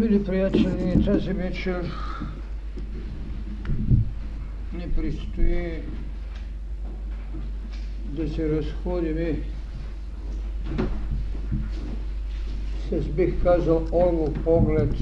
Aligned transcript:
Мили 0.00 0.24
приятели, 0.24 1.04
тази 1.04 1.32
вечер 1.32 1.92
не 4.72 4.92
предстои 4.92 5.72
да 8.04 8.28
се 8.28 8.48
разходиме 8.48 9.38
с, 12.90 13.08
бих 13.08 13.42
казал, 13.42 13.86
орлов 13.92 14.44
поглед 14.44 14.94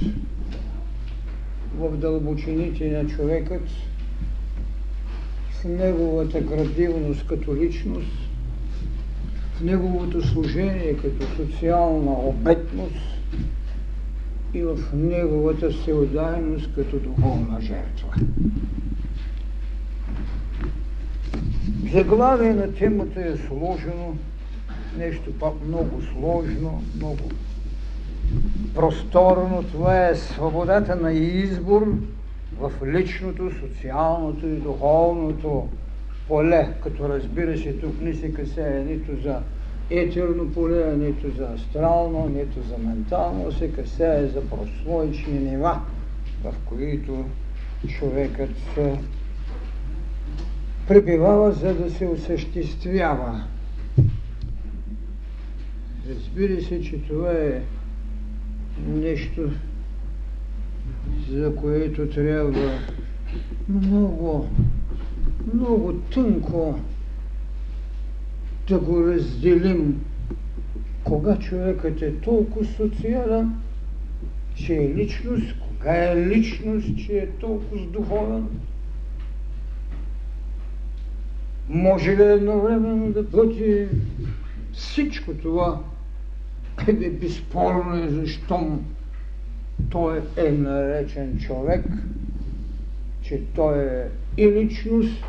в 1.74 1.96
дълбочините 1.96 2.90
на 2.90 3.08
човекът, 3.08 3.68
в 5.50 5.64
неговата 5.64 6.40
градивност 6.40 7.26
като 7.26 7.56
личност, 7.56 8.30
в 9.54 9.60
неговото 9.60 10.22
служение 10.22 10.96
като 10.96 11.26
социална 11.36 12.12
обетност, 12.12 13.17
и 14.54 14.62
в 14.62 14.78
неговата 14.94 15.70
всеотдайност 15.70 16.74
като 16.74 16.98
духовна 16.98 17.60
жертва. 17.60 18.08
Заглавие 21.92 22.54
на 22.54 22.74
темата 22.74 23.20
е 23.20 23.36
сложено, 23.36 24.16
нещо 24.98 25.32
пак 25.38 25.52
много 25.66 26.02
сложно, 26.02 26.82
много 26.96 27.30
просторно. 28.74 29.64
Това 29.72 30.08
е 30.08 30.14
свободата 30.14 30.96
на 30.96 31.12
избор 31.12 31.94
в 32.58 32.72
личното, 32.86 33.50
социалното 33.60 34.46
и 34.46 34.56
духовното 34.56 35.68
поле, 36.28 36.68
като 36.82 37.08
разбира 37.08 37.58
се, 37.58 37.72
тук 37.72 38.00
не 38.00 38.14
се 38.14 38.32
касае 38.32 38.84
нито 38.84 39.22
за 39.22 39.40
етерно 39.90 40.52
поле, 40.52 40.96
нито 40.96 41.30
за 41.30 41.48
астрално, 41.54 42.28
нито 42.28 42.62
за 42.68 42.78
ментално, 42.78 43.52
се 43.52 43.72
касае 43.72 44.26
за 44.26 44.40
прослоични 44.48 45.38
нива, 45.38 45.80
в 46.44 46.54
които 46.64 47.24
човекът 47.98 48.50
се 48.74 48.98
пребивава, 50.88 51.52
за 51.52 51.74
да 51.74 51.90
се 51.90 52.06
осъществява. 52.06 53.44
Разбира 56.08 56.62
се, 56.62 56.82
че 56.82 57.02
това 57.02 57.32
е 57.32 57.62
нещо, 58.86 59.50
за 61.30 61.56
което 61.56 62.08
трябва 62.08 62.72
много, 63.68 64.48
много 65.54 65.92
тънко 65.92 66.78
да 68.68 68.78
го 68.78 69.06
разделим. 69.06 70.04
Кога 71.04 71.38
човекът 71.38 72.02
е 72.02 72.20
толкова 72.20 72.64
социален, 72.64 73.52
че 74.54 74.74
е 74.74 74.94
личност, 74.94 75.54
кога 75.60 75.94
е 75.94 76.16
личност, 76.16 76.98
че 77.06 77.18
е 77.18 77.26
толкова 77.26 77.86
духовен, 77.86 78.46
може 81.68 82.16
ли 82.16 82.22
едновременно 82.22 83.12
да 83.12 83.22
бъде 83.22 83.88
всичко 84.72 85.34
това? 85.34 85.80
Е 86.88 87.10
безспорно 87.10 87.96
е, 87.96 88.08
защо 88.08 88.78
той 89.90 90.22
е 90.36 90.50
наречен 90.50 91.38
човек, 91.38 91.84
че 93.22 93.40
той 93.54 93.78
е 93.78 94.08
и 94.36 94.52
личност, 94.52 95.24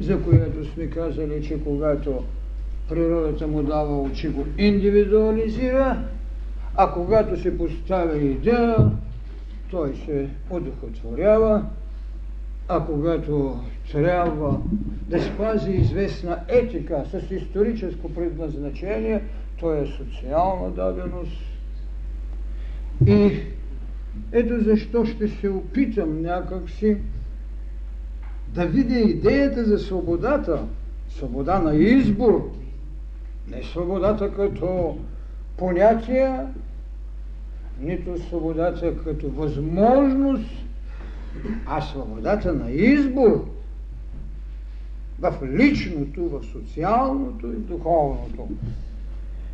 за 0.00 0.22
която 0.22 0.72
сме 0.72 0.86
казали, 0.86 1.46
че 1.46 1.64
когато 1.64 2.24
природата 2.88 3.46
му 3.46 3.62
дава 3.62 4.02
очи, 4.02 4.28
го 4.28 4.46
индивидуализира, 4.58 6.04
а 6.76 6.92
когато 6.92 7.40
се 7.40 7.58
поставя 7.58 8.16
идея, 8.16 8.76
той 9.70 9.94
се 10.04 10.28
удохотворява, 10.50 11.64
а 12.68 12.84
когато 12.86 13.60
трябва 13.92 14.60
да 15.08 15.22
спази 15.22 15.70
известна 15.70 16.38
етика 16.48 17.04
с 17.10 17.30
историческо 17.30 18.14
предназначение, 18.14 19.22
то 19.60 19.74
е 19.74 19.86
социална 19.86 20.70
даденост. 20.70 21.36
И 23.06 23.32
ето 24.32 24.60
защо 24.60 25.04
ще 25.04 25.28
се 25.28 25.48
опитам 25.48 26.22
някакси 26.22 26.96
да 28.48 28.66
видя 28.66 28.98
идеята 28.98 29.64
за 29.64 29.78
свободата, 29.78 30.62
свобода 31.08 31.58
на 31.58 31.76
избор, 31.76 32.50
не 33.48 33.62
свободата 33.62 34.34
като 34.34 34.98
понятие, 35.56 36.40
нито 37.80 38.18
свободата 38.18 38.98
като 39.04 39.30
възможност, 39.30 40.50
а 41.66 41.80
свободата 41.80 42.52
на 42.52 42.70
избор 42.70 43.48
в 45.20 45.34
личното, 45.42 46.28
в 46.28 46.44
социалното 46.52 47.46
и 47.46 47.56
духовното. 47.56 48.48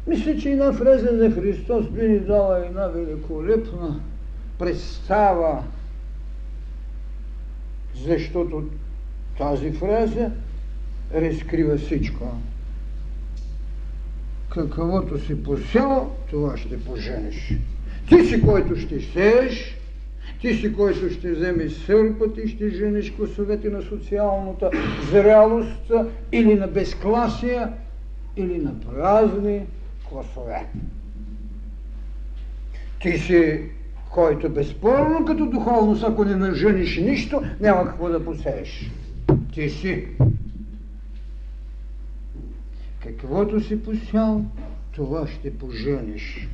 Мисля, 0.07 0.37
че 0.37 0.51
една 0.51 0.72
фраза 0.72 1.12
на 1.12 1.31
Христос 1.31 1.89
би 1.89 2.09
ни 2.09 2.21
дала 2.21 2.67
една 2.67 2.87
великолепна 2.87 4.01
представа, 4.59 5.65
защото 7.95 8.65
тази 9.39 9.72
фраза 9.72 10.31
разкрива 11.15 11.77
всичко 11.77 12.25
каквото 14.50 15.19
си 15.19 15.43
посел, 15.43 16.11
това 16.31 16.56
ще 16.56 16.84
поженеш. 16.84 17.55
Ти 18.09 18.25
си, 18.25 18.43
който 18.43 18.77
ще 18.77 19.00
сееш, 19.00 19.77
ти 20.41 20.55
си, 20.55 20.72
който 20.72 21.11
ще 21.11 21.33
вземеш 21.33 21.72
сърпът 21.72 22.38
и 22.44 22.49
ще 22.49 22.69
женеш 22.69 23.10
косовете 23.10 23.69
на 23.69 23.83
социалната 23.83 24.71
зрялост 25.10 25.93
или 26.33 26.55
на 26.55 26.66
безкласие, 26.66 27.66
или 28.37 28.59
на 28.59 28.81
празни 28.81 29.60
класове. 30.09 30.66
Ти 33.03 33.19
си, 33.19 33.60
който 34.10 34.49
безспорно 34.49 35.25
като 35.27 35.47
духовност, 35.47 36.05
ако 36.05 36.25
не 36.25 36.34
нажениш 36.34 36.97
нищо, 36.97 37.43
няма 37.60 37.89
какво 37.89 38.09
да 38.09 38.25
посееш. 38.25 38.91
Ти 39.55 39.71
си 39.71 40.06
Каквото 43.03 43.61
си 43.61 43.83
посял, 43.83 44.44
това 44.93 45.27
ще 45.27 45.59
пожениш. 45.59 46.49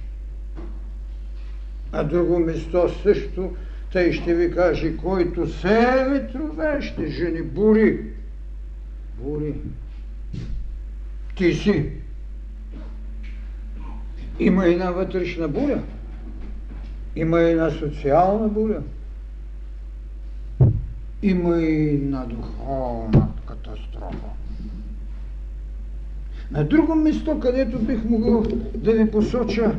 А 1.92 2.04
друго 2.04 2.38
место 2.38 2.88
също, 3.02 3.56
тъй 3.92 4.12
ще 4.12 4.34
ви 4.34 4.54
каже, 4.54 4.96
който 4.96 5.48
се 5.48 6.06
ветрове, 6.08 6.82
ще 6.82 7.10
жени 7.10 7.42
бури. 7.42 8.00
Бури. 9.22 9.54
Ти 11.36 11.54
си. 11.54 11.90
Има 14.38 14.66
една 14.66 14.90
вътрешна 14.90 15.48
буря. 15.48 15.82
Има 17.16 17.40
една 17.40 17.70
социална 17.70 18.48
буря. 18.48 18.82
Има 21.22 21.56
и 21.62 21.88
една 21.88 22.24
духовна 22.24 23.28
катастрофа. 23.46 24.35
На 26.50 26.64
друго 26.64 26.94
место, 26.94 27.40
където 27.40 27.78
бих 27.78 28.04
могъл 28.04 28.42
да 28.74 28.92
ви 28.92 29.10
посоча 29.10 29.76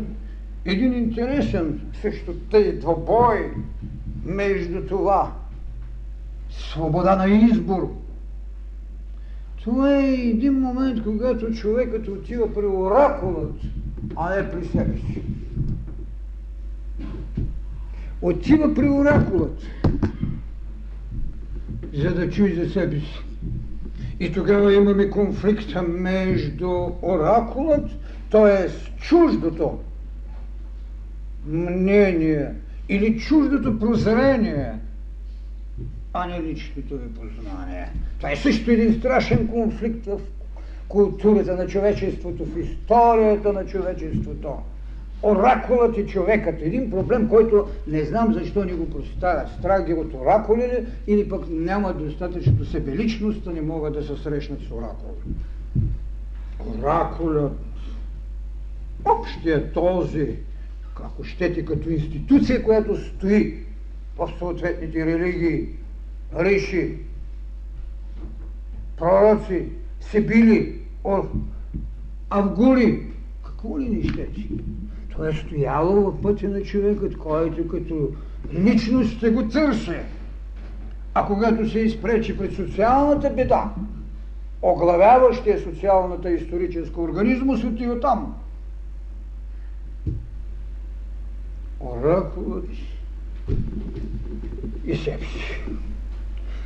един 0.66 0.94
интересен 0.94 1.81
също 2.01 2.33
тъй 2.33 2.73
двобой 2.73 3.51
между 4.25 4.81
това 4.88 5.33
свобода 6.50 7.16
на 7.16 7.29
избор. 7.29 7.94
Това 9.63 9.95
е 9.95 10.13
един 10.13 10.59
момент, 10.59 11.03
когато 11.03 11.53
човекът 11.53 12.07
отива 12.07 12.53
при 12.53 12.66
оракулът, 12.66 13.56
а 14.16 14.35
не 14.35 14.51
при 14.51 14.66
себе 14.66 14.97
си. 14.97 15.22
Отива 18.21 18.74
при 18.74 18.89
оракулът, 18.89 19.62
за 21.94 22.13
да 22.13 22.30
чуи 22.30 22.56
за 22.56 22.69
себе 22.69 23.00
си. 23.00 23.26
И 24.19 24.31
тогава 24.31 24.73
имаме 24.73 25.09
конфликта 25.09 25.81
между 25.81 26.89
оракулът, 27.01 27.89
т.е. 28.31 28.69
чуждото 29.01 29.79
мнение 31.47 32.51
или 32.89 33.19
чуждото 33.19 33.79
прозрение, 33.79 34.73
а 36.13 36.27
не 36.27 36.41
личното 36.41 36.97
ви 36.97 37.13
познание. 37.13 37.89
Това 38.17 38.31
е 38.31 38.35
също 38.35 38.71
един 38.71 38.99
страшен 38.99 39.47
конфликт 39.47 40.05
в 40.05 40.19
културата 40.87 41.55
на 41.55 41.67
човечеството, 41.67 42.45
в 42.45 42.59
историята 42.59 43.53
на 43.53 43.65
човечеството 43.65 44.57
оракулът 45.23 45.97
и 45.97 46.07
човекът. 46.07 46.61
Един 46.61 46.89
проблем, 46.89 47.29
който 47.29 47.67
не 47.87 48.03
знам 48.03 48.33
защо 48.33 48.65
ни 48.65 48.73
го 48.73 48.89
поставят. 48.89 49.49
Страх 49.59 49.85
ги 49.85 49.93
от 49.93 50.13
оракули 50.13 50.61
ли, 50.61 50.85
или 51.07 51.29
пък 51.29 51.43
няма 51.49 51.93
достатъчно 51.93 52.65
себеличност, 52.65 53.43
да 53.43 53.51
не 53.51 53.61
могат 53.61 53.93
да 53.93 54.03
се 54.03 54.23
срещнат 54.23 54.59
с 54.61 54.71
оракул. 54.71 55.15
Оракулът, 56.79 57.53
общия 59.05 59.71
този, 59.73 60.35
ако 61.03 61.23
щете, 61.23 61.65
като 61.65 61.89
институция, 61.89 62.63
която 62.63 62.97
стои 62.97 63.57
в 64.17 64.31
съответните 64.39 65.05
религии, 65.05 65.67
риши, 66.39 66.97
пророци, 68.97 69.65
сибили, 69.99 70.79
авгули, 72.29 73.07
какво 73.45 73.79
ли 73.79 73.89
не 73.89 74.03
щете? 74.03 74.47
Това 75.17 75.29
е 75.29 75.33
стояло 75.33 76.11
в 76.11 76.21
пътя 76.21 76.49
на 76.49 76.61
човекът, 76.63 77.17
който 77.17 77.67
като 77.67 78.09
личност 78.53 79.17
ще 79.17 79.29
го 79.29 79.47
търси. 79.47 79.95
А 81.13 81.25
когато 81.25 81.69
се 81.69 81.79
изпречи 81.79 82.37
пред 82.37 82.53
социалната 82.53 83.29
беда, 83.29 83.73
оглавяващия 84.61 85.59
социалната 85.59 86.31
историческа 86.31 87.01
организма, 87.01 87.57
се 87.57 87.67
отива 87.67 87.99
там. 87.99 88.35
Оракулът 91.79 92.69
и 94.85 94.95
сепси. 94.95 95.61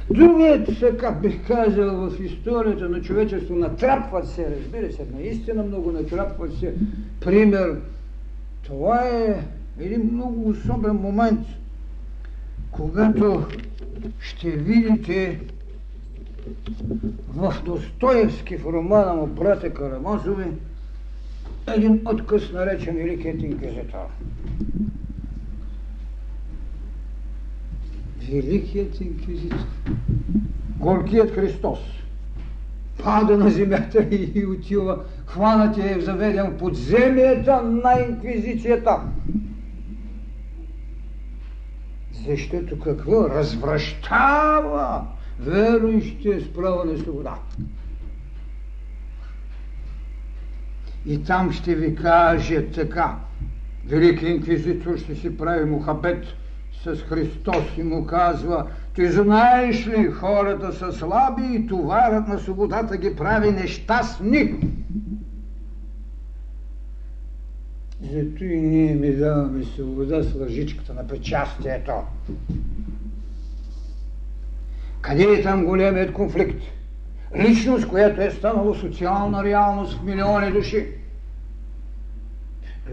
Другият, 0.10 0.98
как 1.00 1.22
бих 1.22 1.48
казал, 1.48 2.10
в 2.10 2.20
историята 2.24 2.90
на 2.90 3.02
човечество 3.02 3.56
натрапват 3.56 4.28
се, 4.28 4.56
разбира 4.58 4.92
се, 4.92 5.06
наистина 5.14 5.64
много 5.64 5.92
натрапват 5.92 6.54
се. 6.54 6.76
Пример, 7.22 7.76
това 8.72 9.06
е 9.06 9.44
един 9.80 10.10
много 10.14 10.50
особен 10.50 10.96
момент, 10.96 11.48
когато 12.72 13.46
ще 14.20 14.50
видите 14.52 15.40
в 17.28 17.54
Достоевски 17.66 18.58
в 18.58 18.66
романа 18.66 19.14
му 19.14 19.28
Брата 19.28 19.74
Карамазови 19.74 20.46
един 21.68 22.02
откъс 22.06 22.52
наречен 22.52 22.96
Великият 22.96 23.42
инквизитор. 23.42 24.08
Великият 28.32 29.02
инквизитор. 29.02 29.66
Горкият 30.78 31.32
Христос. 31.32 31.80
Пада 33.04 33.38
на 33.38 33.50
земята 33.50 34.08
и 34.12 34.46
отива, 34.46 35.04
хванат 35.32 35.78
е 35.78 36.02
заведен 36.02 36.52
в 36.52 36.58
подземията 36.58 37.62
на 37.62 37.94
инквизицията. 38.10 39.00
Защото 42.28 42.80
какво? 42.80 43.30
Развръщава 43.30 45.06
верующите 45.40 46.40
с 46.40 46.54
право 46.54 46.84
на 46.86 46.98
свобода. 46.98 47.36
И 51.06 51.24
там 51.24 51.52
ще 51.52 51.76
ви 51.76 51.96
каже 51.96 52.72
така. 52.72 53.16
Велики 53.88 54.26
инквизитор 54.26 54.98
ще 54.98 55.16
си 55.16 55.38
прави 55.38 55.66
мухабет 55.66 56.26
с 56.84 56.96
Христос 56.96 57.78
и 57.78 57.84
му 57.84 58.06
казва, 58.06 58.68
ти 58.96 59.12
знаеш 59.12 59.88
ли, 59.88 60.12
хората 60.12 60.74
са 60.74 60.92
слаби 60.92 61.56
и 61.56 61.68
товарът 61.68 62.28
на 62.28 62.40
свободата 62.40 62.98
ги 62.98 63.16
прави 63.16 63.52
нещастни. 63.52 64.56
Зато 68.04 68.44
и 68.44 68.62
ние 68.62 68.96
ми 68.96 69.16
даваме 69.16 69.64
свобода 69.64 70.24
с 70.24 70.36
лъжичката 70.36 70.94
на 70.94 71.08
причастието. 71.08 71.92
Къде 75.02 75.24
е 75.24 75.42
там 75.42 75.66
големият 75.66 76.14
конфликт? 76.14 76.62
Личност, 77.36 77.88
която 77.88 78.22
е 78.22 78.32
станала 78.32 78.76
социална 78.76 79.44
реалност 79.44 79.98
в 79.98 80.04
милиони 80.04 80.52
души. 80.52 80.88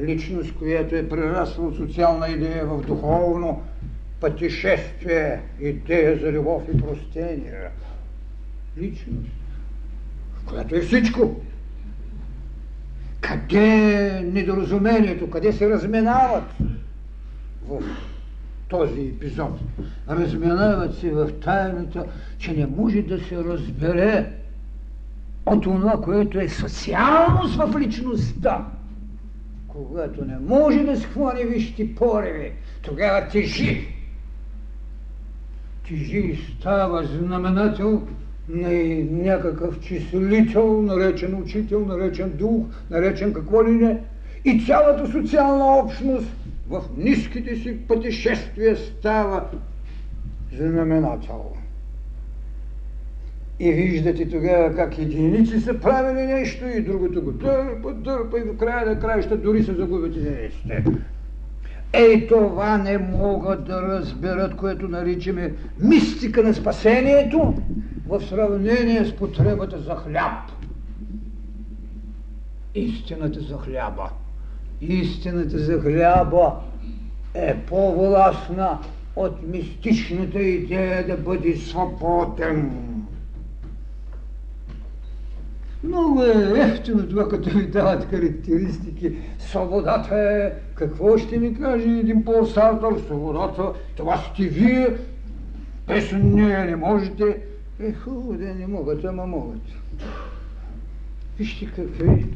Личност, 0.00 0.54
която 0.58 0.96
е 0.96 1.08
прерасла 1.08 1.66
от 1.66 1.76
социална 1.76 2.28
идея 2.28 2.66
в 2.66 2.86
духовно 2.86 3.62
пътешествие, 4.20 5.40
идея 5.60 6.18
за 6.18 6.32
любов 6.32 6.62
и 6.74 6.80
простение. 6.80 7.54
Личност, 8.78 9.30
която 10.46 10.74
е 10.74 10.80
всичко. 10.80 11.40
Къде 13.28 14.06
е 14.06 14.22
недоразумението, 14.22 15.30
къде 15.30 15.52
се 15.52 15.70
разминават 15.70 16.44
в 17.68 17.82
този 18.68 19.00
епизод. 19.00 19.60
Разминават 20.08 20.94
се 20.94 21.10
в 21.10 21.32
тайната, 21.40 22.04
че 22.38 22.52
не 22.52 22.66
може 22.66 23.02
да 23.02 23.20
се 23.20 23.36
разбере 23.36 24.32
от 25.46 25.62
това, 25.62 26.00
което 26.00 26.40
е 26.40 26.48
социалност 26.48 27.54
в 27.54 27.74
личността. 27.78 28.66
Когато 29.68 30.24
не 30.24 30.38
може 30.38 30.78
да 30.78 31.00
схвани 31.00 31.44
вижте 31.44 31.94
пореви, 31.94 32.52
тогава 32.82 33.28
тежи. 33.28 33.94
Тежи 35.88 36.18
и 36.18 36.38
става 36.58 37.04
знаменател 37.04 38.02
на 38.48 38.68
някакъв 39.22 39.80
числител, 39.80 40.82
наречен 40.82 41.34
учител, 41.42 41.86
наречен 41.86 42.30
дух, 42.30 42.66
наречен 42.90 43.32
какво 43.32 43.64
ли 43.64 43.70
не. 43.70 44.00
И 44.44 44.64
цялата 44.66 45.10
социална 45.10 45.76
общност 45.76 46.28
в 46.68 46.82
ниските 46.96 47.56
си 47.56 47.76
пътешествия 47.88 48.76
става 48.76 49.44
знаменател. 50.56 51.52
И 53.60 53.72
виждате 53.72 54.30
тогава 54.30 54.76
как 54.76 54.98
единици 54.98 55.60
са 55.60 55.74
правили 55.80 56.26
нещо 56.26 56.64
и 56.66 56.80
другото 56.80 57.22
го 57.22 57.32
дърпа, 57.32 57.92
дърпа 57.92 58.38
и 58.38 58.44
до 58.44 58.56
края 58.56 58.86
на 58.86 59.00
краища 59.00 59.36
дори 59.36 59.62
се 59.62 59.74
загубят 59.74 60.16
единиците. 60.16 60.84
Ей 61.92 62.26
това 62.26 62.78
не 62.78 62.98
могат 62.98 63.64
да 63.64 63.82
разберат, 63.82 64.56
което 64.56 64.88
наричаме 64.88 65.52
мистика 65.82 66.42
на 66.42 66.54
спасението 66.54 67.54
в 68.08 68.20
сравнение 68.20 69.04
с 69.04 69.16
потребата 69.16 69.78
за 69.78 69.94
хляб. 69.94 70.52
Истината 72.74 73.40
за 73.40 73.58
хляба 73.58 74.10
истината 74.80 75.58
за 75.58 75.80
хляба 75.80 76.54
е 77.34 77.56
по-властна 77.56 78.78
от 79.16 79.48
мистичната 79.48 80.40
идея 80.42 81.06
да 81.06 81.16
бъде 81.16 81.56
свободен. 81.56 82.70
Много 85.84 86.22
е 86.22 86.60
ефтино 86.60 87.08
това, 87.08 87.28
като 87.28 87.56
ми 87.56 87.66
дават 87.66 88.04
характеристики. 88.04 89.16
Свободата 89.38 90.14
е... 90.14 90.52
Какво 90.74 91.18
ще 91.18 91.38
ми 91.38 91.54
каже 91.54 91.88
един 91.88 92.24
Пол 92.24 92.46
Сартър? 92.46 92.98
Свободата, 93.06 93.72
това 93.96 94.16
сте 94.16 94.42
вие. 94.42 94.88
Без 95.86 96.12
нея 96.12 96.64
не 96.64 96.76
можете. 96.76 97.42
Е, 97.80 97.92
хубаво 97.92 98.32
да 98.32 98.54
не 98.54 98.66
могат, 98.66 99.04
ама 99.04 99.26
могат. 99.26 99.62
Вижте 101.38 101.66
какви 101.66 102.26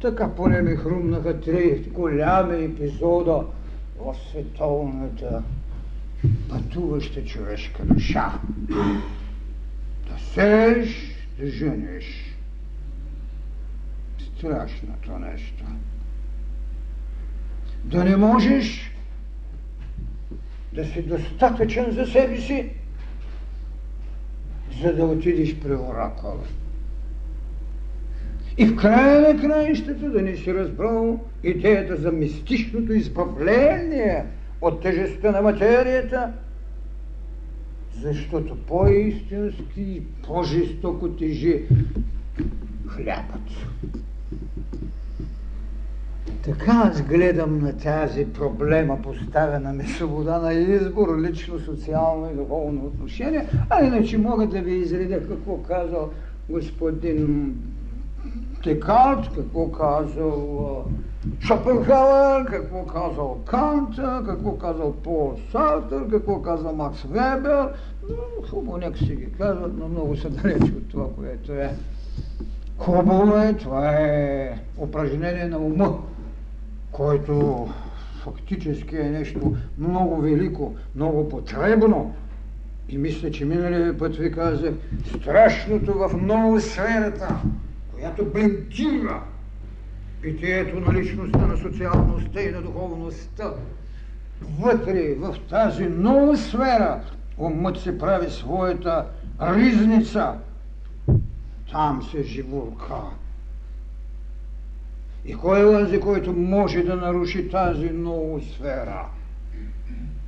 така 0.00 0.34
поне 0.34 0.62
ми 0.62 0.76
хрумнаха 0.76 1.40
три 1.40 1.84
голями 1.90 2.64
епизода 2.64 3.44
в 3.98 4.16
световната 4.30 5.42
пътуваща 6.48 7.24
човешка 7.24 7.84
душа. 7.84 8.40
Да 10.08 10.18
сееш, 10.34 11.16
да 11.38 11.46
жениш. 11.46 12.36
Страшното 14.18 15.18
нещо. 15.18 15.64
Да 17.84 18.04
не 18.04 18.16
можеш 18.16 18.92
да 20.72 20.84
си 20.84 21.02
достатъчен 21.02 21.90
за 21.90 22.06
себе 22.06 22.40
си, 22.40 22.70
за 24.80 24.94
да 24.94 25.04
отидеш 25.04 25.56
при 25.56 25.72
оракула. 25.72 26.44
И 28.58 28.66
в 28.66 28.76
края 28.76 29.20
на 29.20 29.40
краищата 29.40 30.10
да 30.10 30.22
не 30.22 30.36
си 30.36 30.54
разбрал 30.54 31.20
идеята 31.42 31.96
за 31.96 32.12
мистичното 32.12 32.92
избавление 32.92 34.24
от 34.60 34.82
тежестта 34.82 35.30
на 35.30 35.42
материята, 35.42 36.32
защото 38.00 38.56
по-истински 38.56 39.82
и 39.82 40.02
по-жестоко 40.26 41.08
тежи 41.08 41.62
хлябът. 42.88 43.50
Така 46.44 46.82
аз 46.84 47.02
гледам 47.02 47.58
на 47.58 47.76
тази 47.76 48.32
проблема, 48.32 49.02
поставена 49.02 49.72
ми 49.72 49.84
свобода 49.84 50.38
на 50.38 50.54
избор, 50.54 51.18
лично, 51.20 51.58
социално 51.58 52.30
и 52.30 52.34
духовно 52.34 52.86
отношение, 52.86 53.46
а 53.70 53.84
иначе 53.84 54.18
мога 54.18 54.46
да 54.46 54.60
ви 54.60 54.74
изредя 54.74 55.28
какво 55.28 55.56
казал 55.56 56.10
господин 56.48 57.54
Декарт, 58.64 59.30
какво 59.34 59.70
казал 59.70 60.84
Шопенхауер, 61.40 62.44
какво 62.46 62.86
казал 62.86 63.38
Кант, 63.46 63.96
какво 64.26 64.58
казал 64.58 64.92
Пол 64.92 65.34
Сартер, 65.52 66.10
какво 66.10 66.42
казал 66.42 66.74
Макс 66.74 67.02
Вебер. 67.02 67.68
Хубаво, 68.50 68.76
нека 68.76 68.98
си 68.98 69.16
ги 69.16 69.32
казват, 69.38 69.72
но 69.78 69.88
много 69.88 70.16
са 70.16 70.30
далече 70.30 70.72
от 70.72 70.88
това, 70.88 71.06
което 71.16 71.52
е. 71.52 71.74
Хубаво 72.78 73.36
е, 73.36 73.52
това 73.52 73.90
е 73.90 74.58
упражнение 74.78 75.44
на 75.44 75.58
ума, 75.58 75.98
който 76.92 77.68
фактически 78.22 78.96
е 78.96 79.10
нещо 79.10 79.56
много 79.78 80.20
велико, 80.20 80.74
много 80.94 81.28
потребно. 81.28 82.14
И 82.88 82.98
мисля, 82.98 83.30
че 83.30 83.44
миналия 83.44 83.98
път 83.98 84.16
ви 84.16 84.32
казах, 84.32 84.74
страшното 85.16 85.94
в 85.94 86.16
много 86.22 86.60
сферата, 86.60 87.36
която 87.94 88.24
блентира 88.24 89.22
питието 90.22 90.80
на 90.80 90.92
личността, 90.92 91.46
на 91.46 91.56
социалността 91.56 92.42
и 92.42 92.50
на 92.50 92.62
духовността. 92.62 93.52
Вътре, 94.60 95.14
в 95.14 95.36
тази 95.50 95.84
нова 95.84 96.36
сфера, 96.36 97.00
умът 97.38 97.78
се 97.78 97.98
прави 97.98 98.30
своята 98.30 99.06
ризница. 99.40 100.34
Там 101.72 102.02
се 102.02 102.22
живурка. 102.22 102.94
И 105.24 105.34
кой 105.34 105.60
е 105.60 105.64
лъзи, 105.64 106.00
който 106.00 106.32
може 106.32 106.82
да 106.82 106.96
наруши 106.96 107.50
тази 107.50 107.90
нова 107.90 108.40
сфера? 108.40 109.06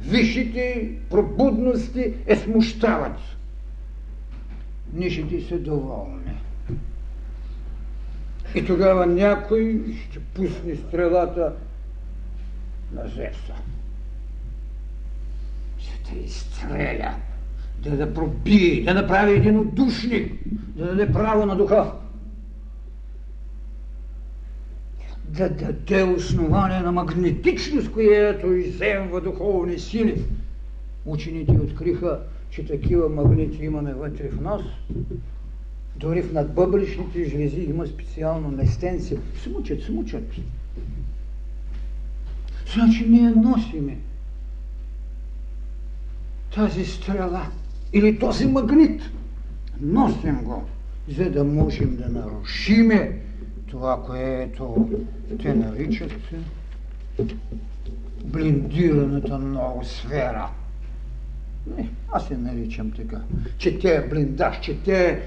Висшите 0.00 0.92
пробудности 1.10 2.14
е 2.26 2.36
смущават. 2.36 3.18
Нишите 4.92 5.40
са 5.40 5.58
доволни. 5.58 6.34
И 8.54 8.66
тогава 8.66 9.06
някой 9.06 9.82
ще 10.10 10.18
пусне 10.20 10.74
стрелата 10.74 11.52
на 12.92 13.08
Зеса. 13.08 13.54
Ще 15.78 16.02
те 16.02 16.18
изстреля, 16.18 17.14
да 17.82 17.96
да 17.96 18.14
пробие, 18.14 18.84
да 18.84 18.94
направи 18.94 19.32
един 19.32 19.58
отдушник, 19.58 20.32
да 20.76 20.86
даде 20.86 21.12
право 21.12 21.46
на 21.46 21.56
духа. 21.56 21.92
Да 25.36 25.48
даде 25.48 26.02
основание 26.02 26.80
на 26.80 26.92
магнетичност, 26.92 27.92
която 27.92 28.52
иземва 28.52 29.20
духовни 29.20 29.78
сили. 29.78 30.24
Учените 31.06 31.52
откриха, 31.52 32.20
че 32.50 32.66
такива 32.66 33.08
магнити 33.08 33.64
имаме 33.64 33.94
вътре 33.94 34.28
в 34.28 34.40
нас, 34.40 34.62
дори 35.96 36.22
в 36.22 36.32
надбъбричните 36.32 37.24
жлези 37.24 37.60
има 37.60 37.86
специално 37.86 38.48
местенце. 38.48 39.16
Смучат, 39.42 39.82
смучат. 39.82 40.24
Значи 42.74 43.06
ние 43.08 43.30
носиме 43.30 43.98
тази 46.54 46.84
стрела 46.84 47.46
или 47.92 48.18
този 48.18 48.46
магнит. 48.46 49.02
Носим 49.80 50.36
го, 50.44 50.64
за 51.08 51.30
да 51.30 51.44
можем 51.44 51.96
да 51.96 52.08
нарушиме 52.08 53.20
това, 53.74 54.02
което 54.06 54.88
те 55.42 55.54
наричат 55.54 56.12
блиндираната 58.24 59.40
сфера. 59.82 60.48
Не, 61.76 61.90
аз 62.12 62.30
я 62.30 62.38
наричам 62.38 62.90
така. 62.90 63.20
Че 63.58 63.78
те 63.78 63.96
е 63.96 64.08
блиндаж, 64.08 64.60
че 64.60 64.82
те 64.82 65.10
е 65.10 65.20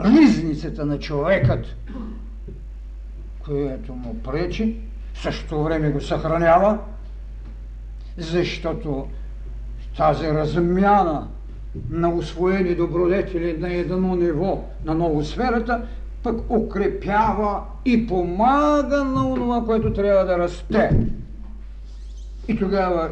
ризницата 0.00 0.86
на 0.86 0.98
човекът, 0.98 1.76
което 3.44 3.94
му 3.94 4.22
пречи, 4.22 4.80
също 5.14 5.64
време 5.64 5.90
го 5.90 6.00
съхранява, 6.00 6.78
защото 8.18 9.08
тази 9.96 10.26
размяна 10.26 11.28
на 11.90 12.08
освоени 12.14 12.74
добродетели 12.74 13.58
на 13.58 13.74
едно 13.74 14.16
ниво 14.16 14.64
на 14.84 14.94
новосферата 14.94 15.86
пък 16.24 16.50
укрепява 16.50 17.60
и 17.84 18.06
помага 18.06 19.04
на 19.04 19.34
това, 19.34 19.64
което 19.64 19.92
трябва 19.92 20.24
да 20.24 20.38
расте. 20.38 20.90
И 22.48 22.56
тогава, 22.56 23.10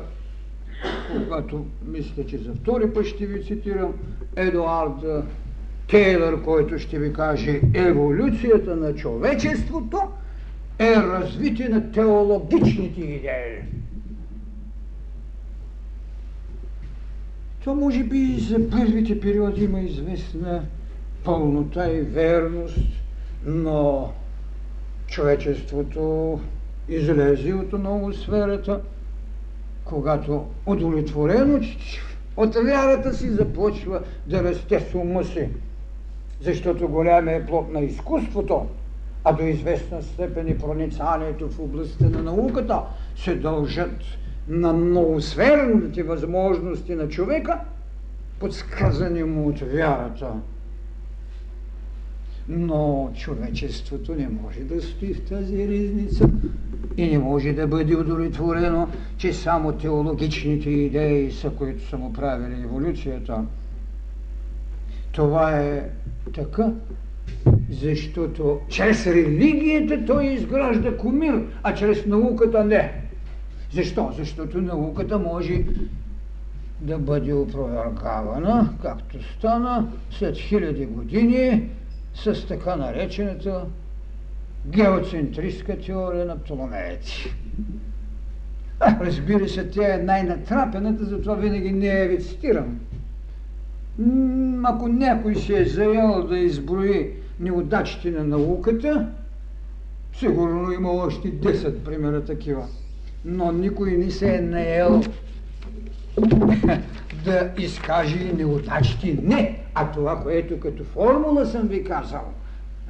когато 1.15 1.67
мисля, 1.87 2.27
че 2.27 2.39
за 2.39 2.53
втори 2.55 2.93
път 2.93 3.07
ще 3.07 3.27
ви 3.27 3.45
цитирам 3.45 3.93
Едуард 4.37 5.27
Тейлър, 5.89 6.43
който 6.43 6.79
ще 6.79 6.99
ви 6.99 7.13
каже 7.13 7.61
еволюцията 7.75 8.77
на 8.77 8.95
човечеството 8.95 10.01
е 10.79 10.97
развитие 10.97 11.69
на 11.69 11.93
теологичните 11.93 13.01
идеи. 13.01 13.63
То 17.65 17.75
може 17.75 18.05
би 18.05 18.37
за 18.41 18.71
първите 18.71 19.21
периоди 19.21 19.65
има 19.65 19.81
известна 19.81 20.63
пълнота 21.25 21.93
и 21.93 22.01
верност, 22.01 23.02
но 23.47 24.13
човечеството 25.07 26.41
излезе 26.89 27.55
от 27.55 27.73
новосферата, 27.73 28.81
когато 29.85 30.47
удовлетворено 30.67 31.61
от 32.37 32.55
вярата 32.55 33.15
си 33.15 33.31
започва 33.31 34.01
да 34.27 34.43
расте 34.43 34.81
с 34.81 34.95
ума 34.95 35.25
си 35.25 35.49
защото 36.43 36.89
голям 36.89 37.29
е 37.29 37.47
плод 37.47 37.73
на 37.73 37.81
изкуството, 37.81 38.67
а 39.25 39.33
до 39.33 39.43
известна 39.43 40.03
степен 40.03 40.49
и 40.49 40.59
проницанието 40.59 41.49
в 41.51 41.61
областта 41.61 42.09
на 42.09 42.23
науката 42.23 42.83
се 43.17 43.35
дължат 43.35 44.01
на 44.49 44.73
новосферните 44.73 46.03
възможности 46.03 46.95
на 46.95 47.09
човека, 47.09 47.61
подсказани 48.41 49.25
му 49.25 49.49
от 49.49 49.61
вярата. 49.61 50.33
Но 52.49 53.11
човечеството 53.17 54.15
не 54.15 54.29
може 54.29 54.61
да 54.61 54.83
стои 54.83 55.15
в 55.15 55.25
тази 55.25 55.69
ризница 55.69 56.31
и 56.97 57.11
не 57.11 57.19
може 57.19 57.53
да 57.53 57.67
бъде 57.67 57.97
удовлетворено, 57.97 58.89
че 59.17 59.33
само 59.33 59.73
теологичните 59.73 60.71
идеи 60.71 61.33
са, 61.33 61.51
които 61.51 61.89
са 61.89 61.99
му 61.99 62.13
правили 62.13 62.63
еволюцията. 62.63 63.45
Това 65.13 65.61
е 65.61 65.91
така, 66.35 66.73
защото 67.71 68.61
чрез 68.69 69.07
религията 69.07 70.05
той 70.07 70.27
изгражда 70.27 70.97
кумир, 70.97 71.47
а 71.63 71.75
чрез 71.75 72.07
науката 72.07 72.65
не. 72.65 72.93
Защо? 73.73 74.13
Защото 74.19 74.61
науката 74.61 75.19
може 75.19 75.65
да 76.81 76.99
бъде 76.99 77.33
опровергавана, 77.33 78.71
както 78.83 79.17
стана 79.23 79.89
след 80.11 80.37
хиляди 80.37 80.87
години 80.87 81.69
с 82.15 82.47
така 82.47 82.77
наречената 82.77 83.67
геоцентристка 84.67 85.81
теория 85.81 86.27
на 86.27 86.37
Птоломееци. 86.39 87.35
Разбира 89.01 89.49
се, 89.49 89.71
тя 89.71 89.95
е 89.95 89.99
най-натрапената, 89.99 91.05
затова 91.05 91.35
винаги 91.35 91.73
не 91.73 91.87
я 91.87 92.09
ви 92.09 92.23
цитирам 92.23 92.79
ако 94.65 94.89
някой 94.89 95.35
се 95.35 95.61
е 95.61 95.65
заял 95.65 96.27
да 96.27 96.39
изброи 96.39 97.11
неудачите 97.41 98.11
на 98.11 98.25
науката, 98.25 99.09
сигурно 100.19 100.73
има 100.73 100.91
още 100.91 101.33
10 101.33 101.79
примера 101.79 102.25
такива. 102.25 102.67
Но 103.25 103.53
никой 103.53 103.91
не 103.91 104.11
се 104.11 104.35
е 104.37 104.41
наел 104.41 105.03
да 107.25 107.51
изкаже 107.59 108.33
неудачите. 108.33 109.19
Не, 109.23 109.59
а 109.75 109.93
това, 109.93 110.23
което 110.23 110.61
като 110.61 110.85
формула 110.85 111.47
съм 111.47 111.69
ви 111.69 111.85
казал. 111.85 112.33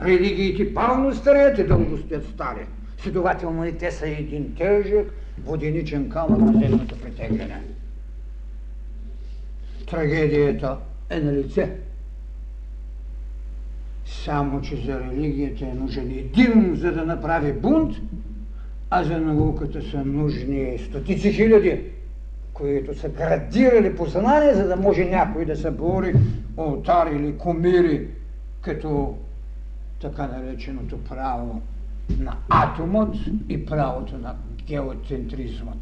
Религиите 0.02 0.74
пълно 0.74 1.14
стареят 1.14 1.58
и 1.58 1.64
дълго 1.64 1.98
стоят 1.98 2.24
стари. 2.24 2.66
Следователно 2.98 3.66
и 3.66 3.72
те 3.72 3.90
са 3.90 4.08
един 4.08 4.54
тежък 4.54 5.14
воденичен 5.44 6.10
камък 6.10 6.40
на 6.40 6.60
земното 6.60 6.98
притегляне. 6.98 7.62
Трагедията 9.90 10.76
е 11.10 11.20
на 11.20 11.32
лице. 11.32 11.70
Само, 14.06 14.60
че 14.60 14.76
за 14.76 15.00
религията 15.00 15.64
е 15.64 15.74
нужен 15.74 16.10
един, 16.10 16.76
за 16.76 16.92
да 16.92 17.04
направи 17.04 17.52
бунт, 17.52 17.96
а 18.90 19.04
за 19.04 19.18
науката 19.18 19.82
са 19.82 20.04
нужни 20.04 20.78
стотици 20.78 21.32
хиляди, 21.32 21.80
които 22.54 22.98
са 22.98 23.08
градирали 23.08 23.96
познание, 23.96 24.54
за 24.54 24.68
да 24.68 24.76
може 24.76 25.04
някой 25.04 25.44
да 25.44 25.56
събори 25.56 26.14
алтари 26.56 27.16
или 27.16 27.38
комири, 27.38 28.08
като 28.60 29.18
така 30.00 30.26
нареченото 30.26 31.04
право 31.04 31.62
на 32.18 32.36
атомът 32.48 33.14
и 33.48 33.66
правото 33.66 34.18
на 34.18 34.34
геоцентризмът. 34.66 35.78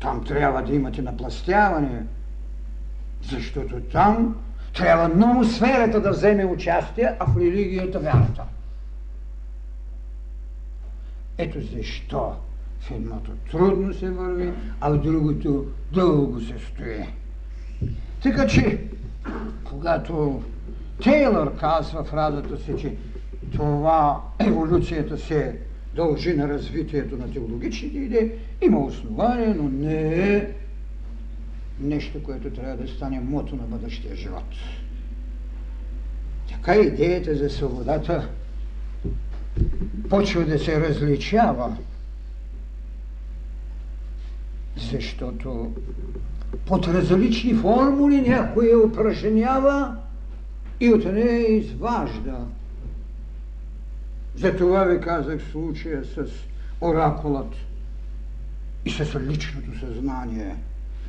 Там 0.00 0.24
трябва 0.24 0.62
да 0.62 0.74
имате 0.74 1.02
напластяване, 1.02 2.02
защото 3.22 3.80
там 3.80 4.36
трябва 4.74 5.08
много 5.08 5.44
сферата 5.44 6.00
да 6.00 6.10
вземе 6.10 6.44
участие, 6.44 7.16
а 7.18 7.26
в 7.26 7.36
религията 7.36 7.98
вярата. 7.98 8.42
Ето 11.38 11.60
защо 11.60 12.32
в 12.84 12.90
едното 12.90 13.30
трудно 13.50 13.94
се 13.94 14.10
върви, 14.10 14.52
а 14.80 14.90
в 14.90 15.02
другото 15.02 15.66
дълго 15.92 16.40
се 16.40 16.54
стои. 16.58 17.04
Така 18.22 18.46
че, 18.46 18.80
когато 19.64 20.42
Тейлър 21.02 21.56
казва 21.56 22.04
в 22.04 22.14
радата 22.14 22.58
си, 22.58 22.74
че 22.80 22.94
това 23.52 24.20
еволюцията 24.38 25.18
се 25.18 25.58
дължи 25.96 26.34
на 26.34 26.48
развитието 26.48 27.16
на 27.16 27.32
теологичните 27.32 27.98
идеи, 27.98 28.32
има 28.62 28.78
основание, 28.78 29.54
но 29.54 29.68
не 29.68 30.34
е 30.34 30.50
нещо, 31.80 32.22
което 32.22 32.50
трябва 32.50 32.76
да 32.76 32.88
стане 32.88 33.20
мото 33.20 33.56
на 33.56 33.62
бъдещия 33.62 34.16
живот. 34.16 34.54
Така 36.52 36.74
идеята 36.74 37.36
за 37.36 37.50
свободата 37.50 38.28
почва 40.10 40.44
да 40.44 40.58
се 40.58 40.80
различава, 40.80 41.76
защото 44.76 45.72
под 46.66 46.86
различни 46.86 47.54
формули 47.54 48.20
някой 48.20 48.66
я 48.66 48.78
упражнява 48.78 49.96
и 50.80 50.92
от 50.92 51.04
нея 51.04 51.56
изважда. 51.56 52.46
Затова 54.36 54.84
ви 54.84 55.00
казах 55.00 55.42
случая 55.52 56.04
с 56.04 56.26
оракулът 56.80 57.54
и 58.84 58.90
с 58.90 59.20
личното 59.20 59.78
съзнание. 59.78 60.56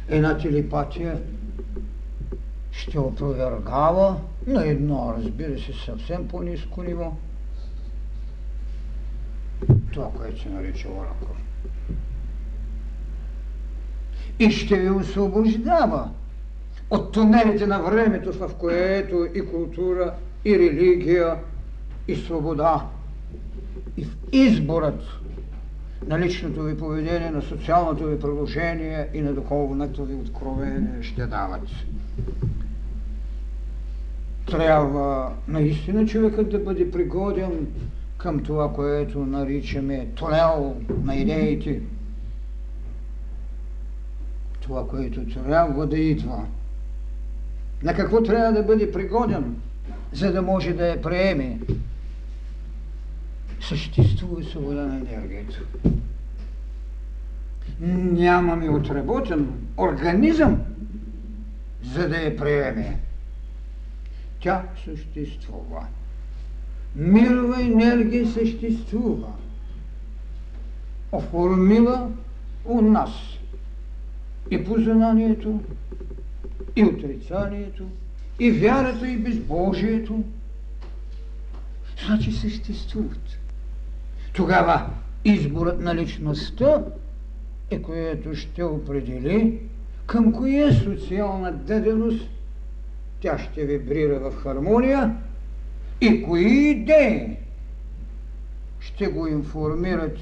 Една 0.08 0.38
телепатия 0.38 1.22
ще 2.72 3.00
опровергава 3.00 4.20
на 4.48 4.68
едно, 4.68 5.14
разбира 5.18 5.60
се, 5.60 5.74
съвсем 5.86 6.28
по-низко 6.28 6.84
ниво. 6.84 7.14
Това, 9.94 10.12
което 10.18 10.42
се 10.42 10.50
нарича 10.50 10.90
оракул. 10.90 11.36
И 14.40 14.52
ще 14.52 14.80
ви 14.80 14.90
освобождава 14.90 16.10
от 16.90 17.12
тунелите 17.12 17.68
на 17.68 17.80
времето, 17.80 18.34
в 18.34 18.56
което 18.60 19.28
и 19.36 19.46
култура, 19.46 20.14
и 20.46 20.60
религия, 20.60 21.36
и 22.08 22.16
свобода, 22.16 22.86
и 23.98 24.06
в 24.06 24.18
изборът 24.32 25.02
на 26.08 26.20
личното 26.20 26.64
ви 26.64 26.78
поведение, 26.78 27.32
на 27.32 27.42
социалното 27.42 28.06
ви 28.06 28.20
приложение 28.20 29.08
и 29.14 29.22
на 29.22 29.34
духовното 29.34 30.06
ви 30.06 30.16
откровение 30.16 31.04
ще 31.04 31.26
дават. 31.26 31.68
Трябва 34.52 35.32
наистина 35.48 36.06
човекът 36.06 36.50
да 36.50 36.60
бъде 36.60 36.92
пригоден 36.92 37.68
към 38.18 38.44
това, 38.44 38.74
което 38.74 39.20
наричаме 39.20 40.08
тунел 40.16 40.76
на 41.04 41.16
идеите. 41.16 41.82
Това, 44.66 44.88
което 44.88 45.26
трябва 45.26 45.88
да 45.88 46.00
идва. 46.00 46.46
На 47.84 47.94
какво 47.94 48.24
трябва 48.24 48.54
да 48.54 48.64
бъде 48.64 48.92
пригоден, 48.92 49.56
за 50.14 50.32
да 50.32 50.42
може 50.42 50.74
да 50.74 50.88
я 50.88 51.02
приеме? 51.02 51.60
Съществува 53.62 54.44
свобода 54.44 54.86
на 54.86 54.96
енергията. 54.96 55.60
Нямаме 57.80 58.70
отработен 58.70 59.54
организъм, 59.78 60.62
за 61.84 62.10
да 62.10 62.18
я 62.18 62.38
приеме. 62.38 63.00
Тя 64.40 64.64
съществува. 64.86 65.88
Мирова 66.96 67.62
енергия 67.62 68.28
съществува. 68.28 69.34
Оформила 71.12 72.12
у 72.66 72.82
нас 72.82 73.12
и 74.52 74.64
познанието, 74.64 75.60
и 76.76 76.84
отрицанието, 76.84 77.84
и 78.40 78.52
вярата, 78.52 79.08
и 79.08 79.18
безбожието. 79.18 80.24
Значи 82.06 82.32
съществуват. 82.32 83.40
Тогава 84.34 84.90
изборът 85.26 85.82
на 85.82 85.96
личността 85.96 86.84
е 87.72 87.82
което 87.82 88.36
ще 88.36 88.64
определи 88.64 89.60
към 90.06 90.34
коя 90.34 90.74
социална 90.74 91.52
даденост 91.52 92.30
тя 93.22 93.38
ще 93.38 93.66
вибрира 93.66 94.20
в 94.20 94.36
хармония 94.36 95.16
и 96.02 96.24
кои 96.24 96.70
идеи 96.70 97.38
ще 98.80 99.08
го 99.08 99.28
информират, 99.28 100.18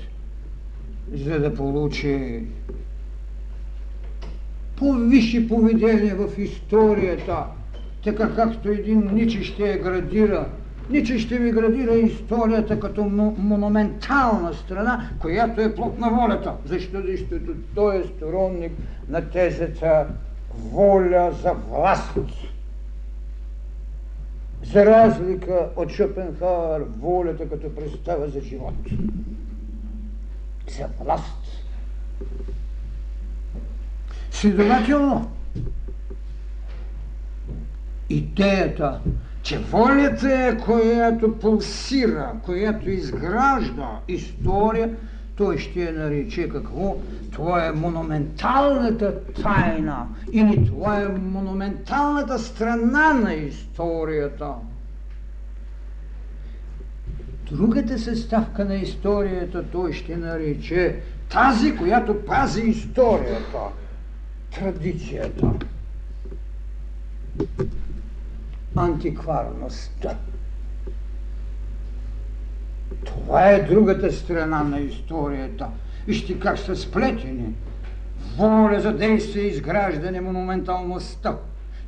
за 1.13 1.39
да 1.39 1.55
получи 1.55 2.43
по-висше 4.75 5.47
поведение 5.47 6.13
в 6.13 6.39
историята, 6.39 7.45
така 8.03 8.35
както 8.35 8.69
един 8.69 9.09
Ничи 9.13 9.43
ще 9.43 9.63
я 9.63 9.81
градира. 9.81 10.45
Ничи 10.89 11.19
ще 11.19 11.37
ви 11.37 11.51
градира 11.51 11.95
историята 11.95 12.79
като 12.79 13.03
монументална 13.37 14.53
страна, 14.53 15.09
която 15.21 15.61
е 15.61 15.75
плод 15.75 15.99
на 15.99 16.09
волята. 16.09 16.53
Защо? 16.65 17.01
Защото 17.07 17.51
той 17.75 17.99
е 17.99 18.03
сторонник 18.03 18.71
на 19.09 19.29
тезата 19.29 20.07
воля 20.71 21.31
за 21.43 21.53
власт. 21.53 22.17
За 24.73 24.85
разлика 24.85 25.69
от 25.75 25.91
Шопенхауер, 25.91 26.85
волята 26.99 27.49
като 27.49 27.75
представа 27.75 28.29
за 28.29 28.41
живот. 28.41 28.73
За 30.77 30.87
власт. 30.99 31.63
Следователно, 34.33 35.31
идеята, 38.09 38.99
че 39.41 39.59
волята 39.59 40.33
е 40.33 40.57
която 40.57 41.39
пулсира, 41.39 42.31
която 42.45 42.89
изгражда 42.89 43.99
история, 44.07 44.95
той 45.35 45.57
ще 45.57 45.83
я 45.83 45.93
нарече 45.93 46.49
какво? 46.49 46.95
Това 47.31 47.67
е 47.67 47.71
монументалната 47.71 49.19
тайна 49.43 50.07
или 50.31 50.65
това 50.65 51.01
е 51.01 51.07
монументалната 51.07 52.39
страна 52.39 53.13
на 53.13 53.33
историята. 53.33 54.53
Другата 57.51 57.99
съставка 57.99 58.65
на 58.65 58.75
историята 58.75 59.63
той 59.71 59.93
ще 59.93 60.17
нарече 60.17 60.99
тази, 61.29 61.75
която 61.75 62.25
пази 62.25 62.61
историята 62.61 63.59
традицията, 64.55 65.53
антикварността. 68.75 70.17
Това 73.05 73.49
е 73.49 73.63
другата 73.63 74.11
страна 74.11 74.63
на 74.63 74.79
историята. 74.79 75.67
Вижте 76.07 76.39
как 76.39 76.59
са 76.59 76.75
сплетени. 76.75 77.53
Воля 78.37 78.79
за 78.79 78.93
действие, 78.93 79.43
изграждане, 79.43 80.21
монументалността. 80.21 81.37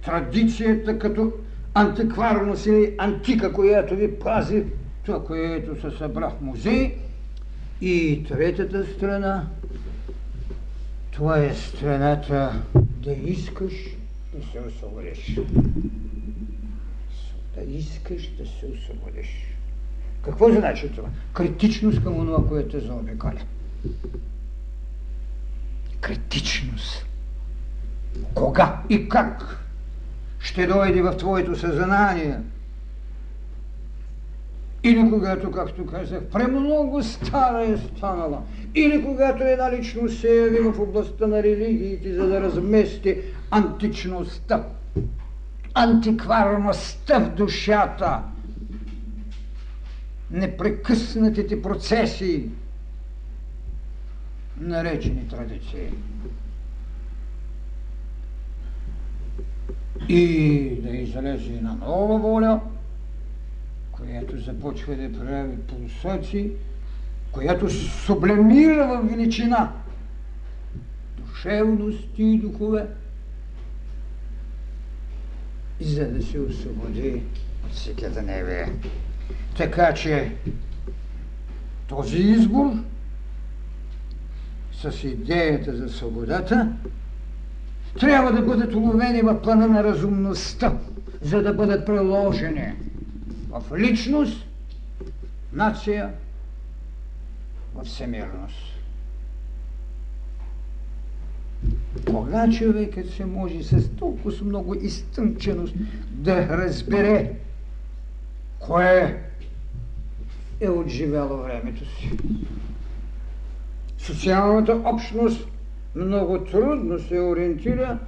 Традицията 0.06 1.00
като 1.00 1.32
антикварност 1.74 2.66
или 2.66 2.96
антика, 2.98 3.54
която 3.54 3.96
ви 3.96 4.20
пази 4.20 4.64
това, 5.06 5.24
което 5.24 5.82
се 5.82 5.98
събра 5.98 6.30
в 6.30 6.42
музей. 6.42 6.96
И 7.82 8.26
третата 8.28 8.86
страна 8.86 9.48
това 11.16 11.38
е 11.40 11.54
страната 11.54 12.62
да 12.76 13.12
искаш 13.12 13.74
да 14.34 14.46
се 14.52 14.60
освободиш. 14.60 15.40
Да 17.56 17.62
искаш 17.68 18.30
да 18.38 18.46
се 18.46 18.66
освободиш. 18.66 19.28
Какво 20.22 20.52
значи 20.52 20.92
това? 20.96 21.10
Критичност 21.34 22.04
към 22.04 22.14
това, 22.14 22.48
което 22.48 22.78
е 22.78 22.80
заобикаля. 22.80 23.42
Критичност. 26.02 27.06
Кога 28.34 28.82
и 28.90 29.10
как 29.10 29.60
ще 30.40 30.68
дойде 30.68 31.02
в 31.02 31.18
твоето 31.18 31.56
съзнание– 31.56 32.40
или 34.86 35.10
когато, 35.10 35.52
както 35.52 35.86
казах, 35.86 36.24
премного 36.24 37.04
стара 37.04 37.66
е 37.66 37.78
станала. 37.78 38.42
Или 38.76 39.06
когато 39.06 39.44
една 39.44 39.72
личност 39.72 40.20
се 40.20 40.36
яви 40.36 40.60
в 40.60 40.80
областта 40.80 41.28
на 41.28 41.44
религиите, 41.44 42.14
за 42.14 42.28
да 42.28 42.42
размести 42.42 43.22
античността, 43.52 44.64
антикварността 45.74 47.20
в 47.20 47.36
душата, 47.36 48.22
непрекъснатите 50.32 51.62
процеси, 51.62 52.50
наречени 54.60 55.28
традиции. 55.28 55.90
И 60.10 60.82
да 60.82 60.90
излезе 60.90 61.54
една 61.54 61.74
нова 61.74 62.18
воля– 62.18 62.62
която 63.98 64.40
започва 64.40 64.96
да 64.96 65.20
прави 65.20 65.58
пулсации, 65.58 66.52
която 67.32 67.70
сублемира 67.70 68.88
в 68.88 69.10
величина. 69.10 69.72
Душевности 71.18 72.24
и 72.24 72.38
духове, 72.38 72.88
за 75.82 76.12
да 76.12 76.24
се 76.24 76.40
освободи 76.40 77.22
от 77.66 77.72
всеката 77.72 78.22
неве. 78.22 78.72
Така 79.58 79.94
че 79.94 80.32
Този 81.88 82.18
избор 82.18 82.72
с 84.74 85.04
идеята 85.04 85.78
за 85.78 85.90
свободата 85.90 86.68
трябва 88.00 88.32
да 88.32 88.42
бъдат 88.42 88.76
уловени 88.76 89.22
в 89.22 89.42
плана 89.42 89.68
на 89.68 89.84
разумността, 89.84 90.78
за 91.22 91.42
да 91.42 91.54
бъдат 91.54 91.86
приложени 91.86 92.74
в 93.60 93.78
личност, 93.78 94.46
нация, 95.54 96.14
в 97.76 97.84
всемирност. 97.84 98.76
Кога 102.08 102.50
човекът 102.52 103.10
се 103.10 103.26
може 103.26 103.64
с 103.64 103.90
толкова 103.90 104.46
много 104.46 104.76
изтънченост 104.76 105.74
да 106.10 106.48
разбере 106.58 107.34
кое 108.60 109.24
е 110.60 110.70
отживяло 110.70 111.38
времето 111.38 111.86
си. 111.86 112.12
Социалната 113.98 114.82
общност 114.86 115.48
много 115.96 116.40
трудно 116.40 117.00
се 117.00 117.20
ориентира, 117.20 118.00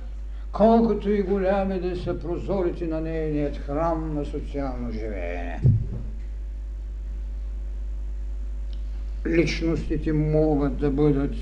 колкото 0.58 1.10
и 1.10 1.22
голями 1.22 1.80
да 1.80 1.96
са 1.96 2.20
прозорите 2.20 2.88
на 2.88 3.02
нейният 3.02 3.58
храм 3.58 4.14
на 4.16 4.26
социално 4.26 4.92
живеене. 4.92 5.62
Личностите 9.28 10.14
могат 10.14 10.78
да 10.78 10.92
бъдат 10.92 11.36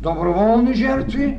доброволни 0.00 0.74
жертви, 0.74 1.38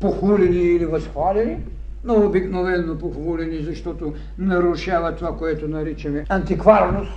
похулени 0.00 0.62
или 0.62 0.86
възхвалени, 0.86 1.56
но 2.04 2.26
обикновено 2.26 2.98
похвалени, 2.98 3.62
защото 3.62 4.14
нарушава 4.38 5.16
това, 5.16 5.36
което 5.36 5.68
наричаме 5.68 6.24
антикварност. 6.28 7.12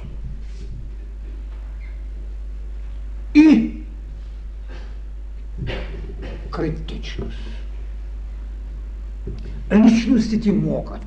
И 3.36 3.74
критичност. 6.54 7.40
Личностите 9.72 10.52
могат, 10.52 11.06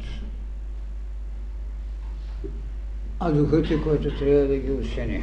а 3.21 3.33
духът 3.33 3.71
е, 3.71 3.83
който 3.83 4.19
трябва 4.19 4.47
да 4.47 4.57
ги 4.57 4.71
осени. 4.71 5.23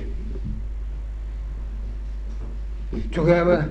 Тогава 3.12 3.66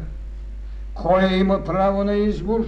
кой 0.95 1.35
има 1.35 1.65
право 1.65 2.05
на 2.05 2.17
избор? 2.17 2.67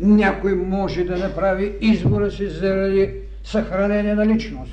Някой 0.00 0.54
може 0.54 1.04
да 1.04 1.18
направи 1.18 1.76
избора 1.80 2.30
си 2.30 2.48
заради 2.48 3.14
съхранение 3.44 4.14
на 4.14 4.26
личност. 4.26 4.72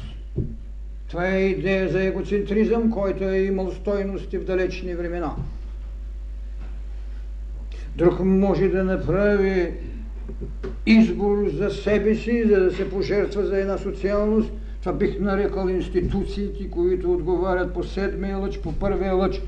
Това 1.08 1.28
е 1.28 1.40
идея 1.40 1.90
за 1.90 2.04
егоцентризъм, 2.04 2.92
който 2.92 3.24
е 3.24 3.40
имал 3.40 3.72
стойности 3.72 4.38
в 4.38 4.46
далечни 4.46 4.96
времена. 4.96 5.36
Друг 7.96 8.20
може 8.20 8.68
да 8.68 8.84
направи 8.84 9.74
избор 10.86 11.50
за 11.54 11.70
себе 11.70 12.16
си, 12.16 12.44
за 12.48 12.60
да 12.60 12.72
се 12.72 12.90
пожертва 12.90 13.46
за 13.46 13.58
една 13.58 13.78
социалност. 13.78 14.52
Това 14.80 14.94
бих 14.94 15.20
нарекал 15.20 15.68
институциите, 15.68 16.70
които 16.72 17.14
отговарят 17.14 17.74
по 17.74 17.84
седмия 17.84 18.38
лъч, 18.38 18.60
по 18.60 18.74
първия 18.74 19.14
лъч. 19.14 19.42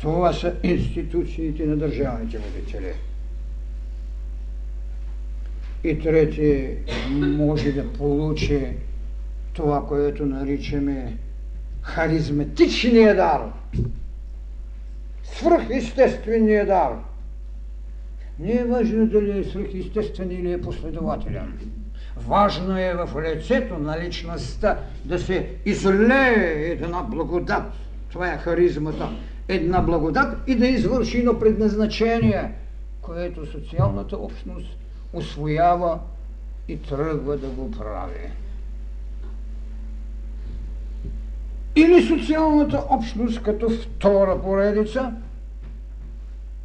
Това 0.00 0.32
са 0.32 0.54
институциите 0.62 1.66
на 1.66 1.76
държавните 1.76 2.38
водители. 2.38 2.92
И 5.84 5.98
трети 5.98 6.68
може 7.10 7.72
да 7.72 7.92
получи 7.92 8.66
това, 9.52 9.86
което 9.86 10.26
наричаме 10.26 11.16
харизматичния 11.82 13.16
дар, 13.16 13.52
свръхестествения 15.24 16.66
дар. 16.66 17.11
Не 18.38 18.52
е 18.52 18.64
важно 18.64 19.06
дали 19.06 19.38
е 19.38 19.44
свръхестествен 19.44 20.30
или 20.30 20.52
е 20.52 20.60
последователен. 20.60 21.58
Важно 22.16 22.78
е 22.78 22.94
в 22.94 23.22
лицето 23.22 23.78
на 23.78 24.00
личността 24.00 24.78
да 25.04 25.18
се 25.18 25.50
излее 25.64 26.70
една 26.70 27.02
благодат. 27.02 27.72
Това 28.12 28.32
е 28.32 28.38
харизмата. 28.38 29.08
Една 29.48 29.80
благодат 29.80 30.36
и 30.46 30.54
да 30.54 30.66
извърши 30.66 31.18
едно 31.18 31.38
предназначение, 31.38 32.52
което 33.02 33.46
социалната 33.46 34.16
общност 34.16 34.76
освоява 35.12 35.98
и 36.68 36.76
тръгва 36.76 37.36
да 37.36 37.46
го 37.46 37.70
прави. 37.70 38.30
Или 41.76 42.02
социалната 42.02 42.84
общност 42.90 43.42
като 43.42 43.70
втора 43.70 44.42
поредица 44.42 45.12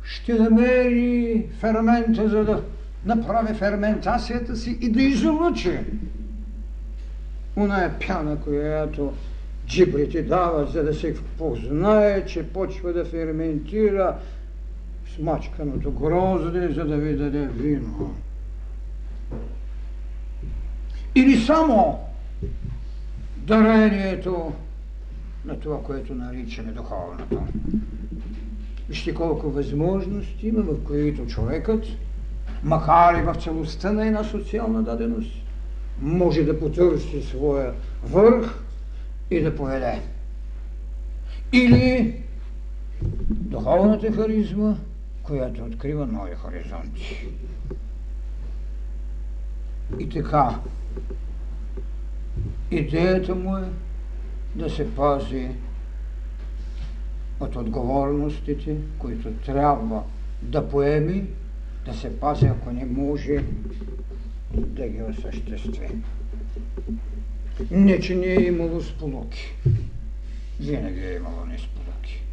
ще 0.07 0.33
намери 0.33 1.45
фермента, 1.59 2.29
за 2.29 2.45
да 2.45 2.63
направи 3.05 3.53
ферментацията 3.53 4.55
си 4.55 4.77
и 4.81 4.89
да 4.89 5.01
излучи 5.01 5.79
оная 7.57 7.99
пяна, 8.07 8.41
която 8.41 9.13
джибрите 9.67 10.21
дават, 10.21 10.71
за 10.71 10.83
да 10.83 10.93
се 10.93 11.15
познае, 11.37 12.25
че 12.25 12.47
почва 12.47 12.93
да 12.93 13.05
ферментира 13.05 14.17
смачканото 15.15 15.91
грозде, 15.91 16.69
за 16.73 16.85
да 16.85 16.97
ви 16.97 17.15
даде 17.15 17.47
вино. 17.47 18.15
Или 21.15 21.37
само 21.37 21.99
дарението 23.37 24.53
на 25.45 25.59
това, 25.59 25.83
което 25.83 26.15
наричаме 26.15 26.71
духовното. 26.71 27.41
Вижте 28.89 29.13
колко 29.13 29.49
възможности 29.49 30.47
има, 30.47 30.61
в 30.61 30.83
които 30.83 31.27
човекът, 31.27 31.85
макар 32.63 33.19
и 33.19 33.21
в 33.21 33.35
целостта 33.35 33.91
на 33.91 34.07
една 34.07 34.23
социална 34.23 34.83
даденост, 34.83 35.31
може 36.01 36.43
да 36.43 36.59
потърси 36.59 37.21
своя 37.21 37.73
върх 38.03 38.63
и 39.31 39.41
да 39.41 39.55
поведе. 39.55 40.01
Или 41.53 42.21
духовната 43.29 44.11
харизма, 44.11 44.75
която 45.23 45.63
открива 45.63 46.05
нови 46.07 46.35
хоризонти. 46.35 47.27
И 49.99 50.09
така, 50.09 50.59
идеята 52.71 53.35
му 53.35 53.57
е 53.57 53.63
да 54.55 54.69
се 54.69 54.95
пази 54.95 55.49
от 57.39 57.55
отговорностите, 57.55 58.75
които 58.99 59.31
трябва 59.31 60.03
да 60.41 60.69
поеми, 60.69 61.25
да 61.85 61.93
се 61.93 62.19
пази, 62.19 62.45
ако 62.45 62.71
не 62.71 62.85
може 62.85 63.43
да 64.53 64.87
ги 64.87 65.01
осъществи. 65.03 65.87
Не, 67.71 67.99
че 67.99 68.15
не 68.15 68.25
е 68.25 68.43
имало 68.43 68.81
сполуки. 68.81 69.55
Винаги 70.59 70.99
е 70.99 71.15
имало 71.15 71.45
несполуки. 71.45 72.23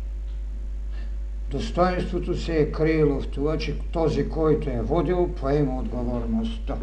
Достоинството 1.50 2.36
се 2.36 2.60
е 2.60 2.72
криело 2.72 3.20
в 3.20 3.28
това, 3.28 3.58
че 3.58 3.78
този, 3.92 4.28
който 4.28 4.70
е 4.70 4.82
водил, 4.82 5.34
поема 5.34 5.78
отговорността. 5.78 6.76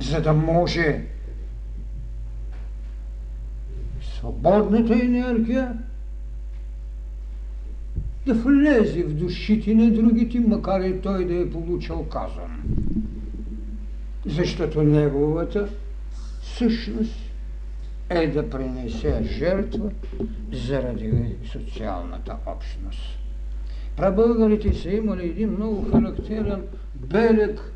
За 0.00 0.20
да 0.20 0.32
може 0.32 1.04
свободната 4.22 4.94
енергия 4.94 5.78
да 8.26 8.34
влезе 8.34 9.02
в 9.02 9.14
душите 9.14 9.74
на 9.74 9.90
другите, 9.90 10.40
макар 10.40 10.80
и 10.80 11.00
той 11.00 11.24
да 11.24 11.34
е 11.34 11.50
получил 11.50 12.02
казан. 12.04 12.62
Защото 14.26 14.82
неговата 14.82 15.68
същност 16.42 17.14
е 18.10 18.26
да 18.26 18.50
принесе 18.50 19.22
жертва 19.38 19.90
заради 20.52 21.36
социалната 21.52 22.36
общност. 22.46 23.18
Прабългарите 23.96 24.72
са 24.72 24.90
имали 24.90 25.24
един 25.24 25.50
много 25.50 25.90
характерен 25.90 26.62
белег 26.94 27.72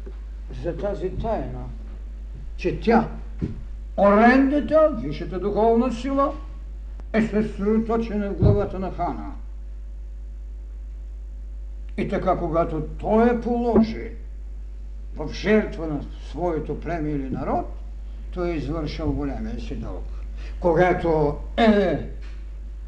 за 0.63 0.77
тази 0.77 1.11
тайна, 1.11 1.65
че 2.57 2.81
тя 2.81 3.09
Орендата, 3.97 4.91
висшата 5.03 5.41
духовна 5.41 5.93
сила, 5.93 6.33
е 7.13 7.23
съсредоточена 7.23 8.31
в 8.31 8.37
главата 8.37 8.79
на 8.79 8.91
хана. 8.91 9.33
И 11.97 12.09
така, 12.09 12.37
когато 12.37 12.83
той 12.99 13.31
е 13.31 13.41
положи 13.41 14.11
в 15.17 15.33
жертва 15.33 15.87
на 15.87 16.01
своето 16.31 16.81
племе 16.81 17.11
или 17.11 17.31
народ, 17.31 17.67
той 18.35 18.51
е 18.51 18.57
извършил 18.57 19.13
големия 19.13 19.61
си 19.61 19.77
дълг. 19.77 20.05
Когато 20.61 21.37
е 21.57 21.99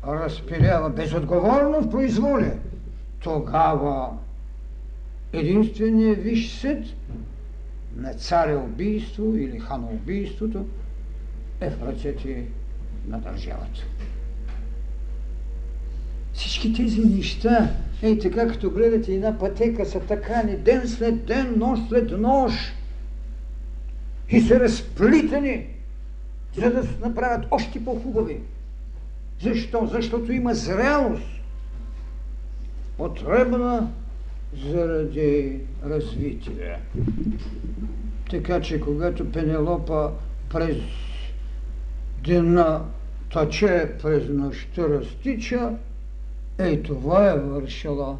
разпилява 0.06 0.90
безотговорно 0.90 1.80
в 1.80 1.90
произволие, 1.90 2.58
тогава 3.20 4.10
единственият 5.32 6.22
виш 6.22 6.60
съд 6.60 6.84
на 7.96 8.14
царя 8.14 8.58
убийство 8.58 9.36
или 9.36 9.58
ханоубийството 9.58 10.66
е 11.60 11.70
в 11.70 11.82
ръцете 11.82 12.44
на 13.08 13.18
държавата. 13.18 13.80
Всички 16.32 16.72
тези 16.72 17.00
неща, 17.00 17.70
ей 18.02 18.18
така 18.18 18.48
като 18.48 18.70
гледате 18.70 19.14
една 19.14 19.38
пътека, 19.38 19.86
са 19.86 20.00
такани 20.00 20.56
ден 20.56 20.88
след 20.88 21.24
ден, 21.24 21.54
нощ 21.56 21.82
след 21.88 22.10
нощ 22.10 22.58
и 24.30 24.40
са 24.40 24.60
разплитани, 24.60 25.66
за 26.56 26.70
да 26.70 26.82
се 26.82 26.98
направят 27.00 27.46
още 27.50 27.84
по-хубави. 27.84 28.40
Защо? 29.42 29.86
Защото 29.92 30.32
има 30.32 30.54
зрелост, 30.54 31.26
потребна 32.96 33.90
заради 34.66 35.60
развитие. 35.84 36.78
Така 38.30 38.60
че 38.60 38.80
когато 38.80 39.32
Пенелопа 39.32 40.12
през 40.50 40.76
дена 42.28 42.80
тъче, 43.32 43.90
през 44.02 44.28
нощта 44.28 44.88
разтича, 44.88 45.70
ей 46.58 46.82
това 46.82 47.30
е 47.30 47.38
вършила. 47.38 48.16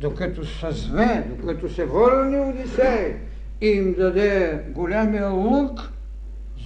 Докато 0.00 0.46
съзве, 0.46 1.26
докато 1.30 1.68
се 1.68 1.84
върне 1.84 2.40
Одисей 2.40 3.16
и 3.60 3.66
им 3.66 3.94
даде 3.98 4.64
голямия 4.68 5.30
лук, 5.30 5.90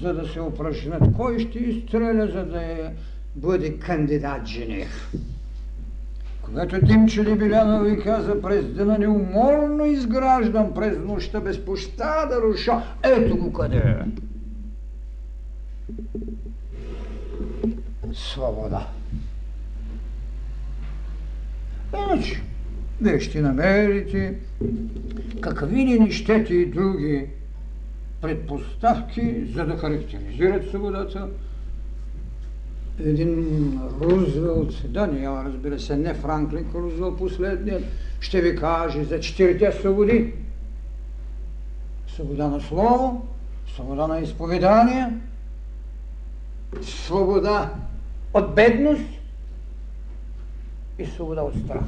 за 0.02 0.14
да 0.14 0.28
се 0.28 0.40
упражнят 0.40 1.02
кой 1.16 1.38
ще 1.38 1.58
изстреля, 1.58 2.26
за 2.26 2.44
да 2.44 2.62
е, 2.62 2.92
бъде 3.36 3.78
кандидат 3.78 4.46
жених. 4.46 5.10
Когато 6.42 6.86
Димче 6.86 7.24
Либилянов 7.24 7.86
ви 7.86 8.02
каза 8.02 8.42
през 8.42 8.64
дена 8.64 8.98
неуморно 8.98 9.84
изграждам, 9.84 10.74
през 10.74 10.98
нощта 10.98 11.40
без 11.40 11.64
поща 11.64 12.26
да 12.28 12.40
руша, 12.42 12.82
ето 13.02 13.36
го 13.36 13.52
къде 13.52 13.76
е. 13.76 14.04
Свобода. 18.14 18.88
Иначе, 21.94 22.42
вие 23.00 23.20
ще 23.20 23.40
намерите 23.40 24.38
какви 25.40 25.84
ни 25.84 25.98
нещете 25.98 26.54
и 26.54 26.66
други 26.66 27.26
предпоставки, 28.20 29.46
за 29.54 29.66
да 29.66 29.76
характеризират 29.76 30.68
свободата, 30.68 31.28
един 33.00 33.80
Рузвелт, 34.00 34.92
да, 34.92 35.06
не, 35.06 35.28
разбира 35.28 35.80
се, 35.80 35.96
не 35.96 36.14
Франклин 36.14 36.66
Рузвелт 36.74 37.18
последният, 37.18 37.84
ще 38.20 38.40
ви 38.40 38.56
каже 38.56 39.04
за 39.04 39.20
четирите 39.20 39.72
свободи. 39.72 40.34
Свобода 42.08 42.48
на 42.48 42.60
слово, 42.60 43.26
свобода 43.74 44.06
на 44.06 44.20
изповедание, 44.20 45.12
свобода 46.82 47.70
от 48.34 48.54
бедност 48.54 49.04
и 50.98 51.06
свобода 51.06 51.42
от 51.42 51.54
страх. 51.64 51.84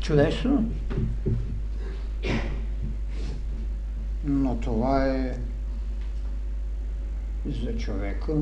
Чудесно. 0.00 0.70
Но 4.24 4.56
това 4.60 5.06
е 5.06 5.38
за 7.46 7.76
човека, 7.76 8.32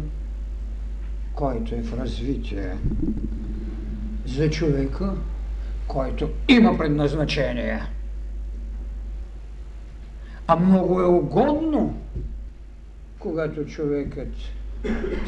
който 1.34 1.74
е 1.74 1.82
в 1.82 1.98
развитие, 1.98 2.76
за 4.26 4.50
човека, 4.50 5.14
който 5.86 6.30
има 6.48 6.78
предназначение. 6.78 7.82
А 10.46 10.56
много 10.56 11.00
е 11.00 11.06
угодно, 11.06 12.00
когато 13.26 13.66
човекът 13.66 14.28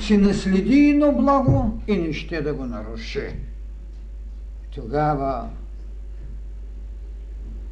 си 0.01 0.17
наследи 0.17 0.89
едно 0.89 1.13
благо 1.13 1.81
и 1.87 1.97
не 1.97 2.13
ще 2.13 2.43
да 2.43 2.55
го 2.55 2.65
наруши. 2.65 3.27
Тогава 4.75 5.49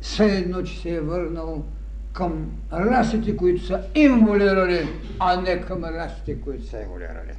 все 0.01 0.25
едно, 0.25 0.63
че 0.63 0.81
се 0.81 0.95
е 0.95 1.01
върнал 1.01 1.65
към 2.13 2.51
расите, 2.73 3.37
които 3.37 3.67
са 3.67 3.83
инволирали, 3.95 4.89
а 5.19 5.41
не 5.41 5.61
към 5.61 5.85
расите, 5.85 6.41
които 6.41 6.67
са 6.67 6.83
еволирали. 6.83 7.35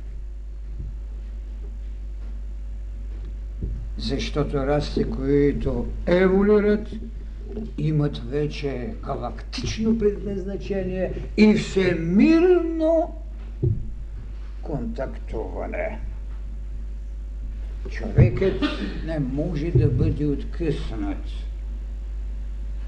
Защото 3.98 4.58
расите, 4.58 5.10
които 5.10 5.86
еволюират, 6.06 6.88
имат 7.78 8.18
вече 8.18 8.94
галактично 9.06 9.98
предназначение 9.98 11.14
и 11.38 11.54
всемирно 11.54 13.16
контактуване. 14.62 16.00
Човекът 17.90 18.62
не 19.06 19.20
може 19.20 19.72
да 19.72 19.88
бъде 19.88 20.26
откъснат 20.26 21.26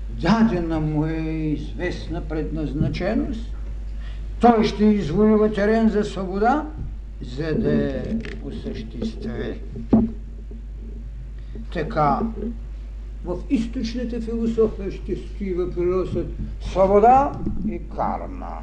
дадена 0.09 0.79
му 0.79 1.05
е 1.05 1.17
известна 1.31 2.21
предназначеност, 2.21 3.55
той 4.39 4.63
ще 4.63 4.85
извоюва 4.85 5.53
терен 5.53 5.89
за 5.89 6.03
свобода, 6.03 6.65
за 7.21 7.55
да 7.55 8.03
осъществи. 8.43 9.61
Така, 11.73 12.19
в 13.25 13.37
източната 13.49 14.21
философия 14.21 14.91
ще 14.91 15.15
стои 15.15 15.53
въпросът 15.53 16.27
свобода 16.61 17.31
и 17.69 17.81
карма. 17.95 18.57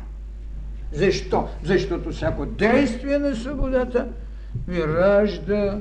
Защо? 0.93 1.49
Защото 1.65 2.11
всяко 2.11 2.47
действие 2.47 3.19
на 3.19 3.37
свободата 3.37 4.09
ви 4.69 4.83
ражда 4.83 5.81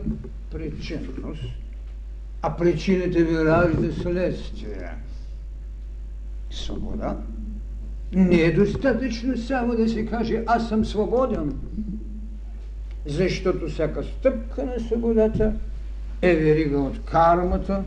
причинност, 0.52 1.44
а 2.42 2.58
причината 2.58 3.20
ви 3.20 3.46
ражда 3.46 3.92
следствие 4.02 4.90
свобода. 6.52 7.18
Не 8.14 8.42
е 8.42 8.52
достатъчно 8.52 9.38
само 9.38 9.76
да 9.76 9.90
се 9.90 10.06
каже 10.06 10.44
аз 10.48 10.70
съм 10.70 10.86
свободен, 10.86 11.54
защото 13.06 13.68
всяка 13.68 14.04
стъпка 14.04 14.66
на 14.66 14.80
свободата 14.80 15.54
е 16.22 16.36
верига 16.36 16.78
от 16.78 17.06
кармата. 17.06 17.84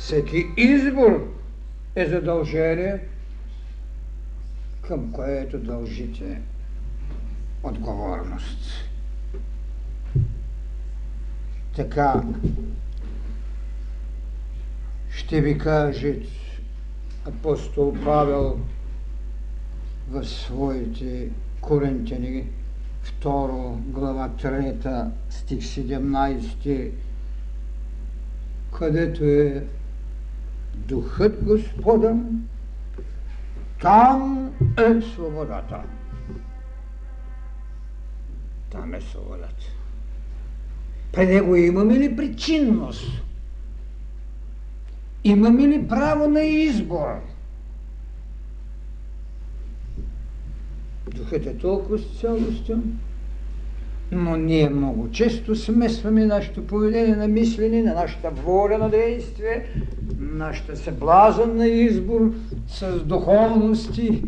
Всеки 0.00 0.46
избор 0.56 1.34
е 1.96 2.06
задължение, 2.06 3.00
към 4.82 5.12
което 5.12 5.58
дължите 5.58 6.40
отговорност. 7.62 8.88
Така, 11.76 12.22
ще 15.10 15.40
ви 15.40 15.58
каже 15.58 16.16
апостол 17.24 17.96
Павел 18.04 18.60
в 20.10 20.24
своите 20.24 21.28
Коринтяни, 21.60 22.46
2 23.22 23.76
глава 23.76 24.30
3, 24.38 25.10
стих 25.30 25.58
17, 25.58 26.90
където 28.72 29.24
е 29.24 29.66
Духът 30.88 31.44
Господен, 31.44 32.48
там 33.80 34.50
е 34.78 35.00
свободата. 35.00 35.82
Там 38.70 38.94
е 38.94 39.00
свободата. 39.00 39.64
При 41.12 41.26
него 41.26 41.56
имаме 41.56 41.98
ли 41.98 42.16
причинност? 42.16 43.22
Имаме 45.24 45.68
ли 45.68 45.88
право 45.88 46.28
на 46.28 46.42
избор? 46.42 47.20
Духът 51.14 51.46
е 51.46 51.58
толкова 51.58 51.98
цялостен, 51.98 52.98
но 54.12 54.36
ние 54.36 54.68
много 54.68 55.10
често 55.10 55.56
смесваме 55.56 56.26
нашето 56.26 56.66
поведение 56.66 57.16
на 57.16 57.28
мислене, 57.28 57.82
на 57.82 57.94
нашата 57.94 58.30
воля 58.30 58.78
на 58.78 58.90
действие, 58.90 59.66
нашата 60.18 60.76
съблазън 60.76 61.56
на 61.56 61.66
избор 61.66 62.32
с 62.68 63.04
духовности. 63.04 64.22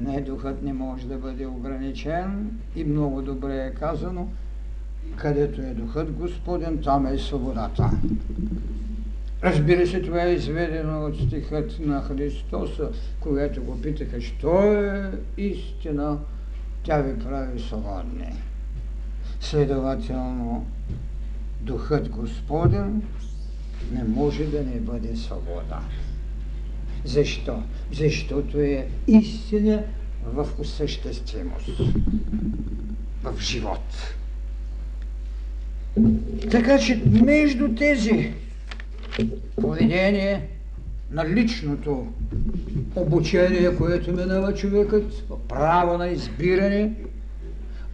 Не, 0.00 0.20
духът 0.20 0.62
не 0.62 0.72
може 0.72 1.06
да 1.06 1.16
бъде 1.16 1.46
ограничен 1.46 2.50
и 2.76 2.84
много 2.84 3.22
добре 3.22 3.56
е 3.56 3.74
казано, 3.74 4.28
където 5.16 5.60
е 5.60 5.74
духът 5.74 6.12
Господен, 6.12 6.78
там 6.84 7.06
е 7.06 7.18
свободата. 7.18 7.90
Разбира 9.44 9.86
се, 9.86 10.02
това 10.02 10.22
е 10.22 10.32
изведено 10.32 11.06
от 11.06 11.16
стихът 11.16 11.80
на 11.80 12.02
Христоса, 12.02 12.88
когато 13.20 13.62
го 13.62 13.80
питаха, 13.80 14.20
що 14.20 14.62
е 14.72 15.10
истина, 15.36 16.18
тя 16.82 17.00
ви 17.00 17.18
прави 17.18 17.60
свободни. 17.60 18.32
Следователно, 19.40 20.66
Духът 21.60 22.08
Господен 22.08 23.02
не 23.92 24.04
може 24.04 24.44
да 24.44 24.62
не 24.62 24.80
бъде 24.80 25.16
свобода. 25.16 25.80
Защо? 27.04 27.62
Защото 27.92 28.60
е 28.60 28.88
истина 29.06 29.82
в 30.24 30.48
осъществимост, 30.58 31.80
в 33.22 33.40
живот. 33.40 34.14
Така 36.50 36.78
че 36.78 37.02
между 37.06 37.74
тези 37.74 38.32
поведение 39.60 40.48
на 41.10 41.28
личното 41.28 42.06
обучение, 42.96 43.76
което 43.76 44.12
минава 44.12 44.54
човекът, 44.54 45.24
право 45.48 45.98
на 45.98 46.08
избиране, 46.08 46.92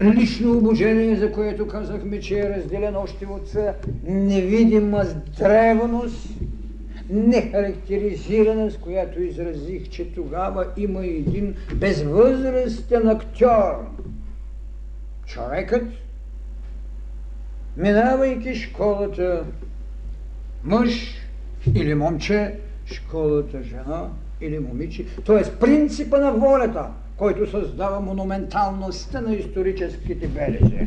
лично 0.05 0.53
обучение, 0.53 1.17
за 1.17 1.33
което 1.33 1.69
казахме, 1.69 2.21
че 2.21 2.39
е 2.39 2.51
разделено 2.57 3.01
още 3.01 3.27
от 3.27 3.57
невидима 4.05 5.05
древност, 5.39 6.29
нехарактеризирана, 7.11 8.71
с 8.71 8.77
която 8.77 9.23
изразих, 9.23 9.89
че 9.89 10.13
тогава 10.15 10.67
има 10.77 11.07
един 11.07 11.55
безвъзрастен 11.75 13.09
актьор. 13.09 13.87
Човекът, 15.27 15.85
минавайки 17.77 18.55
школата, 18.55 19.45
мъж 20.65 21.15
или 21.75 21.95
момче, 21.95 22.59
школата 22.85 23.63
жена 23.63 24.09
или 24.41 24.59
момиче, 24.59 25.07
т.е. 25.27 25.59
принципа 25.61 26.19
на 26.19 26.33
волята, 26.33 26.87
който 27.23 27.51
създава 27.51 28.01
монументалността 28.01 29.21
на 29.21 29.35
историческите 29.35 30.29
белези. 30.29 30.87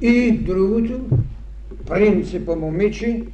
И 0.00 0.38
другото, 0.38 1.00
принципа 1.86 2.56
момиче, 2.56 3.24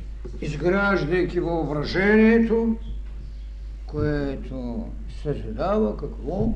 изграждайки 0.41 1.41
въображението, 1.41 2.77
което 3.87 4.87
създава 5.23 5.97
какво? 5.97 6.55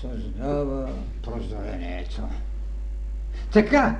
Създава 0.00 0.88
прозрението. 1.22 2.22
Така, 3.52 3.96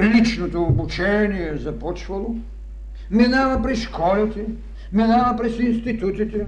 личното 0.00 0.62
обучение 0.62 1.48
е 1.48 1.56
започвало, 1.56 2.36
минава 3.10 3.62
през 3.62 3.82
школите, 3.82 4.46
минава 4.92 5.36
през 5.36 5.58
институтите, 5.58 6.46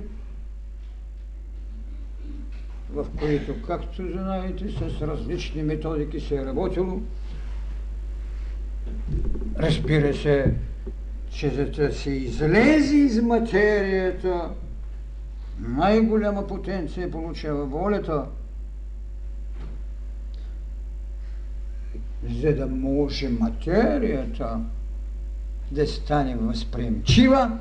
в 2.90 3.06
които, 3.18 3.62
както 3.66 4.12
знаете, 4.12 4.68
с 4.68 5.02
различни 5.02 5.62
методики 5.62 6.20
се 6.20 6.36
е 6.36 6.46
работило. 6.46 7.00
Разбира 9.58 10.14
се, 10.14 10.54
че 11.30 11.50
за 11.50 11.66
да 11.66 11.92
се 11.92 12.10
излезе 12.10 12.96
из 12.96 13.22
материята, 13.22 14.50
най-голяма 15.60 16.46
потенция 16.46 17.10
получава 17.10 17.66
волята, 17.66 18.24
за 22.40 22.54
да 22.54 22.66
може 22.66 23.28
материята 23.28 24.60
да 25.72 25.86
стане 25.86 26.36
възприемчива 26.36 27.58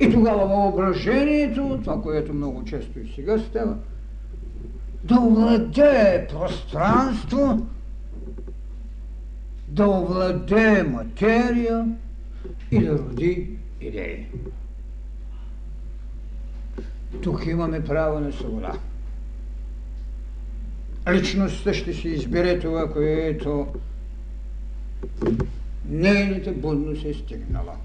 и 0.00 0.12
тогава 0.12 0.46
въображението, 0.46 1.80
това, 1.84 2.02
което 2.02 2.34
много 2.34 2.64
често 2.64 2.98
и 2.98 3.12
сега 3.14 3.38
става, 3.38 3.76
да 5.04 5.20
овладее 5.20 6.26
пространство, 6.26 7.66
да 9.68 9.88
овладее 9.88 10.82
материя 10.82 11.86
и 12.70 12.80
да 12.80 12.98
роди 12.98 13.50
идеи. 13.80 14.26
Тук 17.22 17.46
имаме 17.46 17.84
право 17.84 18.20
на 18.20 18.32
свобода. 18.32 18.72
Личността 21.12 21.74
ще 21.74 21.94
си 21.94 22.08
избере 22.08 22.58
това, 22.58 22.92
което 22.92 23.66
нейната 25.88 26.52
будност 26.52 27.04
е 27.04 27.14
стигнала. 27.14 27.76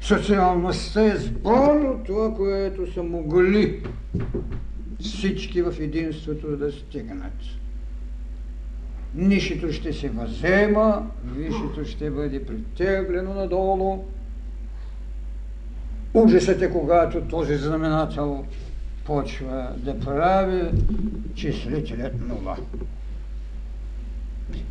Социалността 0.00 1.04
е 1.04 1.16
сбор 1.16 1.74
от 1.74 2.04
това, 2.04 2.34
което 2.34 2.92
са 2.92 3.02
могли 3.02 3.82
всички 5.04 5.62
в 5.62 5.74
единството 5.80 6.56
да 6.56 6.72
стигнат. 6.72 7.38
Нишето 9.14 9.72
ще 9.72 9.92
се 9.92 10.08
възема, 10.08 11.10
висшето 11.24 11.84
ще 11.84 12.10
бъде 12.10 12.46
притеглено 12.46 13.34
надолу. 13.34 14.04
Ужасът 16.14 16.62
е, 16.62 16.70
когато 16.70 17.20
този 17.20 17.56
знаменател 17.56 18.44
почва 19.04 19.68
да 19.76 20.00
прави 20.00 20.70
числителят 21.34 22.28
нула. 22.28 22.56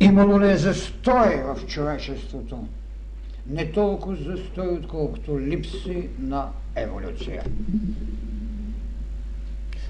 Имало 0.00 0.40
ли 0.40 0.50
е 0.50 0.56
застой 0.56 1.42
в 1.42 1.66
човечеството? 1.66 2.68
Не 3.46 3.72
толкова 3.72 4.16
застой, 4.16 4.68
отколкото 4.68 5.40
липси 5.40 6.08
на 6.18 6.48
еволюция. 6.76 7.44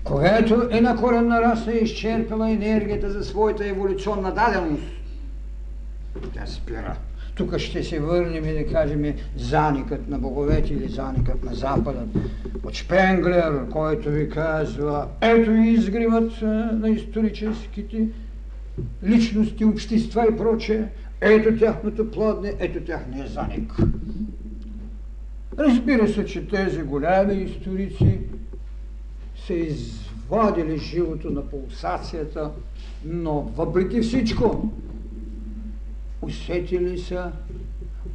Когато 0.05 0.69
една 0.71 0.97
коренна 0.97 1.43
раса 1.43 1.73
е 1.73 1.77
изчерпила 1.77 2.51
енергията 2.51 3.11
за 3.11 3.25
своята 3.25 3.69
еволюционна 3.69 4.35
даденост, 4.35 4.83
тя 6.35 6.47
спира. 6.47 6.97
Тук 7.35 7.59
ще 7.59 7.85
се 7.85 8.01
върнем 8.01 8.45
и 8.45 8.53
да 8.53 8.73
кажем 8.73 9.14
заникът 9.37 10.09
на 10.09 10.19
боговете 10.19 10.75
или 10.75 10.88
заникът 10.88 11.45
на 11.45 11.55
Запада. 11.55 12.03
От 12.64 12.75
Шпенглер, 12.75 13.69
който 13.69 14.11
ви 14.11 14.31
казва, 14.31 15.09
ето 15.21 15.51
изгривът 15.51 16.43
на 16.73 16.88
историческите 16.88 18.09
личности, 19.05 19.64
общества 19.64 20.27
и 20.33 20.37
прочее, 20.37 20.85
ето 21.21 21.59
тяхното 21.59 22.11
плодне, 22.11 22.55
ето 22.59 22.81
тяхния 22.81 23.27
заник. 23.27 23.73
Разбира 25.59 26.09
се, 26.09 26.25
че 26.27 26.49
тези 26.49 26.83
голями 26.83 27.35
историци 27.35 28.19
са 29.46 29.54
извадили 29.54 30.78
живото 30.78 31.30
на 31.30 31.42
пулсацията, 31.50 32.50
но 33.04 33.40
въпреки 33.57 34.00
всичко 34.00 34.68
усетили 36.22 36.98
са 36.98 37.33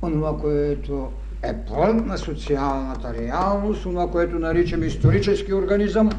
онова, 0.01 0.37
което 0.37 1.11
е 1.43 1.65
плод 1.65 2.05
на 2.05 2.17
социалната 2.17 3.13
реалност, 3.13 3.85
онова, 3.85 4.11
което 4.11 4.39
наричаме 4.39 4.85
исторически 4.85 5.53
организъм, 5.53 6.09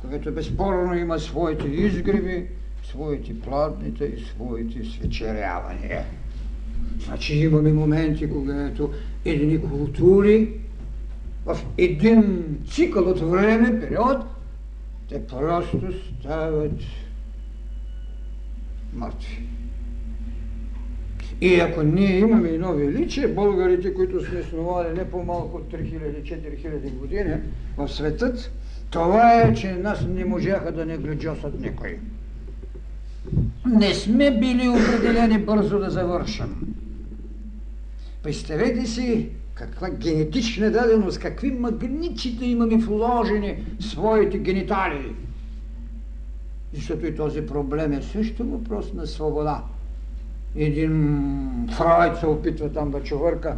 което 0.00 0.32
безспорно 0.32 0.94
има 0.94 1.18
своите 1.18 1.68
изгреби, 1.68 2.46
своите 2.84 3.40
пладнита 3.40 4.04
и 4.04 4.24
своите 4.24 4.84
свечерявания. 4.84 6.04
Значи 7.04 7.34
имаме 7.34 7.72
моменти, 7.72 8.30
когато 8.30 8.90
едни 9.24 9.60
култури 9.60 10.61
в 11.46 11.58
един 11.78 12.44
цикъл 12.70 13.10
от 13.10 13.20
време, 13.20 13.80
период, 13.80 14.18
те 15.08 15.26
просто 15.26 15.80
стават 16.20 16.80
мъртви. 18.92 19.46
И 21.40 21.60
ако 21.60 21.82
ние 21.82 22.18
имаме 22.18 22.48
едно 22.48 22.72
величие, 22.72 23.28
българите, 23.28 23.94
които 23.94 24.24
сме 24.24 24.40
основали 24.40 24.98
не 24.98 25.10
по-малко 25.10 25.56
от 25.56 25.72
3000-4000 25.72 26.98
години 26.98 27.34
в 27.76 27.88
светът, 27.88 28.50
това 28.90 29.40
е, 29.40 29.54
че 29.54 29.74
нас 29.74 30.06
не 30.08 30.24
можаха 30.24 30.72
да 30.72 30.86
не 30.86 30.98
гледжосат 30.98 31.60
никой. 31.60 31.98
Не 33.66 33.94
сме 33.94 34.38
били 34.38 34.68
определени 34.68 35.38
бързо 35.38 35.78
да 35.78 35.90
завършим. 35.90 36.74
Представете 38.22 38.86
си 38.86 39.28
каква 39.54 39.90
генетична 39.90 40.70
даденост, 40.70 41.18
какви 41.18 41.50
магниците 41.50 42.44
имаме 42.44 42.76
вложени 42.76 43.64
в 43.80 43.84
своите 43.84 44.38
гениталии. 44.38 45.12
Защото 46.74 47.06
и 47.06 47.16
този 47.16 47.46
проблем 47.46 47.92
е 47.92 48.02
също 48.02 48.44
въпрос 48.44 48.92
на 48.92 49.06
свобода. 49.06 49.64
Един 50.56 51.68
Фройд 51.76 52.16
се 52.16 52.26
опитва 52.26 52.72
там 52.72 52.90
да 52.90 53.02
чувърка. 53.02 53.56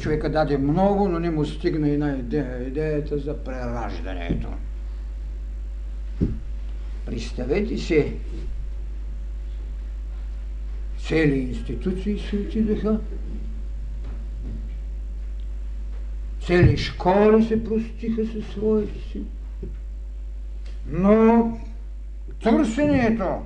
Човека 0.00 0.30
даде 0.30 0.58
много, 0.58 1.08
но 1.08 1.18
не 1.18 1.30
му 1.30 1.44
стигна 1.44 1.88
една 1.88 2.16
идея. 2.16 2.68
Идеята 2.68 3.18
за 3.18 3.36
прераждането. 3.36 4.48
Представете 7.06 7.78
си, 7.78 8.12
цели 10.98 11.38
институции 11.38 12.18
се 12.18 12.36
отидаха, 12.36 13.00
цели 16.46 16.76
школи 16.76 17.44
се 17.44 17.64
простиха 17.64 18.26
със 18.26 18.52
своите 18.52 18.98
си. 19.10 19.22
Но 20.90 21.58
търсенето, 22.42 23.38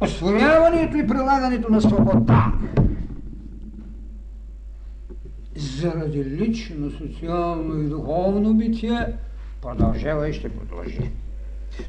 освояването 0.00 0.96
и 0.96 1.06
прилагането 1.06 1.72
на 1.72 1.80
свобода 1.80 2.52
заради 5.56 6.24
лично, 6.24 6.90
социално 6.90 7.82
и 7.82 7.88
духовно 7.88 8.54
битие, 8.54 9.06
продължава 9.62 10.28
и 10.28 10.32
ще 10.32 10.48
продължи. 10.48 11.10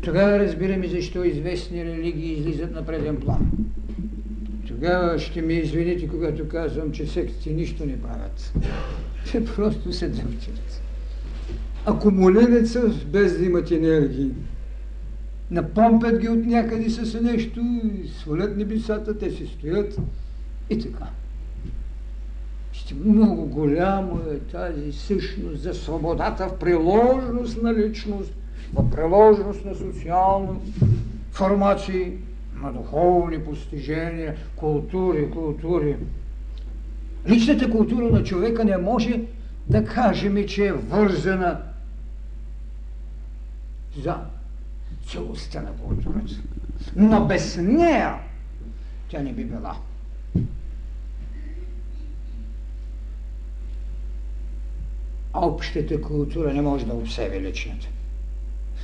Тогава 0.01 0.39
разбираме 0.39 0.87
защо 0.87 1.23
известни 1.23 1.85
религии 1.85 2.33
излизат 2.33 2.71
на 2.71 2.85
преден 2.85 3.17
план. 3.17 3.51
Тогава 4.83 5.19
ще 5.19 5.41
ми 5.41 5.53
извините, 5.53 6.07
когато 6.07 6.47
казвам, 6.47 6.91
че 6.91 7.07
секции 7.07 7.53
нищо 7.53 7.85
не 7.85 8.01
правят. 8.01 8.53
Те 9.31 9.45
просто 9.45 9.93
се 9.93 10.07
дъвчат. 10.09 10.81
Акумулират 11.85 13.07
без 13.11 13.37
да 13.37 13.45
имат 13.45 13.71
енергии. 13.71 14.31
Напомпят 15.51 16.19
ги 16.19 16.29
от 16.29 16.45
някъде 16.45 16.89
с 16.89 17.21
нещо, 17.21 17.61
свалят 18.19 18.57
небесата, 18.57 19.17
те 19.17 19.31
си 19.31 19.47
стоят 19.47 19.97
и 20.69 20.79
така. 20.79 21.05
Ще 22.71 22.95
много 23.05 23.45
голямо 23.45 24.21
е 24.31 24.39
тази 24.39 24.91
същност 24.91 25.61
за 25.61 25.73
свободата 25.73 26.47
в 26.47 26.59
приложност 26.59 27.61
на 27.61 27.73
личност, 27.73 28.33
в 28.73 28.89
приложност 28.89 29.65
на 29.65 29.75
социални 29.75 30.49
формации, 31.31 32.13
на 32.63 32.73
духовни 32.73 33.45
постижения, 33.45 34.35
култури, 34.55 35.31
култури. 35.31 35.97
Личната 37.27 37.71
култура 37.71 38.05
на 38.05 38.23
човека 38.23 38.65
не 38.65 38.77
може 38.77 39.21
да 39.67 39.85
кажем, 39.85 40.47
че 40.47 40.67
е 40.67 40.73
вързана 40.73 41.61
за 43.97 44.17
целостта 45.07 45.61
на 45.61 45.71
културата. 45.71 46.33
Но 46.95 47.25
без 47.25 47.57
нея 47.57 48.19
тя 49.09 49.21
не 49.21 49.33
би 49.33 49.45
била. 49.45 49.77
Общата 55.33 56.01
култура 56.01 56.53
не 56.53 56.61
може 56.61 56.85
да 56.85 56.93
обсеби 56.93 57.39
личната. 57.39 57.87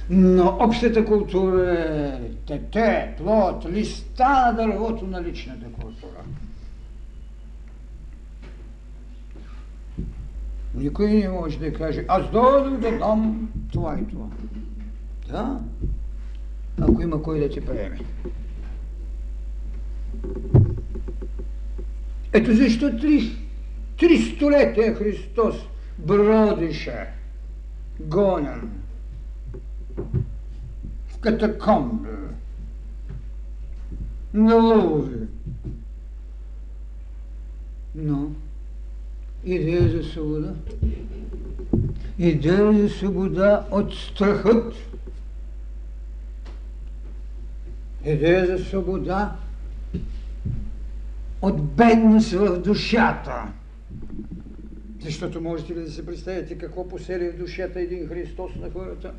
Но 0.10 0.58
общата 0.60 1.06
култура 1.06 1.72
е 1.72 2.32
тете, 2.48 3.16
плод, 3.18 3.66
листа 3.72 4.30
на 4.30 4.54
дървото 4.54 5.08
на 5.08 5.24
личната 5.24 5.66
култура. 5.66 6.24
Никой 10.76 11.14
не 11.14 11.30
може 11.30 11.60
да 11.60 11.74
каже, 11.74 12.06
аз 12.08 12.32
дойдох 12.32 12.78
да 12.80 12.98
дам 12.98 13.50
това 13.72 14.00
и 14.00 14.08
това. 14.08 14.26
Да, 15.30 15.60
ако 16.82 17.02
има 17.02 17.22
кой 17.22 17.40
да 17.40 17.50
ти 17.50 17.66
приеме. 17.66 18.00
Ето 22.34 22.56
защо 22.56 22.98
три, 22.98 23.32
три 23.98 24.18
столетия 24.18 24.96
Христос 24.96 25.56
бродише, 25.98 27.08
гонен, 28.00 28.79
в 31.20 31.22
катакомби, 31.22 32.10
на 34.34 34.56
лови. 34.56 35.28
Но 37.96 38.32
идея 39.46 39.90
за 39.90 40.04
свобода, 40.04 40.54
идея 42.20 42.74
за 42.74 42.90
свобода 42.90 43.68
от 43.72 43.94
страхът, 43.94 44.74
идея 48.06 48.58
за 48.58 48.66
свобода 48.66 49.36
от 51.42 51.64
бедност 51.64 52.32
в 52.32 52.60
душата. 52.60 53.54
Защото 55.04 55.42
можете 55.42 55.76
ли 55.76 55.80
да 55.80 55.92
се 55.92 56.06
представите 56.06 56.58
какво 56.58 56.88
посели 56.88 57.30
в 57.30 57.38
душата 57.38 57.80
един 57.80 58.08
Христос 58.08 58.52
на 58.56 58.72
хората? 58.72 59.14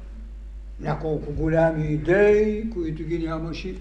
Няколко 0.80 1.32
голями 1.32 1.86
идеи, 1.86 2.70
които 2.70 3.04
ги 3.04 3.18
нямаше. 3.18 3.76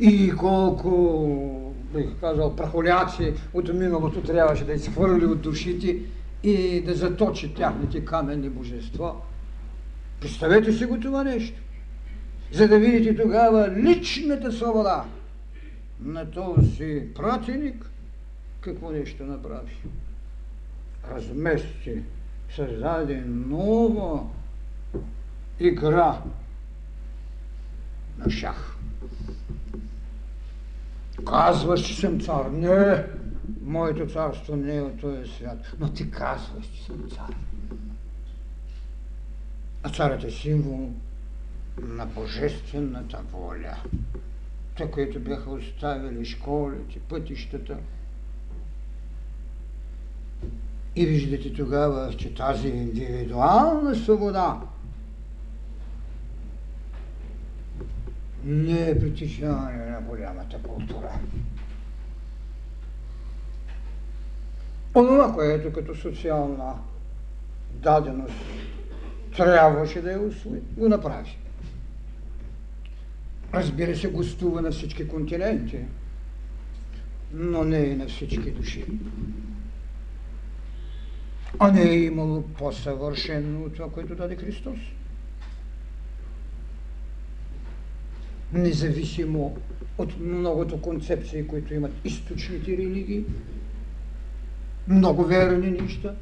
И 0.00 0.32
колко, 0.38 1.74
бих 1.94 2.20
казал, 2.20 2.56
прахоляци 2.56 3.34
от 3.54 3.74
миналото 3.74 4.22
трябваше 4.22 4.64
да 4.64 4.72
изхвърли 4.72 5.24
от 5.24 5.40
душите 5.40 5.96
и 6.42 6.80
да 6.80 6.94
заточи 6.94 7.54
тяхните 7.54 8.04
каменни 8.04 8.48
божества. 8.48 9.14
Представете 10.20 10.72
си 10.72 10.84
го 10.84 11.00
това 11.00 11.24
нещо 11.24 11.60
за 12.52 12.68
да 12.68 12.78
видите 12.78 13.22
тогава 13.22 13.70
личната 13.76 14.52
свобода 14.52 15.04
на 16.00 16.30
този 16.30 17.02
пратеник, 17.14 17.90
какво 18.60 18.90
нещо 18.90 19.24
направи. 19.24 19.76
Размести, 21.14 22.02
създаде 22.56 23.22
нова 23.26 24.26
игра 25.60 26.22
на 28.18 28.30
шах. 28.30 28.76
Казваш, 31.26 31.86
че 31.86 32.00
съм 32.00 32.20
цар. 32.20 32.46
Не, 32.46 33.06
моето 33.62 34.12
царство 34.12 34.56
не 34.56 34.76
е 34.76 34.82
от 34.82 35.00
този 35.00 35.30
свят. 35.30 35.58
Но 35.80 35.92
ти 35.92 36.10
казваш, 36.10 36.66
че 36.66 36.84
съм 36.84 37.08
цар. 37.10 37.36
А 39.82 39.90
царът 39.90 40.24
е 40.24 40.30
символ 40.30 40.90
на 41.82 42.06
божествената 42.06 43.22
воля. 43.32 43.76
Те, 44.76 44.90
които 44.90 45.20
бяха 45.20 45.50
оставили 45.50 46.24
школите, 46.24 47.00
пътищата. 47.08 47.78
И 50.96 51.06
виждате 51.06 51.52
тогава, 51.52 52.16
че 52.16 52.34
тази 52.34 52.68
индивидуална 52.68 53.94
свобода 53.94 54.60
не 58.44 58.90
е 58.90 58.98
притежание 58.98 59.90
на 59.90 60.00
голямата 60.00 60.58
култура. 60.62 61.10
Онова, 64.94 65.32
което 65.32 65.72
като 65.72 65.96
социална 65.96 66.74
даденост 67.72 68.34
трябваше 69.36 70.02
да 70.02 70.12
я 70.12 70.20
усвои, 70.20 70.60
го 70.76 70.88
направи. 70.88 71.38
Разбира 73.54 73.96
се, 73.96 74.10
гостува 74.10 74.62
на 74.62 74.70
всички 74.70 75.08
континенти, 75.08 75.78
но 77.32 77.64
не 77.64 77.78
и 77.78 77.96
на 77.96 78.06
всички 78.06 78.50
души. 78.50 78.84
А 81.58 81.72
не 81.72 81.82
е 81.82 82.04
имало 82.04 82.42
по-съвършено 82.42 83.64
от 83.64 83.74
това, 83.74 83.90
което 83.90 84.14
даде 84.14 84.36
Христос. 84.36 84.78
Независимо 88.52 89.56
от 89.98 90.20
многото 90.20 90.80
концепции, 90.80 91.46
които 91.46 91.74
имат 91.74 91.92
източните 92.04 92.70
религии, 92.70 93.24
много 94.88 95.24
верни 95.24 95.70
неща, 95.70 96.14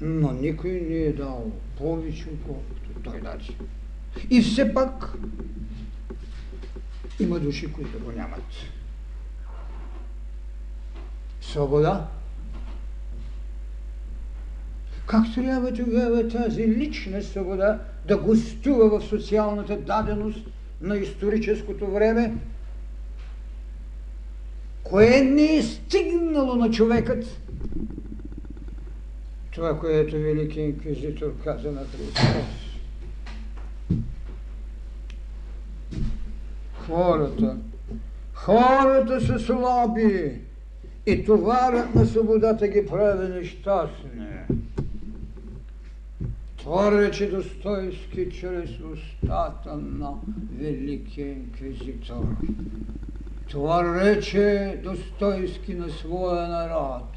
но 0.00 0.32
никой 0.32 0.70
не 0.70 0.96
е 0.96 1.12
дал 1.12 1.52
повече, 1.78 2.26
отколкото 2.32 3.00
той 3.04 3.20
даде. 3.20 3.44
И 4.30 4.42
все 4.42 4.74
пак 4.74 5.14
има 7.20 7.40
души, 7.40 7.72
които 7.72 7.98
го 8.04 8.12
нямат. 8.12 8.44
Свобода. 11.40 12.08
Как 15.06 15.34
трябва 15.34 15.72
тогава 15.72 16.28
тази 16.28 16.68
лична 16.68 17.22
свобода 17.22 17.80
да 18.08 18.16
гостува 18.16 18.98
в 18.98 19.04
социалната 19.04 19.76
даденост 19.76 20.46
на 20.80 20.96
историческото 20.96 21.86
време? 21.86 22.34
Кое 24.82 25.20
не 25.20 25.56
е 25.56 25.62
стигнало 25.62 26.54
на 26.54 26.70
човекът? 26.70 27.40
Това, 29.50 29.78
което 29.78 30.16
Велики 30.16 30.60
инквизитор 30.60 31.34
каза 31.44 31.72
на 31.72 31.80
Христос. 31.80 32.62
хората. 36.92 37.56
Хората 38.34 39.20
са 39.20 39.38
слаби 39.38 40.40
и 41.06 41.24
товарът 41.24 41.94
на 41.94 42.06
свободата 42.06 42.68
ги 42.68 42.86
прави 42.86 43.28
нещастни. 43.28 44.26
Това 46.62 46.92
рече 46.92 47.30
Достойски 47.30 48.30
чрез 48.30 48.70
устата 48.80 49.76
на 49.76 50.12
Великия 50.58 51.32
инквизитор. 51.32 52.24
Това 53.50 54.00
рече 54.00 54.80
Достойски 54.84 55.74
на 55.74 55.90
своя 55.90 56.48
народ, 56.48 57.08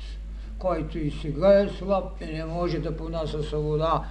който 0.60 0.98
и 1.00 1.12
сега 1.12 1.60
е 1.60 1.70
слаб 1.70 2.22
и 2.22 2.26
не 2.26 2.46
може 2.46 2.80
да 2.80 2.98
понася 2.98 3.44
свобода, 3.44 4.04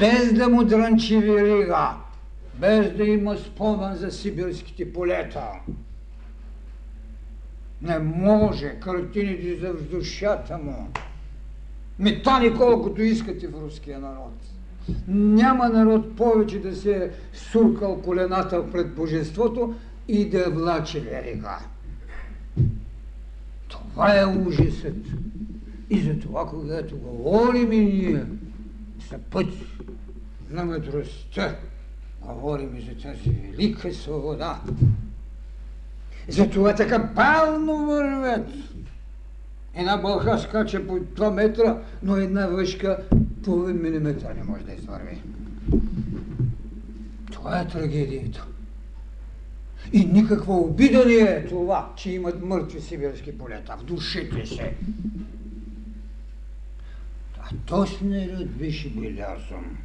без 0.00 0.32
да 0.32 0.48
му 0.48 0.64
дрънчи 0.64 1.18
верига 1.18 1.96
без 2.60 2.92
да 2.96 3.04
има 3.04 3.36
спомен 3.36 3.94
за 3.94 4.10
сибирските 4.10 4.92
полета. 4.92 5.50
Не 7.82 7.98
може 7.98 8.80
картините 8.80 9.56
за 9.56 9.74
душата 9.74 10.58
му. 10.58 10.88
Метани 12.00 12.54
колкото 12.54 13.02
искате 13.02 13.48
в 13.48 13.62
руския 13.62 13.98
народ. 13.98 14.32
Няма 15.08 15.68
народ 15.68 16.16
повече 16.16 16.60
да 16.60 16.76
се 16.76 16.96
е 16.96 17.10
суркал 17.32 18.02
колената 18.02 18.70
пред 18.70 18.94
Божеството 18.94 19.74
и 20.08 20.30
да 20.30 20.50
влаче 20.50 21.00
верига. 21.00 21.58
Това 23.68 24.20
е 24.20 24.26
ужасът. 24.26 24.96
И 25.90 26.00
за 26.00 26.18
това, 26.18 26.46
когато 26.46 26.96
говорим 26.96 27.72
и 27.72 27.84
ние 27.84 28.24
за 29.10 29.18
път 29.30 29.46
на 30.50 30.64
мъдростта, 30.64 31.56
говорим 32.22 32.76
и 32.76 32.80
за 32.80 32.94
тази 33.02 33.30
велика 33.30 33.94
свобода. 33.94 34.60
Затова 36.28 36.74
така 36.74 36.98
бавно 36.98 37.86
вървят. 37.86 38.48
Една 39.74 39.96
бълха 39.96 40.38
скача 40.38 40.86
по 40.86 40.92
2 40.92 41.30
метра, 41.30 41.82
но 42.02 42.16
една 42.16 42.46
въшка 42.46 42.98
половин 43.44 43.82
милиметра 43.82 44.34
не 44.34 44.44
може 44.44 44.64
да 44.64 44.72
извърви. 44.72 45.22
Това 47.32 47.60
е 47.60 47.68
трагедията. 47.68 48.46
И 49.92 50.04
никаква 50.04 50.54
обида 50.54 51.04
не 51.06 51.14
е 51.14 51.46
това, 51.46 51.92
че 51.96 52.10
имат 52.10 52.42
мъртви 52.42 52.80
сибирски 52.80 53.38
полета 53.38 53.76
в 53.78 53.84
душите 53.84 54.46
се. 54.46 54.74
А 57.38 57.86
народ 58.02 58.48
беше 58.48 58.90
белязан. 58.90 59.76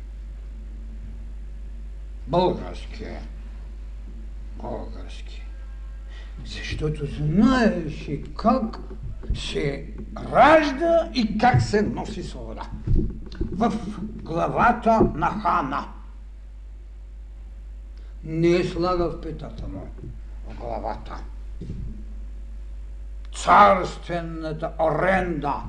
Български. 2.28 3.06
Български. 4.62 5.46
Защото 6.46 7.06
знаеше 7.06 8.24
как 8.38 8.80
се 9.34 9.86
ражда 10.32 11.10
и 11.14 11.38
как 11.38 11.62
се 11.62 11.82
носи 11.82 12.24
свобода. 12.24 12.70
В 13.52 13.74
главата 14.24 15.02
на 15.16 15.28
хана. 15.28 15.86
Не 18.24 18.48
е 18.48 18.64
слага 18.64 19.10
в 19.10 19.22
петата 19.22 19.68
му, 19.68 19.88
в 20.50 20.58
главата. 20.58 21.24
Царствената 23.36 24.72
оренда. 24.80 25.64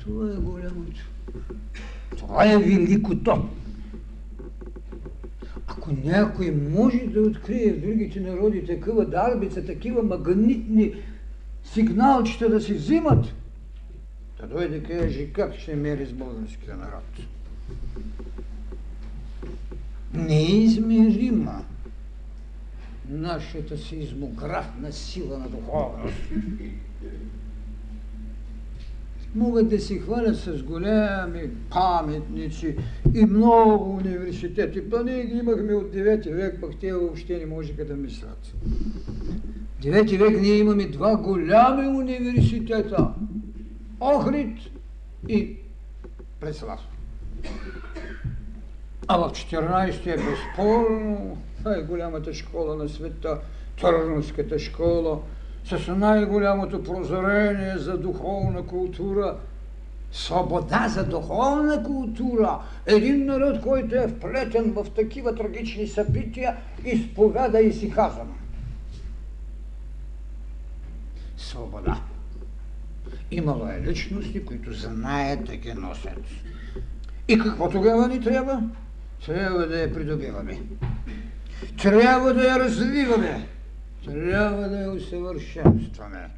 Това 0.00 0.32
е 0.32 0.36
голямото. 0.36 1.00
Това 2.18 2.52
е 2.52 2.58
великото. 2.58 3.48
Ако 5.66 5.90
някой 6.04 6.50
може 6.50 6.98
да 6.98 7.20
открие 7.20 7.72
в 7.72 7.80
другите 7.80 8.20
народи 8.20 8.66
такива 8.66 9.06
дарбица, 9.06 9.66
такива 9.66 10.02
магнитни 10.02 10.94
сигналчета 11.64 12.48
да 12.48 12.60
си 12.60 12.74
взимат, 12.74 13.26
да 14.40 14.46
дойде 14.46 14.82
каже 14.82 15.32
как 15.32 15.54
ще 15.54 15.76
мери 15.76 16.06
с 16.06 16.12
българския 16.12 16.76
народ. 16.76 17.04
Неизмерима 20.14 21.64
нашата 23.08 23.78
сеизмографна 23.78 24.92
сила 24.92 25.38
на 25.38 25.48
духовност. 25.48 26.16
Могат 29.34 29.68
да 29.68 29.80
се 29.80 29.98
хвалят 29.98 30.36
с 30.36 30.62
голями 30.62 31.50
паметници 31.70 32.76
и 33.14 33.24
много 33.24 33.96
университети. 33.96 34.90
Па 34.90 35.04
ги 35.04 35.38
имахме 35.38 35.74
от 35.74 35.94
9 35.94 36.34
век, 36.34 36.60
пък 36.60 36.70
те 36.80 36.92
въобще 36.92 37.38
не 37.38 37.46
можеха 37.46 37.84
да 37.84 37.96
мислят. 37.96 38.54
9 39.84 40.18
век 40.18 40.40
ние 40.40 40.54
имаме 40.54 40.86
два 40.86 41.16
голями 41.16 41.88
университета. 41.88 43.08
Охрид 44.00 44.58
и 45.28 45.56
Преслав. 46.40 46.80
А 49.08 49.18
в 49.18 49.30
14 49.30 50.06
е 50.06 50.16
безспорно 50.16 51.36
най-голямата 51.64 52.34
школа 52.34 52.76
на 52.76 52.88
света, 52.88 53.40
Търновската 53.80 54.58
школа, 54.58 55.20
с 55.64 55.94
най-голямото 55.96 56.82
прозрение 56.82 57.78
за 57.78 57.98
духовна 57.98 58.66
култура, 58.66 59.36
свобода 60.12 60.88
за 60.88 61.04
духовна 61.04 61.82
култура. 61.82 62.58
Един 62.86 63.26
народ, 63.26 63.60
който 63.60 63.94
е 63.94 64.08
вплетен 64.08 64.72
в 64.72 64.86
такива 64.96 65.34
трагични 65.34 65.86
събития, 65.86 66.56
изповяда 66.84 67.60
и 67.60 67.72
си 67.72 67.90
казвам. 67.90 68.43
Свобода. 71.54 72.00
Имало 73.30 73.66
е 73.66 73.82
личности, 73.86 74.44
които 74.44 74.72
знаят 74.72 75.44
да 75.44 75.56
ги 75.56 75.74
носят. 75.74 76.22
И 77.28 77.38
какво 77.38 77.70
тогава 77.70 78.08
ни 78.08 78.20
трябва? 78.20 78.62
Трябва 79.26 79.66
да 79.66 79.80
я 79.80 79.94
придобиваме. 79.94 80.62
Трябва 81.82 82.34
да 82.34 82.44
я 82.44 82.58
развиваме. 82.58 83.48
Трябва 84.04 84.68
да 84.68 84.80
я 84.80 84.90
усъвършенстваме. 84.90 86.30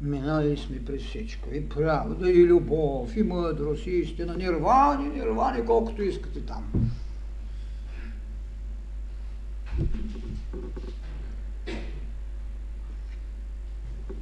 Минали 0.00 0.56
сме 0.56 0.84
през 0.84 1.02
всичко. 1.02 1.48
И 1.52 1.68
правда, 1.68 2.30
и 2.30 2.46
любов, 2.46 3.16
и 3.16 3.22
мъдрост, 3.22 3.86
и 3.86 3.90
истина. 3.90 4.36
Нирвани, 4.36 5.08
нирвани, 5.08 5.66
колкото 5.66 6.02
искате 6.02 6.40
там. 6.40 6.90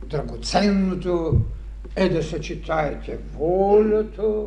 Драгоценното 0.07 1.41
е 1.97 2.09
да 2.09 2.23
съчетаете 2.23 3.19
волята 3.35 4.45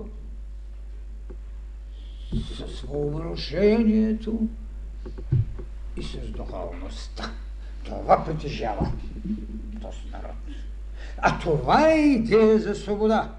с 2.34 2.82
въображението 2.82 4.48
и 5.98 6.04
с 6.04 6.18
духовността. 6.18 7.32
Това 7.86 8.26
притежава 8.26 8.92
този 9.82 10.00
народ. 10.12 10.36
А 11.18 11.40
това 11.40 11.92
е 11.92 12.00
идея 12.00 12.60
за 12.60 12.76
свобода, 12.76 13.32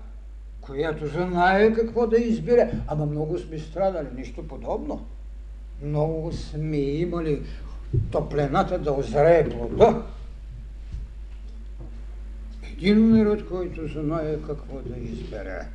която 0.61 1.07
знае 1.07 1.73
какво 1.73 2.07
да 2.07 2.19
избере. 2.19 2.73
Ама 2.87 3.07
много 3.07 3.39
сме 3.39 3.59
страдали, 3.59 4.07
нищо 4.15 4.49
подобно. 4.49 5.07
Много 5.83 6.33
сме 6.33 6.77
имали 6.77 7.43
топлената 8.11 8.79
да 8.79 8.93
озрее 8.93 9.49
плода. 9.49 10.03
Един 12.83 13.11
народ, 13.11 13.49
който 13.49 13.89
знае 13.89 14.37
какво 14.47 14.81
да 14.87 14.99
избере. 14.99 15.69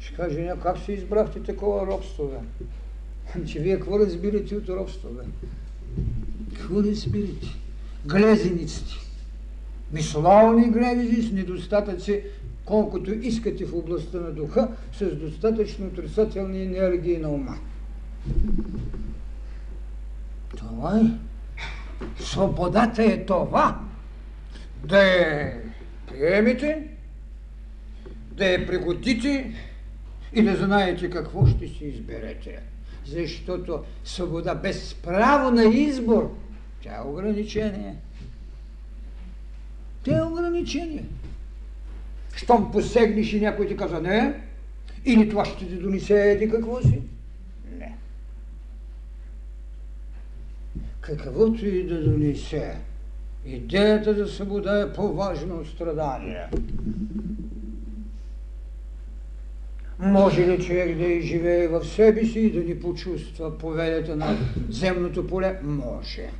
Ще 0.00 0.14
каже, 0.14 0.52
как 0.62 0.78
се 0.78 0.92
избрахте 0.92 1.42
такова 1.42 1.86
робство, 1.86 2.30
бе? 2.30 3.46
Че 3.46 3.58
вие 3.60 3.76
какво 3.76 3.98
разбирате 3.98 4.56
от 4.56 4.68
робство, 4.68 5.08
бе? 5.08 5.22
Какво 6.58 6.82
разбирате? 6.82 7.46
Глезениците. 8.04 8.94
Мисловни 9.92 10.70
глезени 10.70 11.22
с 11.22 11.32
недостатъци, 11.32 12.22
колкото 12.64 13.14
искате 13.14 13.64
в 13.64 13.74
областта 13.74 14.20
на 14.20 14.30
духа, 14.30 14.68
с 14.92 15.16
достатъчно 15.16 15.86
отрицателни 15.86 16.62
енергии 16.62 17.18
на 17.18 17.28
ума. 17.28 17.56
Това 20.56 20.98
е. 20.98 21.04
Свободата 22.22 23.02
е 23.04 23.24
това. 23.24 23.80
Да 24.86 25.02
я 25.02 25.62
приемете, 26.06 26.88
да 28.32 28.46
я 28.46 28.66
пригодите 28.66 29.54
и 30.32 30.42
да 30.42 30.56
знаете 30.56 31.10
какво 31.10 31.46
ще 31.46 31.68
си 31.68 31.84
изберете 31.84 32.60
защото 33.06 33.84
свобода 34.04 34.54
без 34.54 34.94
право 34.94 35.50
на 35.50 35.64
избор, 35.64 36.36
тя 36.82 36.96
е 36.96 37.08
ограничение. 37.08 37.96
Тя 40.02 40.18
е 40.18 40.22
ограничение. 40.22 41.04
Щом 42.36 42.72
посегнеш 42.72 43.32
и 43.32 43.40
някой 43.40 43.68
ти 43.68 43.76
каза 43.76 44.00
не, 44.00 44.40
или 45.04 45.28
това 45.28 45.44
ще 45.44 45.58
ти 45.58 45.74
донесе 45.74 46.30
еди 46.30 46.50
какво 46.50 46.80
си? 46.80 47.02
Не. 47.78 47.96
Каквото 51.00 51.66
и 51.66 51.86
да 51.86 52.04
донесе, 52.04 52.76
идеята 53.46 54.14
за 54.14 54.26
свобода 54.26 54.80
е 54.80 54.92
по-важна 54.92 55.54
от 55.54 55.68
страдания. 55.68 56.48
Може 59.98 60.46
ли 60.46 60.64
човек 60.64 60.98
да 60.98 61.04
изживее 61.04 61.68
в 61.68 61.84
себе 61.84 62.24
си 62.24 62.40
и 62.40 62.52
да 62.52 62.60
ни 62.60 62.80
почувства 62.80 63.58
поведата 63.58 64.16
на 64.16 64.38
земното 64.70 65.26
поле? 65.26 65.58
Може. 65.62 66.30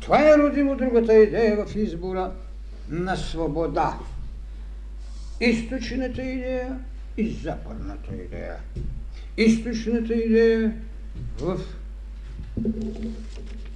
Това 0.00 0.30
е 0.30 0.38
родимо 0.38 0.76
другата 0.76 1.14
идея 1.14 1.64
в 1.66 1.76
избора 1.76 2.32
на 2.90 3.16
свобода. 3.16 3.98
Източната 5.40 6.22
идея 6.22 6.78
и 7.16 7.30
западната 7.30 8.14
идея. 8.14 8.56
Източната 9.36 10.14
идея 10.14 10.74
в 11.40 11.60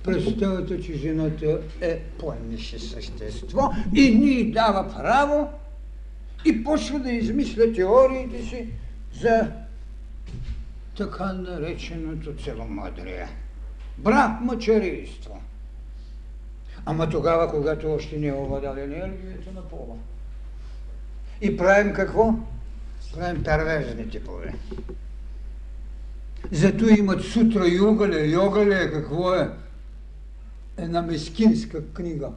представата, 0.05 0.81
че 0.83 0.99
жената 0.99 1.61
е 1.81 1.99
планеше 2.19 2.79
същество 2.79 3.71
и 3.95 4.15
ни 4.15 4.53
дава 4.53 4.89
право 4.97 5.49
и 6.45 6.65
почва 6.65 6.99
да 6.99 7.13
измисля 7.13 7.73
теориите 7.73 8.43
си 8.43 8.69
за 9.21 9.51
така 10.97 11.33
нареченото 11.33 12.37
целомъдрие. 12.37 13.29
Брак 13.99 14.41
мъчарийство. 14.41 15.41
Ама 16.87 17.09
тогава, 17.09 17.51
когато 17.51 17.93
още 17.93 18.19
не 18.19 18.27
е 18.27 18.33
овладял 18.33 18.75
енергията 18.75 19.53
на 19.55 19.63
пола. 19.63 19.97
И 21.41 21.57
правим 21.57 21.93
какво? 21.93 22.35
Правим 23.15 23.45
перверзни 23.45 24.11
типове. 24.11 24.55
Зато 26.51 26.89
имат 26.89 27.23
сутра 27.23 27.69
йогале. 27.69 28.27
Йогале 28.27 28.91
какво 28.93 29.35
е? 29.35 29.51
Една 30.81 31.03
мескинска 31.03 31.93
книга 31.93 32.28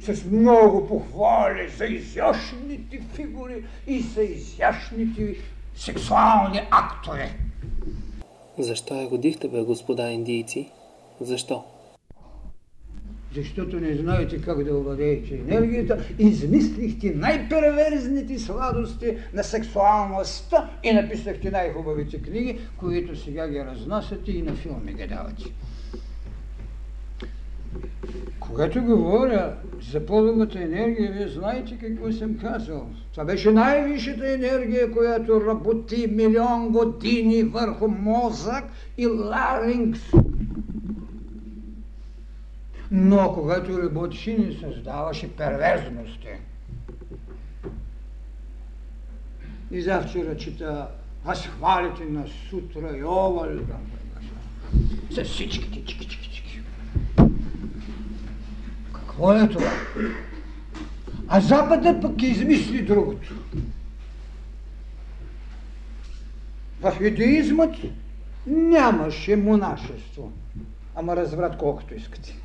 с 0.00 0.24
много 0.24 0.88
похвали 0.88 1.68
за 1.68 1.84
изящните 1.84 3.02
фигури 3.14 3.64
и 3.86 4.00
за 4.00 4.22
изящните 4.22 5.36
сексуални 5.74 6.60
актове. 6.70 7.36
Защо 8.58 9.00
я 9.00 9.08
годихте, 9.08 9.48
бе, 9.48 9.62
господа 9.62 10.10
индийци? 10.10 10.70
Защо? 11.20 11.64
Защото 13.34 13.80
не 13.80 13.94
знаете 13.94 14.42
как 14.42 14.64
да 14.64 14.76
овладеете 14.76 15.34
енергията, 15.34 16.04
измислихте 16.18 17.10
най-перверзните 17.14 18.38
сладости 18.38 19.16
на 19.34 19.44
сексуалността 19.44 20.70
и 20.84 20.92
написахте 20.92 21.50
най-хубавите 21.50 22.22
книги, 22.22 22.58
които 22.76 23.16
сега 23.16 23.48
ги 23.48 23.64
разнасяте 23.64 24.32
и 24.32 24.42
на 24.42 24.56
филми 24.56 24.94
ги 24.94 25.06
давате. 25.06 25.44
Когато 28.50 28.82
говоря 28.82 29.56
за 29.92 30.06
половата 30.06 30.62
енергия, 30.62 31.12
вие 31.12 31.28
знаете 31.28 31.78
какво 31.78 32.12
съм 32.12 32.38
казал. 32.38 32.86
Това 33.12 33.24
беше 33.24 33.50
най-висшата 33.50 34.32
енергия, 34.32 34.92
която 34.92 35.46
работи 35.46 36.06
милион 36.06 36.68
години 36.68 37.42
върху 37.42 37.88
мозък 37.88 38.64
и 38.98 39.06
ларингс. 39.06 40.00
Но 42.90 43.32
когато 43.34 43.82
работеше, 43.82 44.38
не 44.38 44.52
създаваше 44.52 45.36
перверзности. 45.36 46.28
И 49.70 49.82
завчера 49.82 50.36
чета 50.36 50.88
възхвалите 51.24 52.04
на 52.04 52.24
Сутра 52.50 52.96
и 52.96 53.04
Овал, 53.04 53.46
с 55.10 55.24
всичките 55.24 55.84
чики, 55.84 56.08
чики, 56.08 56.30
чики. 56.30 56.60
Какво 59.20 59.32
е 59.32 59.48
това? 59.48 59.70
А 61.28 61.40
Западът 61.40 62.02
пък 62.02 62.22
измисли 62.22 62.82
другото. 62.82 63.34
В 66.80 66.92
юдеизмът 67.00 67.74
нямаше 68.46 69.36
монашество, 69.36 70.32
ама 70.96 71.16
разврат 71.16 71.56
колкото 71.58 71.94
искате. 71.94 72.36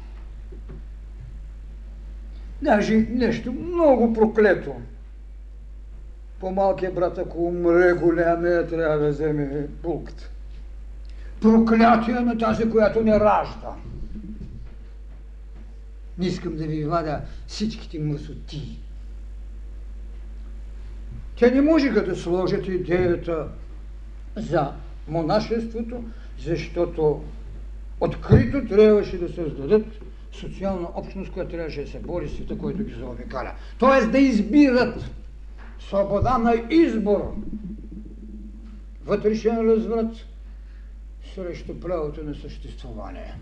Даже 2.61 2.95
нещо 3.09 3.53
много 3.53 4.13
проклето. 4.13 4.75
По-малкият 6.39 6.95
брат, 6.95 7.17
ако 7.17 7.47
умре 7.47 7.93
голямия, 7.93 8.67
трябва 8.67 8.97
да 8.97 9.09
вземе 9.09 9.67
булката. 9.83 10.29
Проклятие 11.41 12.13
на 12.13 12.37
тази, 12.37 12.69
която 12.69 13.03
не 13.03 13.19
ражда. 13.19 13.75
Не 16.17 16.27
искам 16.27 16.55
да 16.55 16.67
ви 16.67 16.83
вада 16.83 17.21
всичките 17.47 17.99
мъсоти. 17.99 18.79
Те 21.39 21.51
не 21.51 21.61
можеха 21.61 22.05
да 22.05 22.15
сложат 22.15 22.67
идеята 22.67 23.47
за 24.35 24.73
монашеството, 25.07 26.03
защото 26.39 27.23
открито 27.99 28.67
трябваше 28.67 29.17
да 29.17 29.33
създадат 29.33 29.85
социална 30.31 30.87
общност, 30.95 31.31
която 31.31 31.51
трябваше 31.51 31.81
да 31.81 31.91
се 31.91 31.99
бори 31.99 32.29
света, 32.29 32.57
който 32.57 32.83
ги 32.83 32.93
заобикаля. 32.93 33.51
Тоест 33.79 34.11
да 34.11 34.19
избират 34.19 35.11
свобода 35.79 36.37
на 36.37 36.63
избор, 36.69 37.35
вътрешен 39.05 39.57
разврат 39.57 40.15
срещу 41.35 41.79
правото 41.79 42.23
на 42.23 42.35
съществуване 42.35 43.35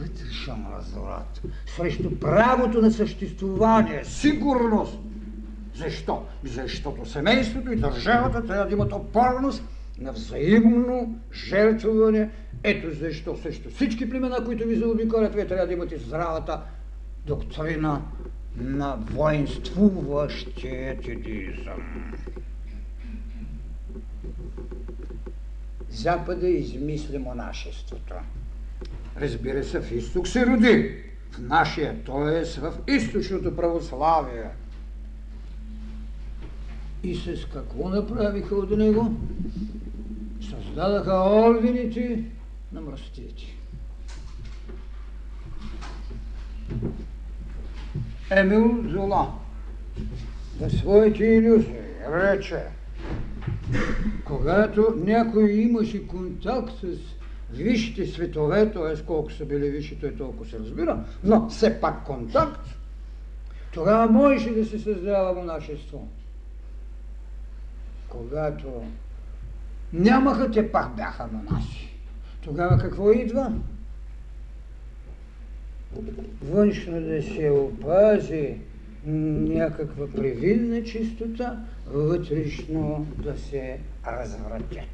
вътрешен 0.00 0.64
разврат, 0.78 1.42
срещу 1.76 2.18
правото 2.18 2.82
на 2.82 2.90
съществуване, 2.90 4.04
сигурност. 4.04 4.98
Защо? 5.74 6.22
Защото 6.44 7.06
семейството 7.06 7.72
и 7.72 7.76
държавата 7.76 8.46
трябва 8.46 8.66
да 8.66 8.72
имат 8.72 8.92
опорност 8.92 9.64
на 9.98 10.12
взаимно 10.12 11.18
жертвуване. 11.48 12.30
Ето 12.62 12.94
защо 12.94 13.36
срещу 13.36 13.70
всички 13.70 14.10
племена, 14.10 14.44
които 14.44 14.66
ви 14.66 14.76
заобикалят, 14.76 15.34
вие 15.34 15.46
трябва 15.46 15.66
да 15.66 15.72
имате 15.72 15.98
здравата 15.98 16.60
доктрина 17.26 18.02
на 18.56 18.98
воинствуващия 19.10 21.00
тедизъм. 21.00 22.12
Запада 25.90 26.48
измисли 26.48 27.18
монашеството. 27.18 28.14
Разбира 29.20 29.64
се, 29.64 29.80
в 29.80 29.92
изток 29.92 30.28
се 30.28 30.46
роди. 30.46 30.94
В 31.30 31.38
нашия, 31.38 32.04
т.е. 32.04 32.60
в 32.60 32.74
източното 32.88 33.56
православие. 33.56 34.44
И 37.02 37.14
с 37.14 37.46
какво 37.52 37.88
направиха 37.88 38.54
от 38.54 38.70
него? 38.70 39.14
Създадаха 40.50 41.12
ордените 41.12 42.24
на 42.72 42.80
мръстите. 42.80 43.42
Емил 48.30 48.84
Зола 48.88 49.32
за 50.60 50.70
своите 50.70 51.24
иллюзии 51.24 51.74
рече, 52.12 52.62
когато 54.24 54.94
някой 55.04 55.52
имаше 55.52 56.06
контакт 56.06 56.72
с 56.80 57.19
висшите 57.52 58.06
светове, 58.06 58.72
т.е. 58.72 59.04
колко 59.04 59.32
са 59.32 59.44
били 59.44 59.70
висши, 59.70 60.00
той 60.00 60.16
толкова 60.16 60.50
се 60.50 60.58
разбира, 60.58 61.04
но 61.24 61.48
все 61.48 61.80
пак 61.80 62.04
контакт, 62.04 62.66
тогава 63.72 64.12
можеше 64.12 64.54
да 64.54 64.64
се 64.64 64.78
създава 64.78 65.40
монашество. 65.40 66.08
Когато 68.08 68.82
нямаха, 69.92 70.50
те 70.50 70.72
пак 70.72 70.96
бяха 70.96 71.28
монаси. 71.32 71.96
Тогава 72.42 72.78
какво 72.78 73.10
идва? 73.12 73.52
Външно 76.42 77.00
да 77.00 77.22
се 77.22 77.50
опази 77.50 78.56
някаква 79.06 80.06
привидна 80.06 80.84
чистота, 80.84 81.64
вътрешно 81.86 83.06
да 83.18 83.38
се 83.38 83.78
развратят. 84.06 84.88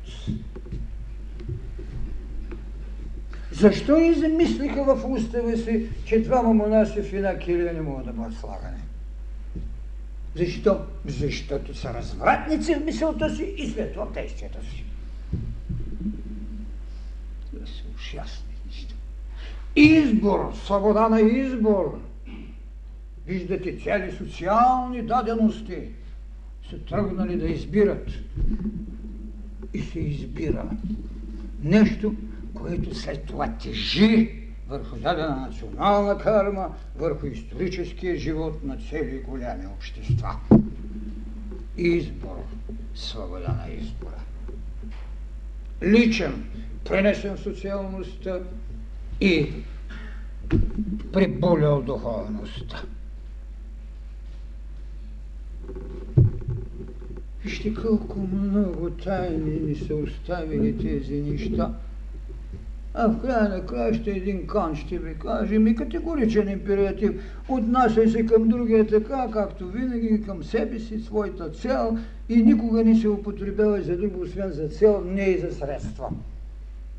Защо 3.59 3.97
и 3.97 4.15
замислиха 4.15 4.85
в 4.85 5.11
устава 5.11 5.57
си, 5.57 5.89
че 6.05 6.23
двама 6.23 6.55
монаси 6.55 7.03
в 7.03 7.13
една 7.13 7.39
килия 7.39 7.73
не 7.73 7.81
могат 7.81 8.07
да 8.07 8.13
бъдат 8.13 8.35
слагани? 8.35 8.83
Защо? 10.35 10.81
Защото 11.07 11.75
са 11.75 11.95
развратници 11.95 12.75
в 12.75 12.85
мисълта 12.85 13.37
си 13.37 13.55
и 13.57 13.71
светло 13.71 14.05
в 14.07 14.13
действията 14.13 14.59
си. 14.61 14.85
Да 17.53 17.67
се 17.67 17.83
ужасни 17.95 18.55
неща. 18.67 18.95
Избор, 19.77 20.53
свобода 20.65 21.09
на 21.09 21.21
избор. 21.21 22.01
Виждате, 23.27 23.79
цели 23.85 24.17
социални 24.17 25.03
дадености 25.03 25.79
са 26.71 26.79
тръгнали 26.79 27.37
да 27.37 27.47
избират. 27.47 28.09
И 29.75 29.83
се 29.83 30.01
избира 30.01 30.71
нещо, 31.63 32.15
което 32.57 32.95
след 32.95 33.25
това 33.25 33.49
тежи 33.63 34.47
върху 34.69 34.97
дадена 34.97 35.37
национална 35.37 36.19
карма, 36.19 36.75
върху 36.97 37.27
историческия 37.27 38.17
живот 38.17 38.65
на 38.65 38.77
цели 38.91 39.23
голями 39.29 39.67
общества. 39.67 40.37
Избор, 41.77 42.45
свобода 42.95 43.65
на 43.67 43.75
избора. 43.75 44.21
Личен, 45.83 46.45
пренесен 46.85 47.37
в 47.37 47.41
социалността 47.41 48.41
и 49.21 49.53
приболял 51.13 51.83
духовността. 51.83 52.83
Вижте 57.45 57.75
колко 57.75 58.19
много 58.19 58.91
тайни 58.91 59.61
ни 59.61 59.75
са 59.75 59.95
оставили 59.95 60.79
тези 60.79 61.15
неща 61.15 61.75
А 62.99 63.09
в 63.09 63.21
края 63.21 63.49
на 63.49 63.67
краища 63.67 64.11
един 64.11 64.47
Кант 64.47 64.77
ще 64.77 64.99
ви 64.99 65.15
каже, 65.15 65.59
ми 65.59 65.75
категоричен 65.75 66.49
императив, 66.49 67.23
отнасяй 67.49 68.09
се 68.09 68.27
към 68.27 68.49
другия 68.49 68.87
така, 68.87 69.29
както 69.33 69.69
винаги, 69.69 70.23
към 70.23 70.45
себе 70.45 70.79
си, 70.79 71.01
своята 71.01 71.51
цел 71.51 71.99
и 72.29 72.43
никога 72.43 72.85
не 72.85 72.97
се 72.97 73.09
употребява 73.09 73.83
за 73.83 73.97
друго, 73.97 74.21
освен 74.21 74.53
за 74.53 74.69
цел, 74.69 75.03
не 75.07 75.23
и 75.23 75.39
за 75.39 75.53
средства. 75.53 76.09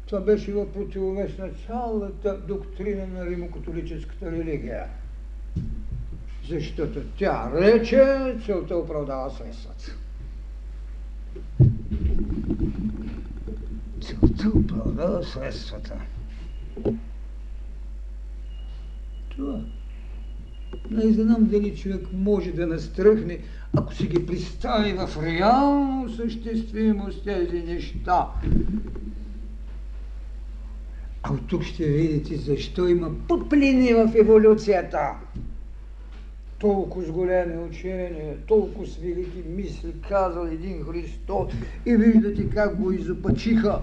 Това 0.06 0.22
беше 0.22 0.54
в 0.54 0.66
противовес 0.74 1.38
на 1.38 1.50
цялата 1.68 2.38
доктрина 2.48 3.06
на 3.08 3.26
римокатолическата 3.26 4.32
религия. 4.32 4.84
Защото 6.50 7.00
тя 7.18 7.52
рече, 7.56 8.36
целта 8.46 8.78
оправдава 8.78 9.32
средствата. 9.32 9.96
Оправдава 14.46 15.24
средствата. 15.24 15.94
Това. 19.30 19.60
Не 20.92 21.14
знам 21.14 21.46
дали 21.46 21.76
човек 21.76 22.08
може 22.14 22.52
да 22.52 22.68
настръхне, 22.68 23.40
ако 23.74 23.94
си 23.94 24.08
ги 24.08 24.26
представи 24.26 24.94
в 24.94 25.10
реално 25.24 26.10
съществимост 26.10 27.24
тези 27.24 27.64
неща. 27.64 28.28
А 31.24 31.34
от 31.34 31.48
тук 31.48 31.64
ще 31.64 31.86
видите 31.86 32.38
защо 32.38 32.88
има 32.88 33.12
пъплини 33.28 33.94
в 33.94 34.12
еволюцията. 34.16 35.10
Толкова 36.60 37.06
с 37.06 37.12
големи 37.12 37.58
учения, 37.58 38.38
толкова 38.48 38.88
с 38.88 38.98
велики 38.98 39.44
мисли 39.50 39.94
казал 40.10 40.46
един 40.46 40.84
Христос 40.84 41.54
и 41.86 41.96
виждате 41.96 42.50
как 42.50 42.76
го 42.82 42.92
изопачиха. 42.92 43.82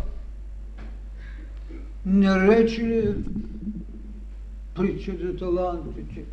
Не 2.07 2.49
рече 2.49 2.83
ли 2.83 3.15
притча 4.75 5.13
за 5.23 5.37
талантите? 5.37 6.25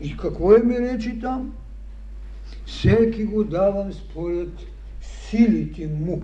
И 0.00 0.16
какво 0.16 0.54
е 0.54 0.58
ми 0.58 0.78
речи 0.78 1.20
там? 1.20 1.52
Всеки 2.66 3.24
го 3.24 3.44
давам 3.44 3.92
според 3.92 4.48
силите 5.00 5.86
му. 5.86 6.22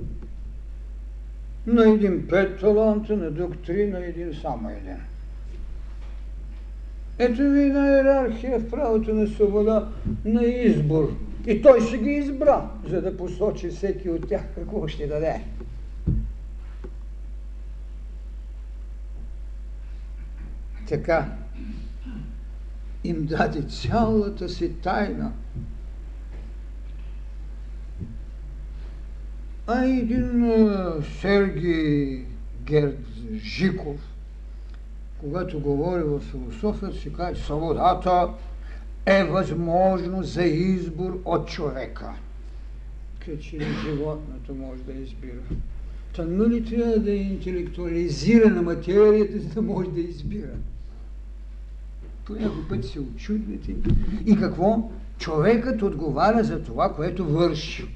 На 1.67 1.91
един 1.91 2.27
пет 2.29 2.61
таланта, 2.61 3.17
на 3.17 3.31
друг 3.31 3.55
три, 3.67 3.87
на 3.87 4.07
един 4.07 4.35
само 4.43 4.71
един. 4.71 4.97
Ето 7.19 7.43
ви 7.43 7.65
на 7.65 7.89
иерархия 7.89 8.59
в 8.59 8.71
правото 8.71 9.15
на 9.15 9.27
свобода 9.27 9.89
на 10.25 10.45
избор. 10.45 11.17
И 11.47 11.63
той 11.63 11.81
ще 11.81 11.99
ги 11.99 12.11
избра, 12.11 12.71
за 12.89 13.03
да 13.03 13.17
посочи 13.17 13.69
всеки 13.69 14.11
от 14.11 14.29
тях 14.29 14.43
какво 14.55 14.89
ще 14.89 15.07
даде. 15.07 15.41
Така 20.89 21.37
им 23.05 23.27
даде 23.27 23.63
цялата 23.63 24.49
си 24.49 24.73
тайна. 24.73 25.33
А 29.67 29.85
един 29.85 30.47
Сергий 31.21 32.25
Герджиков, 32.65 34.01
когато 35.21 35.61
говори 35.61 36.03
в 36.03 36.21
философията, 36.21 36.99
си 36.99 37.13
казва, 37.13 37.35
че 37.35 37.43
свободата 37.43 38.29
е 39.07 39.25
възможност 39.25 40.33
за 40.33 40.45
избор 40.45 41.21
от 41.25 41.49
човека. 41.49 42.13
Като 43.19 43.43
животното 43.85 44.55
може 44.55 44.83
да 44.83 44.93
избира. 44.93 45.41
Та 46.17 46.25
нали 46.25 46.65
трябва 46.65 46.99
да 46.99 47.13
е 47.13 47.17
интелектуализира 47.17 48.51
на 48.51 48.63
материята, 48.63 49.41
за 49.41 49.49
да 49.49 49.63
може 49.63 49.91
да 49.91 50.01
избира. 50.01 50.53
По 52.25 52.33
някой 52.33 52.69
път 52.69 52.85
се 52.85 53.01
очудвате. 53.01 53.75
И 54.27 54.37
какво? 54.37 54.91
Човекът 55.19 55.83
отговаря 55.83 56.45
за 56.45 56.63
това, 56.63 56.95
което 56.95 57.29
върши. 57.29 57.89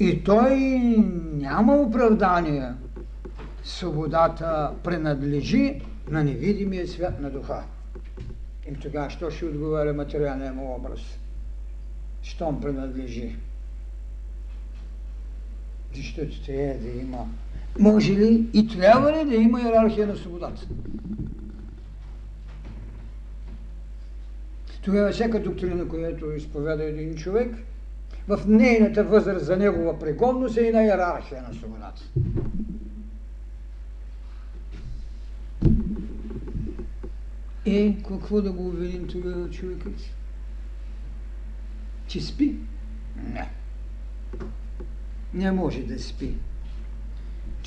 И 0.00 0.24
той 0.24 0.56
няма 1.32 1.76
оправдание. 1.76 2.72
Свободата 3.64 4.74
принадлежи 4.84 5.82
на 6.10 6.24
невидимия 6.24 6.88
свят 6.88 7.20
на 7.20 7.30
духа. 7.30 7.64
И 8.70 8.74
тогава, 8.74 9.10
що 9.10 9.30
ще 9.30 9.44
отговаря 9.44 9.92
материалния 9.92 10.52
му 10.52 10.74
образ? 10.74 11.00
Щом 12.22 12.60
принадлежи? 12.60 13.36
Защото 15.94 16.44
трябва 16.44 16.74
да 16.74 16.88
има. 16.88 17.26
Може 17.78 18.12
ли 18.12 18.46
и 18.52 18.68
трябва 18.68 19.12
ли 19.12 19.28
да 19.28 19.34
има 19.34 19.60
иерархия 19.60 20.06
на 20.06 20.16
свободата? 20.16 20.66
Тогава 24.84 25.12
всяка 25.12 25.42
доктрина, 25.42 25.88
която 25.88 26.32
изповяда 26.32 26.84
един 26.84 27.14
човек, 27.14 27.56
в 28.28 28.40
нейната 28.46 29.04
възраст 29.04 29.44
за 29.44 29.56
негова 29.56 29.98
пригодност 29.98 30.56
е 30.56 30.60
и 30.60 30.70
на 30.70 30.84
иерархия 30.84 31.42
на 31.42 31.54
свободата. 31.54 32.02
Е, 37.66 37.96
какво 38.08 38.42
да 38.42 38.52
го 38.52 38.68
обвиним 38.68 39.06
тогава 39.08 39.50
човекът? 39.50 39.94
Че 42.06 42.20
спи? 42.20 42.56
Не. 43.16 43.50
Не 45.34 45.52
може 45.52 45.82
да 45.82 45.98
спи. 45.98 46.34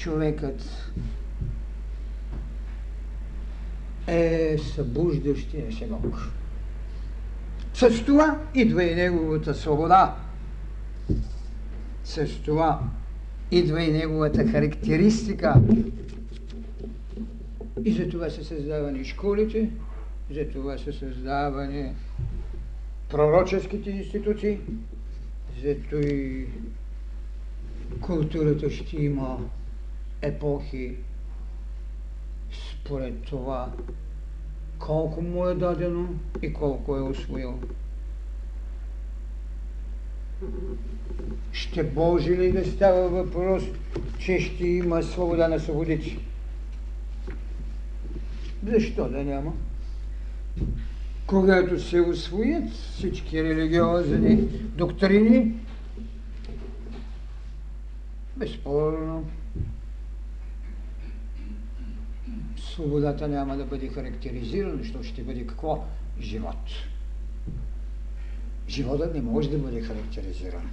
Човекът 0.02 0.92
е 4.08 4.58
събуждащия 4.58 5.72
се 5.72 5.88
Бог. 5.88 6.18
С 7.74 8.06
това 8.06 8.40
идва 8.56 8.84
и 8.84 8.96
неговата 8.96 9.54
свобода. 9.54 10.16
С 12.04 12.28
това 12.46 12.82
идва 13.52 13.84
и 13.84 13.92
неговата 13.92 14.48
характеристика. 14.48 15.62
И 17.86 17.94
за 17.94 18.10
това 18.10 18.30
са 18.30 18.46
създавани 18.46 19.06
школите, 19.06 19.70
за 20.32 20.50
това 20.50 20.78
са 20.78 20.94
създавани 20.94 21.94
пророческите 23.10 23.90
институции, 23.90 24.60
зато 25.64 25.96
и 25.96 26.48
културата 28.02 28.70
ще 28.70 28.96
има 28.96 29.38
епохи 30.22 30.96
според 32.52 33.22
това 33.22 33.72
колко 34.80 35.22
му 35.22 35.48
е 35.48 35.56
дадено 35.56 36.10
и 36.42 36.54
колко 36.54 36.98
е 36.98 37.02
освоил. 37.02 37.60
Ще 41.52 41.84
Божи 41.84 42.38
ли 42.38 42.52
да 42.52 42.66
става 42.66 43.10
въпрос, 43.10 43.64
че 44.20 44.40
ще 44.40 44.68
има 44.68 45.04
свобода 45.04 45.48
на 45.48 45.60
свободици? 45.60 46.20
Защо 48.68 49.10
да 49.10 49.24
няма? 49.24 49.54
Когато 51.28 51.80
се 51.80 52.02
освоят 52.02 52.70
всички 52.70 53.44
религиозни 53.44 54.36
доктрини, 54.78 55.54
безспорно, 58.38 59.26
свободата 62.74 63.28
няма 63.28 63.58
да 63.58 63.66
бъде 63.66 63.88
характеризирана, 63.88 64.78
защото 64.78 65.04
ще 65.04 65.24
бъде 65.24 65.48
какво? 65.48 65.84
Живот. 66.20 66.70
Животът 68.68 69.14
не 69.14 69.22
може 69.22 69.50
да 69.50 69.58
бъде 69.58 69.82
характеризиран. 69.82 70.70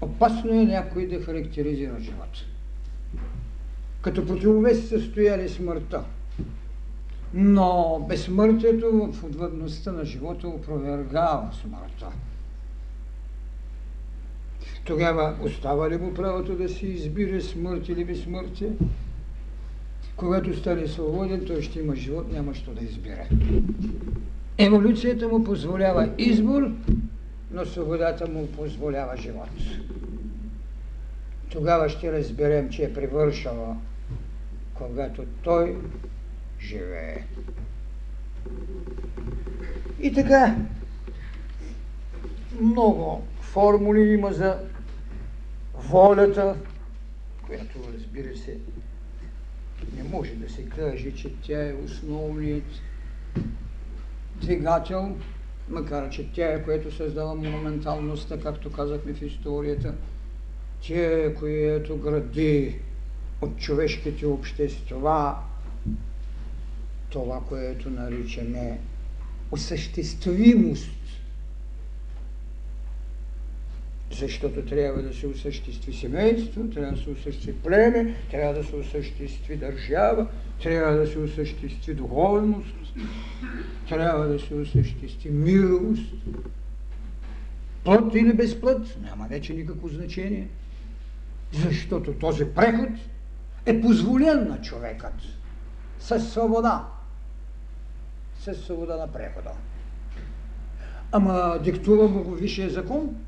Опасно 0.00 0.60
е 0.60 0.64
някой 0.64 1.06
да 1.06 1.22
характеризира 1.22 2.00
живот. 2.00 2.44
Като 4.02 4.26
противовес 4.26 4.88
състояли 4.88 5.48
смъртта. 5.48 6.04
Но 7.34 7.98
безсмъртието 8.08 9.12
в 9.12 9.24
отвъдността 9.24 9.92
на 9.92 10.04
живота 10.04 10.48
опровергава 10.48 11.50
смъртта. 11.62 12.08
Тогава 14.84 15.36
остава 15.42 15.90
ли 15.90 15.96
му 15.96 16.14
правото 16.14 16.56
да 16.56 16.68
си 16.68 16.86
избира 16.86 17.40
смърт 17.40 17.88
или 17.88 18.04
безсмъртие? 18.04 18.72
Когато 20.16 20.56
стане 20.56 20.86
свободен, 20.86 21.44
той 21.46 21.62
ще 21.62 21.78
има 21.78 21.96
живот, 21.96 22.32
няма 22.32 22.54
що 22.54 22.70
да 22.70 22.84
избира. 22.84 23.28
Еволюцията 24.58 25.28
му 25.28 25.44
позволява 25.44 26.10
избор, 26.18 26.70
но 27.50 27.64
свободата 27.64 28.28
му 28.30 28.46
позволява 28.46 29.16
живот. 29.16 29.48
Тогава 31.50 31.88
ще 31.88 32.12
разберем, 32.12 32.70
че 32.70 32.84
е 32.84 32.92
привършала, 32.92 33.76
когато 34.74 35.24
той 35.42 35.76
живее. 36.60 37.24
И 40.00 40.12
така, 40.12 40.56
много 42.60 43.22
формули 43.40 44.00
има 44.00 44.32
за 44.32 44.58
волята, 45.74 46.56
която 47.46 47.78
разбира 47.94 48.36
се 48.36 48.58
не 49.96 50.02
може 50.02 50.34
да 50.34 50.50
се 50.50 50.62
каже, 50.62 51.12
че 51.12 51.32
тя 51.42 51.68
е 51.68 51.74
основният 51.84 52.64
двигател, 54.36 55.16
макар 55.68 56.10
че 56.10 56.32
тя 56.32 56.52
е, 56.52 56.64
което 56.64 56.94
създава 56.94 57.34
монументалността, 57.34 58.40
както 58.40 58.72
казахме 58.72 59.14
в 59.14 59.22
историята, 59.22 59.94
тя 60.80 60.94
е, 60.94 61.34
което 61.34 61.96
гради 61.96 62.78
от 63.40 63.58
човешките 63.58 64.26
общества 64.26 65.36
това, 67.10 67.40
което 67.48 67.90
наричаме 67.90 68.78
осъществимост 69.50 70.90
защото 74.18 74.62
трябва 74.62 75.02
да 75.02 75.14
се 75.14 75.26
осъществи 75.26 75.94
семейство, 75.94 76.70
трябва 76.70 76.92
да 76.92 77.02
се 77.02 77.10
осъществи 77.10 77.52
племе, 77.52 78.16
трябва 78.30 78.54
да 78.54 78.64
се 78.64 78.76
осъществи 78.76 79.56
държава, 79.56 80.26
трябва 80.62 80.96
да 80.96 81.06
се 81.06 81.18
осъществи 81.18 81.94
духовност, 81.94 82.74
трябва 83.88 84.26
да 84.26 84.38
се 84.38 84.54
осъществи 84.54 85.30
мировост. 85.30 86.14
Плът 87.84 88.14
или 88.14 88.32
безплът 88.32 88.98
няма 89.02 89.26
вече 89.28 89.54
никакво 89.54 89.88
значение, 89.88 90.48
защото 91.52 92.12
този 92.12 92.44
преход 92.44 92.90
е 93.66 93.80
позволен 93.80 94.48
на 94.48 94.60
човекът 94.60 95.14
със 95.98 96.32
свобода, 96.32 96.88
със 98.38 98.64
свобода 98.64 98.96
на 98.96 99.12
прехода. 99.12 99.50
Ама 101.12 101.58
диктува 101.62 102.08
му 102.08 102.22
го 102.22 102.34
висшия 102.34 102.70
закон, 102.70 103.23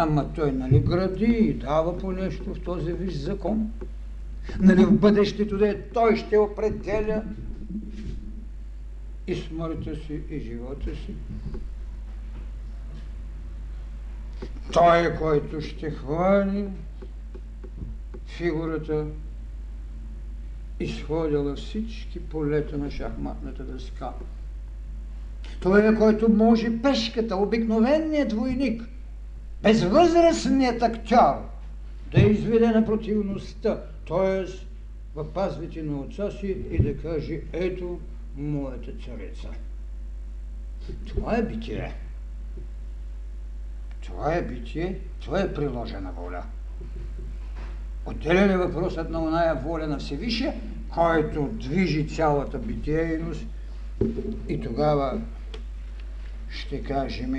Ама 0.00 0.32
той 0.34 0.52
нали 0.52 0.80
гради 0.80 1.24
и 1.24 1.54
дава 1.54 1.98
по 1.98 2.12
нещо 2.12 2.54
в 2.54 2.60
този 2.60 2.92
виж 2.92 3.14
закон. 3.14 3.70
Нали 4.60 4.84
в 4.84 4.92
бъдещето 4.92 5.58
да 5.58 5.68
е 5.68 5.80
той 5.82 6.16
ще 6.16 6.38
определя 6.38 7.22
и 9.26 9.34
смъртта 9.34 9.96
си, 9.96 10.20
и 10.30 10.40
живота 10.40 10.96
си. 10.96 11.14
Той 14.72 14.98
е 14.98 15.16
който 15.16 15.60
ще 15.60 15.90
хвани 15.90 16.64
фигурата 18.26 19.06
изходила 20.80 21.56
всички 21.56 22.20
полета 22.20 22.78
на 22.78 22.90
шахматната 22.90 23.64
дъска. 23.64 24.12
Той 25.60 25.92
е 25.92 25.96
който 25.96 26.28
може 26.28 26.82
пешката, 26.82 27.36
обикновеният 27.36 28.32
войник– 28.32 28.82
безвъзрастният 29.62 30.82
актьор 30.82 31.48
да 32.12 32.20
изведе 32.20 32.68
на 32.68 32.84
противността, 32.84 33.80
т.е. 34.08 34.44
в 35.14 35.32
пазвите 35.34 35.82
на 35.82 36.00
отца 36.00 36.30
си 36.30 36.56
и 36.70 36.82
да 36.82 36.96
каже, 36.96 37.40
ето 37.52 38.00
моята 38.36 38.92
царица. 39.04 39.48
Това 41.06 41.36
е 41.36 41.42
битие. 41.42 41.94
Това 44.02 44.34
е 44.34 44.42
битие, 44.42 44.98
това 45.20 45.40
е 45.40 45.54
приложена 45.54 46.12
воля. 46.12 46.42
Отделен 48.06 48.50
е 48.50 48.56
въпросът 48.56 49.10
на 49.10 49.22
оная 49.22 49.54
воля 49.54 49.86
на 49.86 49.98
Всевишия, 49.98 50.54
който 50.94 51.48
движи 51.52 52.08
цялата 52.08 52.58
битейност 52.58 53.46
и 54.48 54.60
тогава 54.60 55.20
ще 56.50 56.82
кажем 56.82 57.34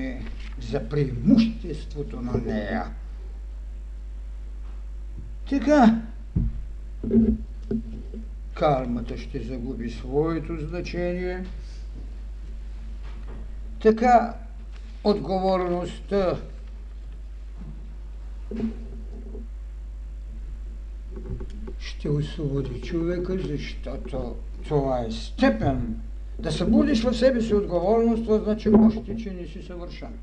за 0.61 0.89
преимуществото 0.89 2.21
на 2.21 2.33
нея. 2.33 2.85
Така, 5.49 6.01
кармата 8.53 9.17
ще 9.17 9.43
загуби 9.43 9.89
своето 9.89 10.57
значение. 10.57 11.45
Така, 13.81 14.33
отговорността 15.03 16.37
ще 21.79 22.09
освободи 22.09 22.81
човека, 22.81 23.37
защото 23.37 24.35
това 24.67 24.99
е 24.99 25.11
степен. 25.11 26.01
Да 26.39 26.51
събудиш 26.51 27.03
в 27.03 27.13
себе 27.13 27.41
си 27.41 27.53
отговорност, 27.53 28.23
това 28.23 28.39
значи 28.39 28.69
още, 28.69 29.17
че 29.17 29.31
не 29.31 29.47
си 29.47 29.63
съвършен. 29.63 30.13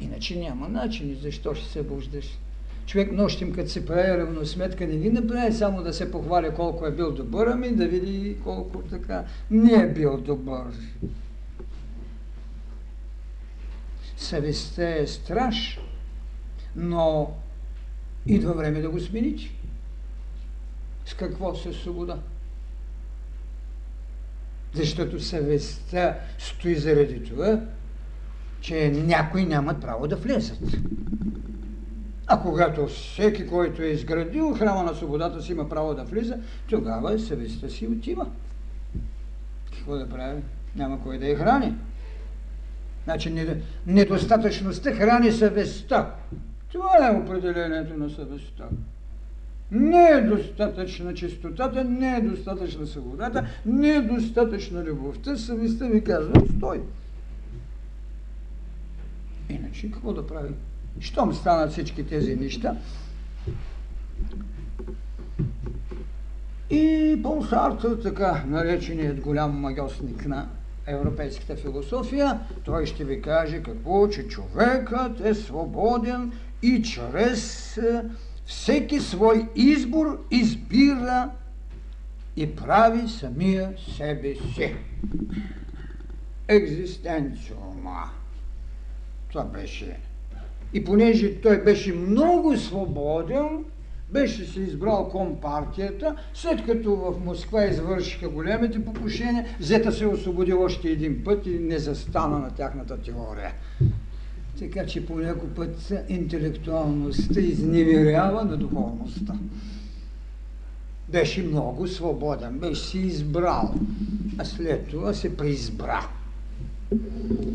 Иначе 0.00 0.38
няма 0.38 0.68
начин. 0.68 1.18
Защо 1.22 1.54
ще 1.54 1.68
се 1.68 1.82
буждаш? 1.82 2.38
Човек 2.86 3.12
нощим, 3.12 3.52
като 3.52 3.70
се 3.70 3.86
прави 3.86 4.18
равносметка, 4.18 4.86
не 4.86 4.96
ги 4.96 5.10
направи 5.10 5.52
само 5.52 5.82
да 5.82 5.92
се 5.92 6.10
похваля 6.10 6.54
колко 6.54 6.86
е 6.86 6.90
бил 6.90 7.12
добър, 7.12 7.46
ами 7.46 7.74
да 7.74 7.88
види 7.88 8.36
колко 8.44 8.78
така 8.78 9.24
не 9.50 9.72
е 9.72 9.92
бил 9.92 10.20
добър. 10.20 10.66
Съвестта 14.16 14.96
е 14.96 15.06
страш, 15.06 15.80
но 16.76 17.34
идва 18.26 18.52
време 18.52 18.80
да 18.80 18.90
го 18.90 19.00
смените. 19.00 19.50
С 21.06 21.14
какво 21.14 21.54
се 21.54 21.72
свобода? 21.72 22.18
Защото 24.74 25.20
съвестта 25.20 26.18
стои 26.38 26.74
заради 26.74 27.24
това, 27.24 27.60
че 28.60 28.90
някои 28.90 29.44
нямат 29.44 29.80
право 29.80 30.08
да 30.08 30.16
влезат. 30.16 30.58
А 32.26 32.40
когато 32.40 32.86
всеки, 32.86 33.46
който 33.46 33.82
е 33.82 33.86
изградил 33.86 34.54
храма 34.54 34.82
на 34.82 34.94
свободата 34.94 35.42
си 35.42 35.52
има 35.52 35.68
право 35.68 35.94
да 35.94 36.04
влиза, 36.04 36.36
тогава 36.68 37.18
съвестта 37.18 37.68
си 37.68 37.86
отива. 37.86 38.26
Какво 39.72 39.96
да 39.96 40.08
прави? 40.08 40.42
Няма 40.76 41.02
кой 41.02 41.18
да 41.18 41.26
я 41.26 41.36
храни. 41.36 41.74
Значи 43.04 43.58
недостатъчността 43.86 44.94
храни 44.94 45.32
съвестта. 45.32 46.14
Това 46.72 47.08
е 47.08 47.16
определението 47.16 47.96
на 47.96 48.10
съвестта. 48.10 48.64
Не 49.72 50.08
е 50.08 50.20
достатъчна 50.20 51.14
чистотата, 51.14 51.84
не 51.84 52.16
е 52.16 52.20
достатъчна 52.20 52.86
свободата, 52.86 53.46
не 53.66 53.88
е 53.88 54.02
достатъчна 54.02 54.84
любовта. 54.84 55.36
Съвестта 55.36 55.84
ми 55.84 56.04
казва, 56.04 56.42
стой. 56.56 56.82
Иначе 59.50 59.90
какво 59.90 60.12
да 60.12 60.26
правим? 60.26 60.54
Щом 61.00 61.34
станат 61.34 61.72
всички 61.72 62.06
тези 62.06 62.36
неща, 62.36 62.76
и 66.72 67.20
Пол 67.22 67.44
Сартър, 67.44 67.96
така 68.02 68.44
нареченият 68.48 69.20
голям 69.20 69.60
магиосник 69.60 70.26
на 70.26 70.48
европейската 70.86 71.56
философия, 71.56 72.40
той 72.64 72.86
ще 72.86 73.04
ви 73.04 73.22
каже 73.22 73.62
какво, 73.62 74.08
че 74.08 74.28
човекът 74.28 75.20
е 75.20 75.34
свободен 75.34 76.32
и 76.62 76.82
чрез 76.82 77.78
всеки 78.52 79.00
свой 79.00 79.48
избор 79.56 80.26
избира 80.30 81.30
и 82.36 82.56
прави 82.56 83.08
самия 83.08 83.74
себе 83.96 84.34
си. 84.34 84.74
Екзистенциума. 86.48 88.10
Това 89.28 89.44
беше. 89.44 89.96
И 90.72 90.84
понеже 90.84 91.40
той 91.40 91.62
беше 91.62 91.92
много 91.92 92.56
свободен, 92.56 93.64
беше 94.10 94.44
си 94.44 94.60
избрал 94.60 95.08
компартията, 95.08 96.16
след 96.34 96.66
като 96.66 96.96
в 96.96 97.24
Москва 97.24 97.64
извършиха 97.64 98.28
големите 98.28 98.84
покушения, 98.84 99.46
взета 99.60 99.92
се 99.92 100.06
освободи 100.06 100.52
още 100.52 100.88
един 100.88 101.24
път 101.24 101.46
и 101.46 101.58
не 101.58 101.78
застана 101.78 102.38
на 102.38 102.50
тяхната 102.50 103.02
теория. 103.02 103.52
Така 104.62 104.86
че 104.86 105.06
по 105.06 105.18
някой 105.18 105.48
път 105.48 105.92
интелектуалността 106.08 107.40
изневерява 107.40 108.44
на 108.44 108.56
духовността. 108.56 109.34
Беше 111.08 111.42
много 111.42 111.88
свободен, 111.88 112.58
беше 112.58 112.82
си 112.82 112.98
избрал, 112.98 113.74
а 114.38 114.44
след 114.44 114.88
това 114.88 115.14
се 115.14 115.36
преизбра 115.36 116.08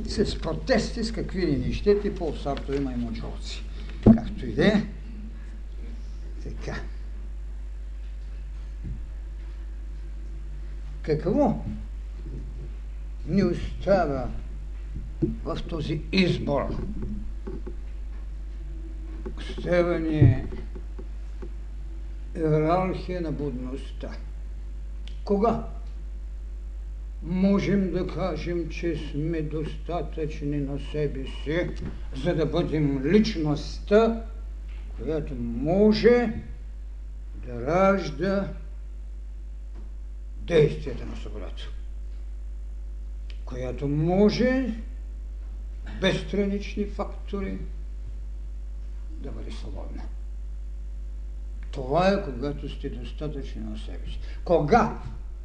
с 0.07 0.39
протести, 0.39 1.03
с 1.03 1.11
какви 1.11 1.47
ли 1.47 1.57
не 1.57 1.73
щете, 1.73 2.15
по 2.15 2.35
Сарто 2.35 2.73
има 2.73 2.93
и 2.93 2.95
мочолци. 2.95 3.63
Както 4.03 4.45
и 4.45 4.53
да 4.53 4.67
е. 4.67 4.83
Така. 6.43 6.79
Какво 11.01 11.55
ни 13.27 13.43
остава 13.43 14.29
в 15.43 15.57
този 15.69 16.01
избор? 16.11 16.61
Остава 19.37 19.97
ни 19.99 20.43
иерархия 22.35 23.21
на 23.21 23.31
будността. 23.31 24.11
Кога? 25.23 25.67
можем 27.23 27.91
да 27.91 28.07
кажем, 28.07 28.69
че 28.69 28.95
сме 29.11 29.41
достатъчни 29.41 30.57
на 30.57 30.79
себе 30.91 31.25
си, 31.25 31.69
за 32.23 32.35
да 32.35 32.45
бъдем 32.45 33.05
личността, 33.05 34.23
която 34.97 35.35
може 35.35 36.33
да 37.47 37.61
ражда 37.61 38.53
действията 40.41 41.05
на 41.05 41.15
свободата, 41.15 41.63
която 43.45 43.87
може 43.87 44.73
без 46.01 46.21
странични 46.21 46.85
фактори 46.85 47.57
да 49.11 49.31
бъде 49.31 49.51
свободна. 49.51 50.03
Това 51.71 52.07
е 52.07 52.23
когато 52.23 52.69
сте 52.69 52.89
достатъчни 52.89 53.61
на 53.61 53.77
себе 53.77 54.07
си. 54.07 54.19
Кога? 54.43 54.99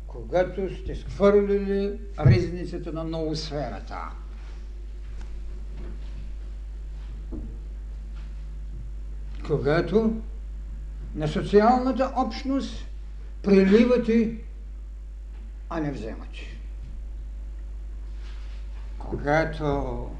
Когато 0.06 0.76
сте 0.76 0.94
схвърлили 0.94 1.98
ризницата 2.18 2.92
на 2.92 3.04
ноосферата. 3.04 3.98
Когато 9.46 10.22
на 11.14 11.28
социалната 11.28 12.12
общност 12.16 12.86
приливате, 13.42 14.38
а 15.68 15.80
не 15.80 15.90
вземате. 15.90 16.58
Когато 18.98 20.10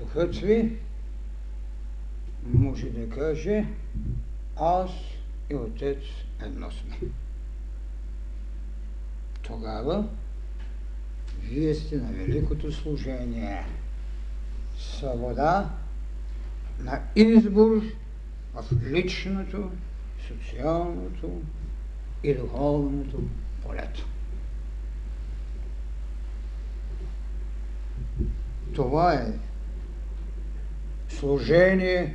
духът 0.00 0.36
ви 0.36 0.78
може 2.44 2.90
да 2.90 3.08
каже 3.08 3.66
аз 4.56 4.90
и 5.50 5.54
отец 5.54 5.98
едно 6.40 6.70
сме. 6.70 6.96
Тогава 9.42 10.08
вие 11.42 11.74
сте 11.74 11.96
на 11.96 12.12
великото 12.12 12.72
служение. 12.72 13.66
Свобода 14.78 15.70
на 16.78 17.02
избор 17.16 17.82
в 18.54 18.64
личното, 18.82 19.70
социалното 20.28 21.42
и 22.24 22.34
духовното 22.34 23.22
полето. 23.62 24.06
Това 28.74 29.14
е 29.14 29.49
служение. 31.18 32.14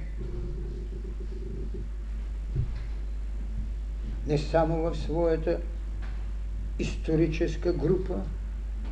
Не 4.27 4.37
само 4.37 4.77
в 4.81 4.97
своята 4.97 5.59
историческа 6.79 7.73
група, 7.73 8.15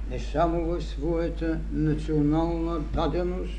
не 0.10 0.20
само 0.20 0.66
в 0.66 0.82
своята 0.82 1.60
национална 1.72 2.80
даденост, 2.80 3.54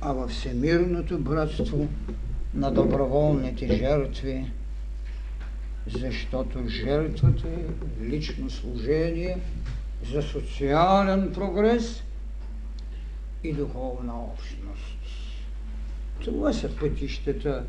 а 0.00 0.12
във 0.12 0.30
всемирното 0.30 1.18
братство 1.18 1.88
на 2.54 2.70
доброволните 2.70 3.76
жертви, 3.76 4.50
защото 5.86 6.68
жертвата 6.68 7.48
е 7.48 8.04
лично 8.04 8.50
служение 8.50 9.38
за 10.12 10.22
социален 10.22 11.32
прогрес 11.34 12.02
и 13.44 13.52
духовна 13.52 14.22
общност. 14.22 14.98
Това 16.24 16.52
са 16.52 16.76
пътищата. 16.76 17.64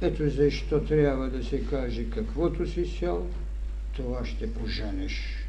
Ето 0.00 0.30
защо 0.30 0.84
трябва 0.84 1.30
да 1.30 1.44
се 1.44 1.66
каже 1.66 2.10
каквото 2.10 2.66
си 2.66 2.86
сял, 2.86 3.26
това 3.96 4.24
ще 4.24 4.54
поженеш. 4.54 5.46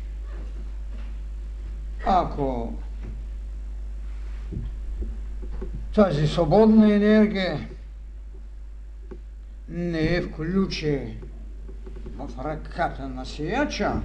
Ако 2.05 2.73
тази 5.95 6.27
свободна 6.27 6.93
енергия 6.93 7.67
не 9.69 10.15
е 10.15 10.21
включи 10.21 11.17
в 12.17 12.45
ръката 12.45 13.09
на 13.09 13.25
сияча, 13.25 14.01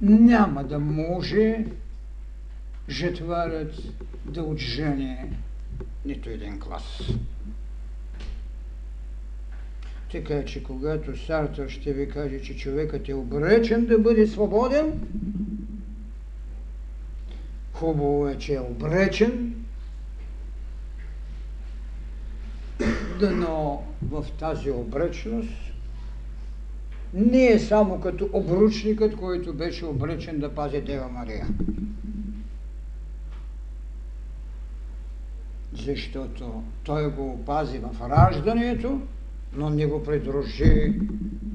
няма 0.00 0.64
да 0.64 0.78
може 0.78 1.64
жетварят 2.88 3.74
да 4.24 4.42
отжене 4.42 5.30
нито 6.04 6.30
един 6.30 6.60
клас. 6.60 7.00
Така 10.12 10.44
че 10.44 10.62
когато 10.62 11.24
Сартър 11.26 11.68
ще 11.68 11.92
ви 11.92 12.08
каже, 12.08 12.42
че 12.42 12.56
човекът 12.56 13.08
е 13.08 13.14
обречен 13.14 13.86
да 13.86 13.98
бъде 13.98 14.26
свободен, 14.26 15.00
хубаво 17.72 18.28
е, 18.28 18.38
че 18.38 18.54
е 18.54 18.60
обречен, 18.60 19.54
но 23.20 23.82
в 24.02 24.26
тази 24.38 24.70
обречност 24.70 25.65
не 27.14 27.46
е 27.46 27.58
само 27.58 28.00
като 28.00 28.28
обручникът, 28.32 29.16
който 29.16 29.54
беше 29.54 29.86
обречен 29.86 30.38
да 30.38 30.54
пази 30.54 30.80
Дева 30.80 31.08
Мария. 31.08 31.46
Защото 35.72 36.62
той 36.84 37.10
го 37.10 37.30
опази 37.30 37.78
в 37.78 38.08
раждането, 38.10 39.00
но 39.52 39.70
не 39.70 39.86
го 39.86 40.02
придружи 40.02 41.00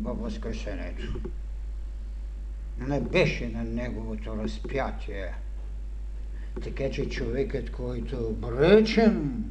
във 0.02 0.20
възкресението. 0.20 1.20
Не 2.88 3.02
беше 3.02 3.50
на 3.50 3.64
неговото 3.64 4.38
разпятие. 4.38 5.34
Така 6.64 6.92
че 6.92 7.10
човекът, 7.10 7.72
който 7.72 8.16
е 8.16 8.20
обречен, 8.20 9.44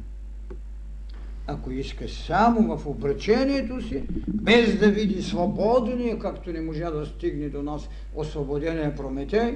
ако 1.47 1.71
иска 1.71 2.09
само 2.09 2.77
в 2.77 2.87
обречението 2.87 3.81
си, 3.81 4.03
без 4.27 4.79
да 4.79 4.91
види 4.91 5.21
свободния, 5.21 6.19
както 6.19 6.53
не 6.53 6.61
можа 6.61 6.91
да 6.91 7.05
стигне 7.05 7.49
до 7.49 7.63
нас 7.63 7.89
освободения 8.15 8.95
Прометей, 8.95 9.55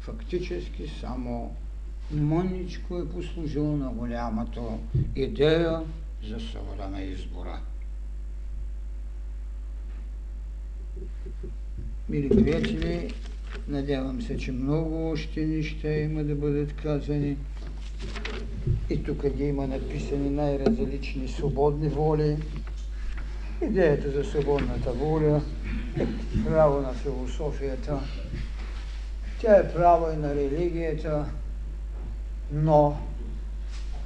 фактически 0.00 0.88
само 1.00 1.56
мъничко 2.10 2.98
е 2.98 3.08
послужило 3.08 3.76
на 3.76 3.88
голямата 3.88 4.60
идея 5.16 5.80
за 6.28 6.40
свобода 6.40 6.88
на 6.88 7.02
избора. 7.02 7.60
Мили 12.08 12.28
приятели, 12.28 13.14
надявам 13.68 14.22
се, 14.22 14.36
че 14.36 14.52
много 14.52 15.10
още 15.10 15.46
неща 15.46 15.92
има 15.92 16.24
да 16.24 16.34
бъдат 16.34 16.72
казани. 16.72 17.36
И 18.90 19.02
тук 19.02 19.26
ги 19.28 19.44
има 19.44 19.66
написани 19.66 20.30
най-различни 20.30 21.28
свободни 21.28 21.88
воли. 21.88 22.36
Идеята 23.62 24.10
за 24.10 24.24
свободната 24.24 24.92
воля 24.92 25.42
е 25.98 26.06
право 26.46 26.80
на 26.80 26.92
философията. 26.92 28.00
Тя 29.40 29.56
е 29.56 29.72
право 29.72 30.12
и 30.12 30.16
на 30.16 30.34
религията, 30.34 31.26
но 32.52 32.96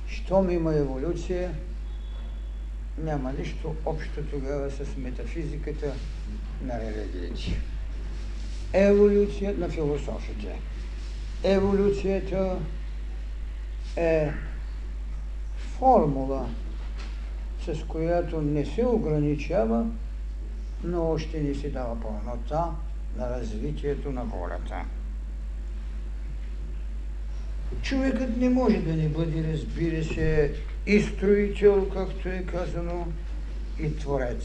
щом 0.06 0.50
има 0.50 0.74
еволюция, 0.74 1.50
няма 2.98 3.32
нищо 3.32 3.74
общо 3.86 4.22
тогава 4.30 4.70
с 4.70 4.96
метафизиката 4.96 5.92
на 6.62 6.80
религиите. 6.80 7.60
Еволюция 8.72 9.54
на 9.58 9.68
философията. 9.68 10.48
Еволюцията 11.44 12.58
е 13.96 14.32
формула, 15.56 16.48
с 17.66 17.84
която 17.88 18.40
не 18.40 18.64
се 18.66 18.86
ограничава, 18.86 19.86
но 20.84 21.10
още 21.10 21.40
не 21.40 21.54
се 21.54 21.70
дава 21.70 22.00
пълнота 22.00 22.70
на 23.16 23.30
развитието 23.30 24.12
на 24.12 24.24
волята. 24.24 24.84
Човекът 27.82 28.36
не 28.36 28.48
може 28.48 28.78
да 28.78 28.96
не 28.96 29.08
бъде, 29.08 29.52
разбира 29.52 30.04
се, 30.04 30.54
и 30.86 31.00
строител, 31.00 31.88
както 31.88 32.28
е 32.28 32.44
казано, 32.46 33.06
и 33.80 33.96
творец. 33.96 34.44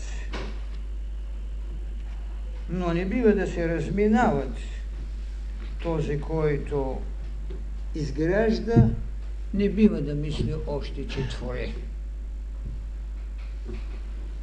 Но 2.69 2.93
не 2.93 3.05
бива 3.05 3.33
да 3.33 3.47
се 3.47 3.67
разминават 3.67 4.57
този, 5.83 6.21
който 6.21 7.01
изгражда 7.95 8.89
не 9.57 9.69
бива 9.69 10.01
да 10.01 10.15
мисли 10.15 10.55
още, 10.67 11.07
че 11.07 11.27
твори. 11.27 11.73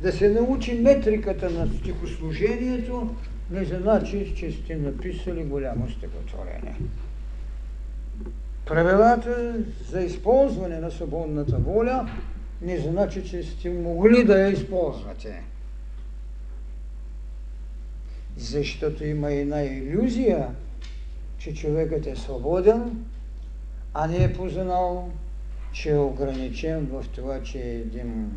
Да 0.02 0.12
се 0.12 0.28
научи 0.28 0.74
метриката 0.74 1.50
на 1.50 1.68
стихослужението 1.78 3.14
не 3.50 3.64
значи, 3.64 4.34
че 4.36 4.52
сте 4.52 4.76
написали 4.76 5.44
голямо 5.44 5.90
стихотворение. 5.90 6.76
Правилата 8.66 9.54
за 9.90 10.00
използване 10.00 10.78
на 10.78 10.90
свободната 10.90 11.56
воля 11.56 12.10
не 12.62 12.78
значи, 12.78 13.24
че 13.24 13.42
сте 13.42 13.70
могли 13.70 14.24
да 14.24 14.38
я 14.38 14.48
използвате. 14.48 15.42
Защото 18.36 19.04
има 19.04 19.32
една 19.32 19.62
иллюзия, 19.62 20.48
че 21.38 21.54
човекът 21.54 22.06
е 22.06 22.16
свободен, 22.16 23.04
а 23.94 24.06
не 24.06 24.24
е 24.24 24.32
познал, 24.32 25.10
че 25.72 25.90
е 25.90 25.98
ограничен 25.98 26.86
в 26.86 27.04
това, 27.14 27.42
че 27.42 27.58
е 27.58 27.74
един 27.74 28.32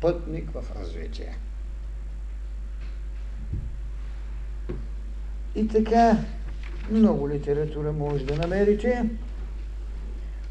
пътник 0.00 0.50
в 0.50 0.64
развитие. 0.80 1.36
И 5.54 5.68
така, 5.68 6.18
много 6.90 7.28
литература 7.28 7.92
може 7.92 8.24
да 8.24 8.36
намерите. 8.36 9.10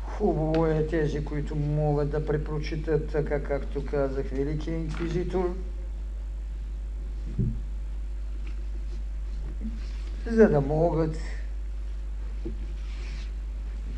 Хубаво 0.01 0.65
е 0.65 0.87
тези, 0.87 1.25
които 1.25 1.55
могат 1.55 2.09
да 2.09 2.25
препрочитат, 2.25 3.09
така 3.11 3.43
както 3.43 3.85
казах, 3.85 4.25
Великия 4.25 4.77
инквизитор, 4.77 5.55
за 10.25 10.49
да 10.49 10.61
могат 10.61 11.17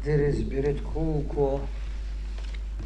да 0.08 0.28
разберат 0.28 0.84
колко 0.84 1.62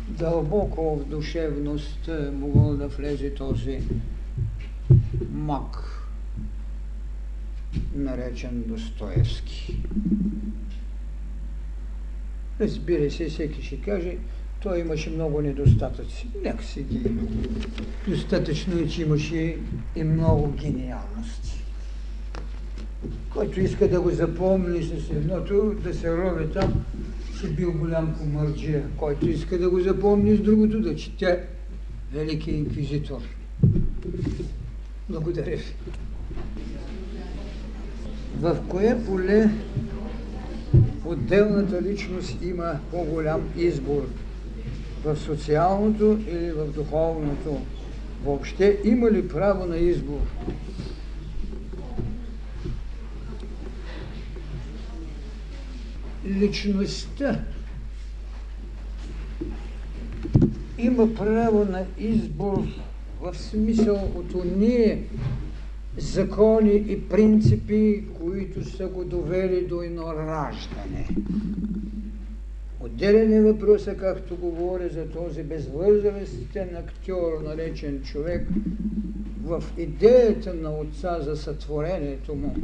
дълбоко 0.07 0.95
в 0.95 1.05
душевност 1.05 2.07
е 2.07 2.31
могъл 2.31 2.77
да 2.77 2.87
влезе 2.87 3.33
този 3.33 3.79
мак, 5.31 5.77
наречен 7.95 8.63
Достоевски. 8.67 9.83
Разбира 12.59 13.11
се, 13.11 13.29
всеки 13.29 13.63
ще 13.63 13.81
каже, 13.81 14.17
той 14.61 14.79
имаше 14.79 15.09
много 15.09 15.41
недостатъци. 15.41 16.27
Нека 16.43 16.63
си 16.63 16.83
ги. 16.83 17.11
Достатъчно 18.07 18.79
е, 18.79 18.87
че 18.87 19.01
имаше 19.01 19.57
и 19.95 20.03
много 20.03 20.51
гениалности. 20.51 21.50
Който 23.33 23.59
иска 23.59 23.87
да 23.87 24.01
го 24.01 24.09
запомни 24.09 24.83
с 24.83 25.09
едното, 25.09 25.75
да 25.83 25.93
се 25.93 26.17
рови 26.17 26.47
там, 26.53 26.85
си 27.39 27.55
бил 27.55 27.73
голям 27.73 28.15
комарджия. 28.19 28.83
Който 28.97 29.29
иска 29.29 29.57
да 29.57 29.69
го 29.69 29.79
запомни 29.79 30.35
с 30.35 30.39
другото, 30.39 30.81
да 30.81 30.95
чете 30.95 31.43
Великия 32.13 32.57
инквизитор. 32.57 33.21
Благодаря 35.09 35.55
ви. 35.55 35.75
В 38.39 38.57
кое 38.69 38.97
поле 39.05 39.49
отделната 41.05 41.81
личност 41.81 42.37
има 42.43 42.79
по-голям 42.91 43.49
избор? 43.57 44.07
В 45.03 45.15
социалното 45.15 46.19
или 46.27 46.51
в 46.51 46.65
духовното? 46.65 47.61
Въобще 48.25 48.79
има 48.83 49.11
ли 49.11 49.27
право 49.27 49.65
на 49.65 49.77
избор? 49.77 50.19
Личността 56.41 57.39
има 60.77 61.15
право 61.15 61.65
на 61.65 61.85
избор 61.97 62.63
в 63.21 63.37
смисъл 63.37 64.11
от 64.15 64.33
уния 64.33 64.99
закони 65.97 66.85
и 66.87 67.09
принципи, 67.09 68.03
които 68.19 68.65
са 68.65 68.87
го 68.87 69.05
довели 69.05 69.65
до 69.67 69.81
едно 69.81 70.15
раждане. 70.15 71.07
Отделен 72.79 73.33
е 73.33 73.41
въпроса, 73.41 73.95
както 73.95 74.35
говоря 74.35 74.89
за 74.89 75.09
този 75.09 75.43
безвъзрастен 75.43 76.69
актьор, 76.75 77.41
наречен 77.43 78.01
човек, 78.03 78.47
в 79.43 79.63
идеята 79.77 80.53
на 80.53 80.71
отца 80.71 81.19
за 81.21 81.35
сътворението 81.35 82.35
му. 82.35 82.55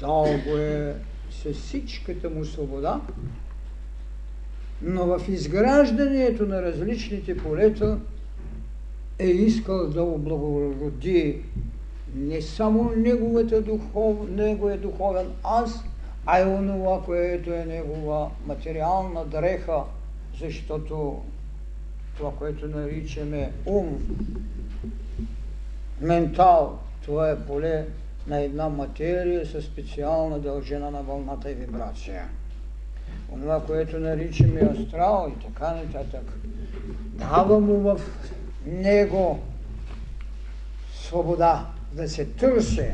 Дал 0.00 0.26
го 0.46 0.56
е 0.56 0.94
с 1.42 1.52
всичката 1.52 2.30
му 2.30 2.44
свобода, 2.44 3.00
но 4.82 5.06
в 5.06 5.28
изграждането 5.28 6.46
на 6.46 6.62
различните 6.62 7.36
полета 7.36 7.98
е 9.18 9.26
искал 9.26 9.88
да 9.88 10.02
облагороди 10.02 11.42
не 12.14 12.42
само 12.42 12.92
неговата 12.96 13.62
духов, 13.62 14.30
неговия 14.30 14.78
духовен 14.78 15.26
аз, 15.44 15.84
а 16.26 16.40
и 16.40 16.44
онова, 16.44 17.02
което 17.04 17.52
е 17.52 17.64
негова 17.64 18.30
материална 18.46 19.24
дреха, 19.24 19.82
защото 20.40 21.22
това, 22.16 22.32
което 22.38 22.66
наричаме 22.66 23.52
ум, 23.66 23.98
ментал, 26.00 26.78
това 27.04 27.30
е 27.30 27.46
поле 27.46 27.86
на 28.26 28.40
една 28.40 28.68
материя 28.68 29.46
със 29.46 29.64
специална 29.64 30.38
дължина 30.38 30.90
на 30.90 31.02
вълната 31.02 31.50
и 31.50 31.54
вибрация. 31.54 32.24
Това, 33.28 33.62
което 33.66 33.98
наричаме 33.98 34.60
астрал 34.60 35.32
и 35.32 35.44
така 35.44 35.74
нататък, 35.74 36.32
дава 37.04 37.60
му 37.60 37.80
в 37.80 38.00
него 38.66 39.40
свобода 40.94 41.66
да 41.92 42.08
се 42.08 42.24
търси. 42.24 42.90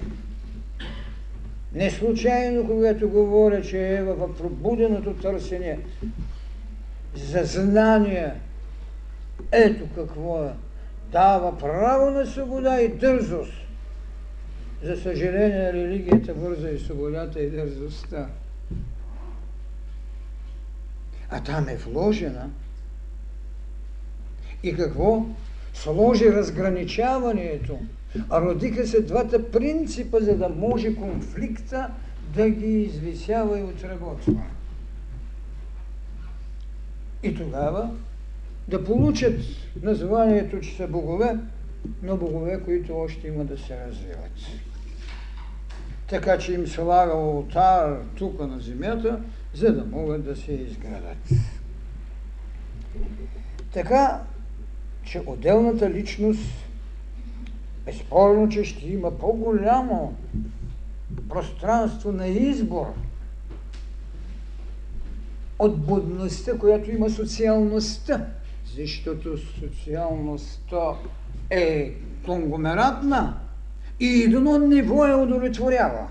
Не 1.74 1.90
случайно, 1.90 2.66
когато 2.66 3.08
говоря, 3.08 3.62
че 3.62 3.94
е 3.94 4.02
в 4.02 4.36
пробуденото 4.36 5.14
търсене 5.14 5.78
за 7.14 7.44
знание, 7.44 8.32
ето 9.52 9.84
какво 9.94 10.44
е. 10.44 10.50
Дава 11.12 11.58
право 11.58 12.10
на 12.10 12.26
свобода 12.26 12.80
и 12.80 12.88
дързост. 12.88 13.52
За 14.82 14.96
съжаление, 14.96 15.72
религията 15.72 16.34
върза 16.34 16.70
и 16.70 16.78
свободата 16.78 17.40
и 17.40 17.50
дързостта. 17.50 18.28
А 21.30 21.42
там 21.42 21.68
е 21.68 21.76
вложена. 21.76 22.50
И 24.62 24.76
какво? 24.76 25.26
Сложи 25.74 26.32
разграничаването. 26.32 27.78
А 28.30 28.40
родиха 28.40 28.86
се 28.86 29.02
двата 29.02 29.50
принципа, 29.50 30.20
за 30.20 30.36
да 30.36 30.48
може 30.48 30.96
конфликта 30.96 31.90
да 32.34 32.50
ги 32.50 32.82
извисява 32.82 33.60
и 33.60 33.62
отработва. 33.62 34.42
И 37.22 37.34
тогава 37.34 37.90
да 38.68 38.84
получат 38.84 39.40
названието, 39.82 40.60
че 40.60 40.76
са 40.76 40.88
богове, 40.88 41.38
но 42.02 42.16
богове, 42.16 42.60
които 42.64 42.96
още 42.96 43.28
има 43.28 43.44
да 43.44 43.58
се 43.58 43.86
развиват 43.86 44.69
така 46.10 46.38
че 46.38 46.52
им 46.52 46.66
се 46.66 46.80
лага 46.80 47.12
алтар 47.12 47.98
тук 48.14 48.40
на 48.40 48.60
земята, 48.60 49.20
за 49.54 49.72
да 49.72 49.84
могат 49.84 50.24
да 50.24 50.36
се 50.36 50.52
изградат. 50.52 51.30
Така, 53.72 54.20
че 55.02 55.22
отделната 55.26 55.90
личност 55.90 56.50
безспорно, 57.84 58.48
че 58.48 58.64
ще 58.64 58.88
има 58.88 59.18
по-голямо 59.18 60.16
пространство 61.28 62.12
на 62.12 62.26
избор 62.26 62.86
от 65.58 65.80
будността, 65.80 66.58
която 66.58 66.90
има 66.90 67.10
социалността, 67.10 68.26
защото 68.76 69.38
социалността 69.38 70.94
е 71.50 71.94
конгломератна, 72.24 73.40
и 74.00 74.22
едно 74.22 74.58
ниво 74.58 75.06
я 75.06 75.16
удовлетворява. 75.16 76.08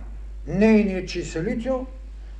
Нейният 0.47 1.09
числител 1.09 1.85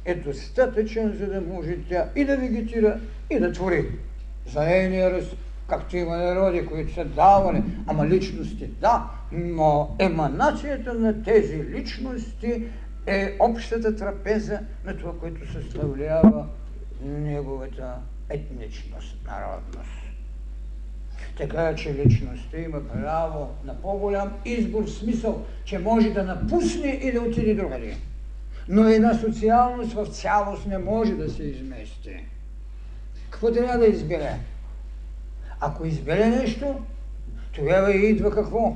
е 0.05 0.15
достатъчен, 0.15 1.15
за 1.19 1.27
да 1.27 1.41
може 1.41 1.77
тя 1.89 2.09
и 2.15 2.26
да 2.26 2.38
вегетира, 2.38 2.99
и 3.30 3.39
да 3.39 3.51
твори. 3.51 3.85
За 4.53 4.61
нейния 4.61 5.11
ръст, 5.11 5.35
както 5.67 5.97
има 5.97 6.17
народи, 6.17 6.65
които 6.65 6.93
са 6.93 7.05
давали, 7.05 7.63
ама 7.88 8.07
личности, 8.07 8.67
да, 8.67 9.09
но 9.31 9.95
еманацията 9.99 10.93
на 10.93 11.23
тези 11.23 11.63
личности 11.63 12.63
е 13.07 13.35
общата 13.39 13.95
трапеза 13.95 14.59
на 14.85 14.97
това, 14.97 15.13
което 15.19 15.51
съставлява 15.51 16.45
неговата 17.05 17.95
етничност, 18.30 19.17
народност. 19.27 20.09
Така 21.40 21.76
че 21.76 21.94
личността 21.94 22.57
има 22.57 22.88
право 22.88 23.49
на 23.66 23.82
по-голям 23.82 24.32
избор 24.45 24.84
в 24.84 24.90
смисъл, 24.90 25.45
че 25.66 25.80
може 25.80 26.10
да 26.10 26.24
напусне 26.24 26.88
и 26.88 27.11
да 27.11 27.22
отиде 27.22 27.53
другаде. 27.53 27.98
Но 28.68 28.88
една 28.88 29.14
социалност 29.14 29.94
в 29.94 30.06
цялост 30.06 30.66
не 30.66 30.78
може 30.78 31.14
да 31.14 31.30
се 31.30 31.44
измести. 31.44 32.24
Какво 33.30 33.52
трябва 33.52 33.78
да 33.78 33.88
избере? 33.88 34.34
Ако 35.60 35.86
избере 35.86 36.26
нещо, 36.26 36.76
тогава 37.52 37.94
идва 37.94 38.32
какво? 38.32 38.76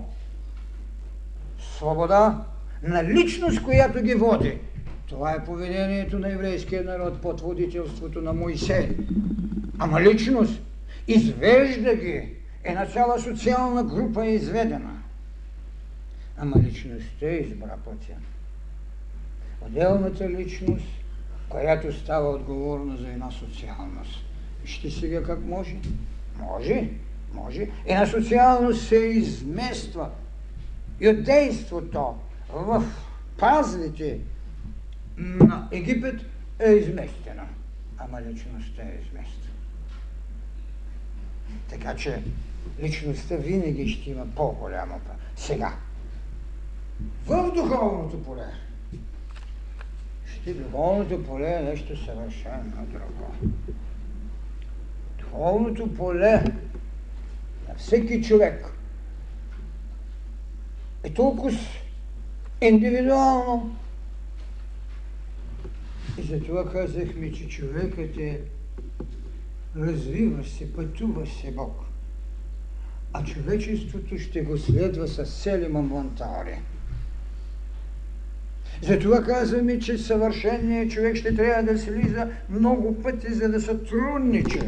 Свобода 1.78 2.44
на 2.84 3.04
личност, 3.04 3.64
която 3.64 4.02
ги 4.02 4.14
води. 4.14 4.58
Това 5.10 5.32
е 5.32 5.46
поведението 5.46 6.20
на 6.20 6.32
еврейския 6.32 6.84
народ 6.84 7.22
под 7.22 7.42
водителството 7.42 8.22
на 8.22 8.34
Моисей. 8.34 8.98
Ама 9.80 10.02
личност, 10.02 10.62
Извежда 11.08 11.96
ги. 11.96 12.43
Една 12.64 12.86
цяла 12.86 13.20
социална 13.20 13.84
група 13.84 14.26
е 14.26 14.30
изведена. 14.30 15.02
Ама 16.38 16.56
личността 16.60 17.30
избра 17.30 17.78
пътя. 17.86 18.14
Отделната 19.62 20.30
личност, 20.30 20.86
която 21.50 21.94
става 21.94 22.30
отговорна 22.30 22.98
за 22.98 23.08
една 23.10 23.32
социалност. 23.32 24.26
Вижте 24.62 24.92
сега 24.92 25.24
как 25.24 25.46
може. 25.46 25.76
Може, 26.40 26.90
може. 27.34 27.68
Една 27.86 28.06
социалност 28.06 28.88
се 28.88 28.96
измества 28.96 30.10
и 31.00 31.08
от 31.08 31.24
действото 31.24 32.16
в 32.54 32.84
пазлите 33.38 34.20
на 35.18 35.68
Египет 35.72 36.22
е 36.60 36.72
изместена. 36.72 37.48
Ама 37.98 38.22
личността 38.22 38.82
е 38.82 39.00
изместена. 39.06 39.54
Така 41.70 41.96
че 41.96 42.24
личността 42.80 43.36
винаги 43.36 43.90
ще 43.90 44.10
има 44.10 44.26
по-голяма. 44.36 44.96
Сега, 45.36 45.74
в 47.26 47.52
духовното 47.56 48.24
поле, 48.24 48.46
ще 50.26 50.54
духовното 50.54 51.24
поле 51.24 51.54
е 51.54 51.64
нещо 51.64 52.06
съвършено 52.06 52.86
друго. 52.92 53.34
Духовното 55.20 55.94
поле 55.94 56.44
на 57.68 57.76
всеки 57.78 58.24
човек 58.24 58.74
е 61.04 61.14
толкова 61.14 61.52
индивидуално. 62.62 63.76
И 66.18 66.22
затова 66.22 66.72
казахме, 66.72 67.32
че 67.32 67.48
човекът 67.48 68.18
е 68.18 68.42
развива 69.76 70.46
се, 70.46 70.74
пътува 70.74 71.28
се 71.28 71.52
Бог. 71.52 71.93
А 73.14 73.24
човечеството 73.24 74.18
ще 74.18 74.42
го 74.42 74.58
следва 74.58 75.08
с 75.08 75.44
цели 75.44 75.68
мамонтари. 75.68 76.60
Затова 78.82 79.24
казваме, 79.24 79.80
че 79.80 79.98
съвършенният 79.98 80.92
човек 80.92 81.16
ще 81.16 81.36
трябва 81.36 81.74
да 81.74 81.80
слиза 81.80 82.30
много 82.50 83.02
пъти, 83.04 83.34
за 83.34 83.50
да 83.50 83.62
сътрудничи. 83.62 84.62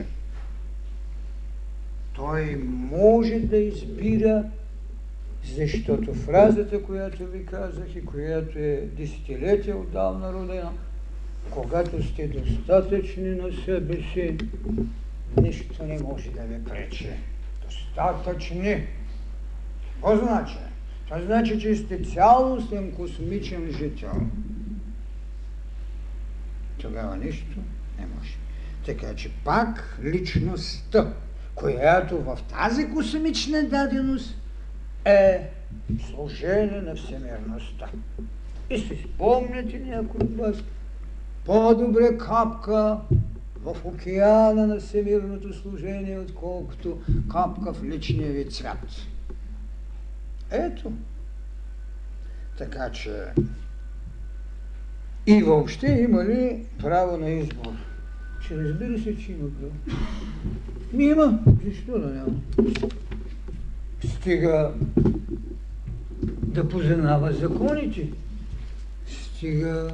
Той 2.13 2.55
може 2.91 3.39
да 3.39 3.57
избира, 3.57 4.43
защото 5.55 6.13
фразата, 6.13 6.83
която 6.83 7.25
ви 7.25 7.45
казах 7.45 7.95
и 7.95 8.05
която 8.05 8.59
е 8.59 8.87
десетилетия 8.97 9.77
отдавна 9.77 10.33
родена, 10.33 10.71
когато 11.49 12.03
сте 12.03 12.27
достатъчни 12.27 13.29
на 13.29 13.51
себе 13.65 13.95
си, 14.13 14.37
нищо 15.41 15.83
не 15.85 15.99
може 15.99 16.29
да 16.29 16.41
ви 16.41 16.63
пречи. 16.63 17.09
Достатъчни. 17.75 18.87
Какво 19.93 20.17
значи? 20.17 20.57
Това 21.05 21.21
значи, 21.21 21.59
че 21.59 21.75
сте 21.75 22.03
цялостен 22.03 22.91
космичен 22.91 23.71
жител. 23.71 24.13
Тогава 26.77 27.17
нищо 27.17 27.57
не 27.99 28.05
може. 28.05 28.37
Така 28.85 29.15
че 29.15 29.31
пак 29.31 29.99
личността, 30.03 31.13
която 31.55 32.17
в 32.17 32.37
тази 32.49 32.89
космична 32.89 33.63
даденост 33.63 34.37
е 35.05 35.49
служение 36.09 36.81
на 36.81 36.95
всемирността. 36.95 37.89
И 38.69 38.79
си 38.79 39.05
спомняте 39.13 39.79
някой 39.79 40.19
от 40.27 40.37
вас, 40.37 40.55
по-добре 41.45 42.17
капка 42.17 42.97
в 43.65 43.85
океана 43.85 44.67
на 44.67 44.79
всемирното 44.79 45.53
служение, 45.53 46.19
отколкото 46.19 46.99
капка 47.31 47.73
в 47.73 47.83
личния 47.83 48.31
ви 48.31 48.49
цвят. 48.49 49.07
Ето. 50.51 50.91
Така 52.57 52.91
че 52.91 53.25
и 55.27 55.43
въобще 55.43 55.87
има 55.87 56.23
ли 56.25 56.65
право 56.79 57.17
на 57.17 57.29
избор? 57.29 57.73
Че 58.47 58.57
разбира 58.57 58.99
се, 58.99 59.17
че 59.17 59.31
има 59.31 59.49
право. 59.59 59.97
Ми 60.93 61.05
има. 61.05 61.39
Защо 61.65 61.99
да 61.99 62.07
няма? 62.07 62.41
Стига 64.05 64.73
да 66.43 66.69
познава 66.69 67.33
законите. 67.33 68.11
Стига 69.07 69.91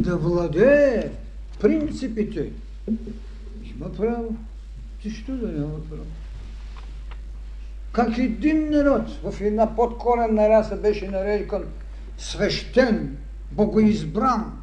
да 0.00 0.16
владее 0.16 1.10
принципите. 1.60 2.52
Има 3.76 3.92
право. 3.92 4.36
Защо 5.04 5.32
да 5.32 5.48
няма 5.48 5.84
право? 5.90 6.06
Как 7.92 8.18
един 8.18 8.70
народ 8.70 9.10
в 9.22 9.40
една 9.40 9.76
подкоренна 9.76 10.48
раса 10.48 10.76
беше 10.76 11.08
нарекан 11.08 11.64
свещен, 12.18 13.16
богоизбран, 13.52 14.62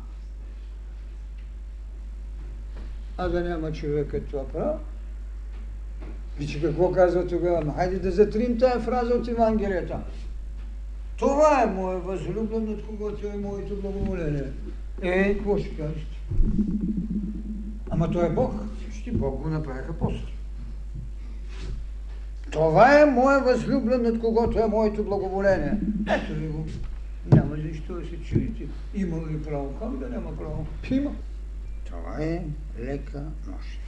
а 3.18 3.30
да 3.30 3.42
няма 3.42 3.72
човека 3.72 4.26
това 4.26 4.48
право? 4.48 4.80
Вижте 6.38 6.62
какво 6.62 6.92
казва 6.92 7.28
тогава? 7.28 7.74
Хайде 7.74 8.00
да 8.00 8.12
затрим 8.12 8.58
тая 8.60 8.80
фраза 8.80 9.14
от 9.14 9.28
Евангелията. 9.28 10.00
Това 11.18 11.64
е 11.64 11.74
моя 11.74 12.00
възлюблен, 12.00 12.70
от 12.70 12.86
когото 12.86 13.28
е 13.28 13.38
моето 13.38 13.82
благоволение. 13.82 14.44
Е, 15.02 15.34
какво 15.34 15.58
ще 15.58 15.70
кажете? 15.70 16.13
Ама 17.90 18.12
той 18.12 18.26
е 18.26 18.30
Бог. 18.30 18.54
Всички 18.90 19.12
Бог 19.12 19.42
го 19.42 19.50
направиха 19.50 19.94
после. 20.00 20.28
Това 22.52 23.02
е 23.02 23.06
моя 23.06 23.40
възлюблен, 23.40 24.06
от 24.06 24.20
когото 24.20 24.60
е 24.60 24.68
моето 24.68 25.04
благоволение. 25.04 25.80
Ето 26.10 26.34
ли 26.34 26.48
го. 26.48 26.66
Няма 27.34 27.56
защо 27.56 27.94
да 27.94 28.06
се 28.06 28.18
чуете. 28.18 28.68
Има 28.94 29.18
ли 29.18 29.44
право? 29.44 29.74
Как 29.80 29.98
да 29.98 30.10
няма 30.10 30.38
право? 30.38 30.66
Има. 30.92 31.12
Това 31.86 32.18
е 32.20 32.44
лека 32.80 33.20
нощ. 33.48 33.83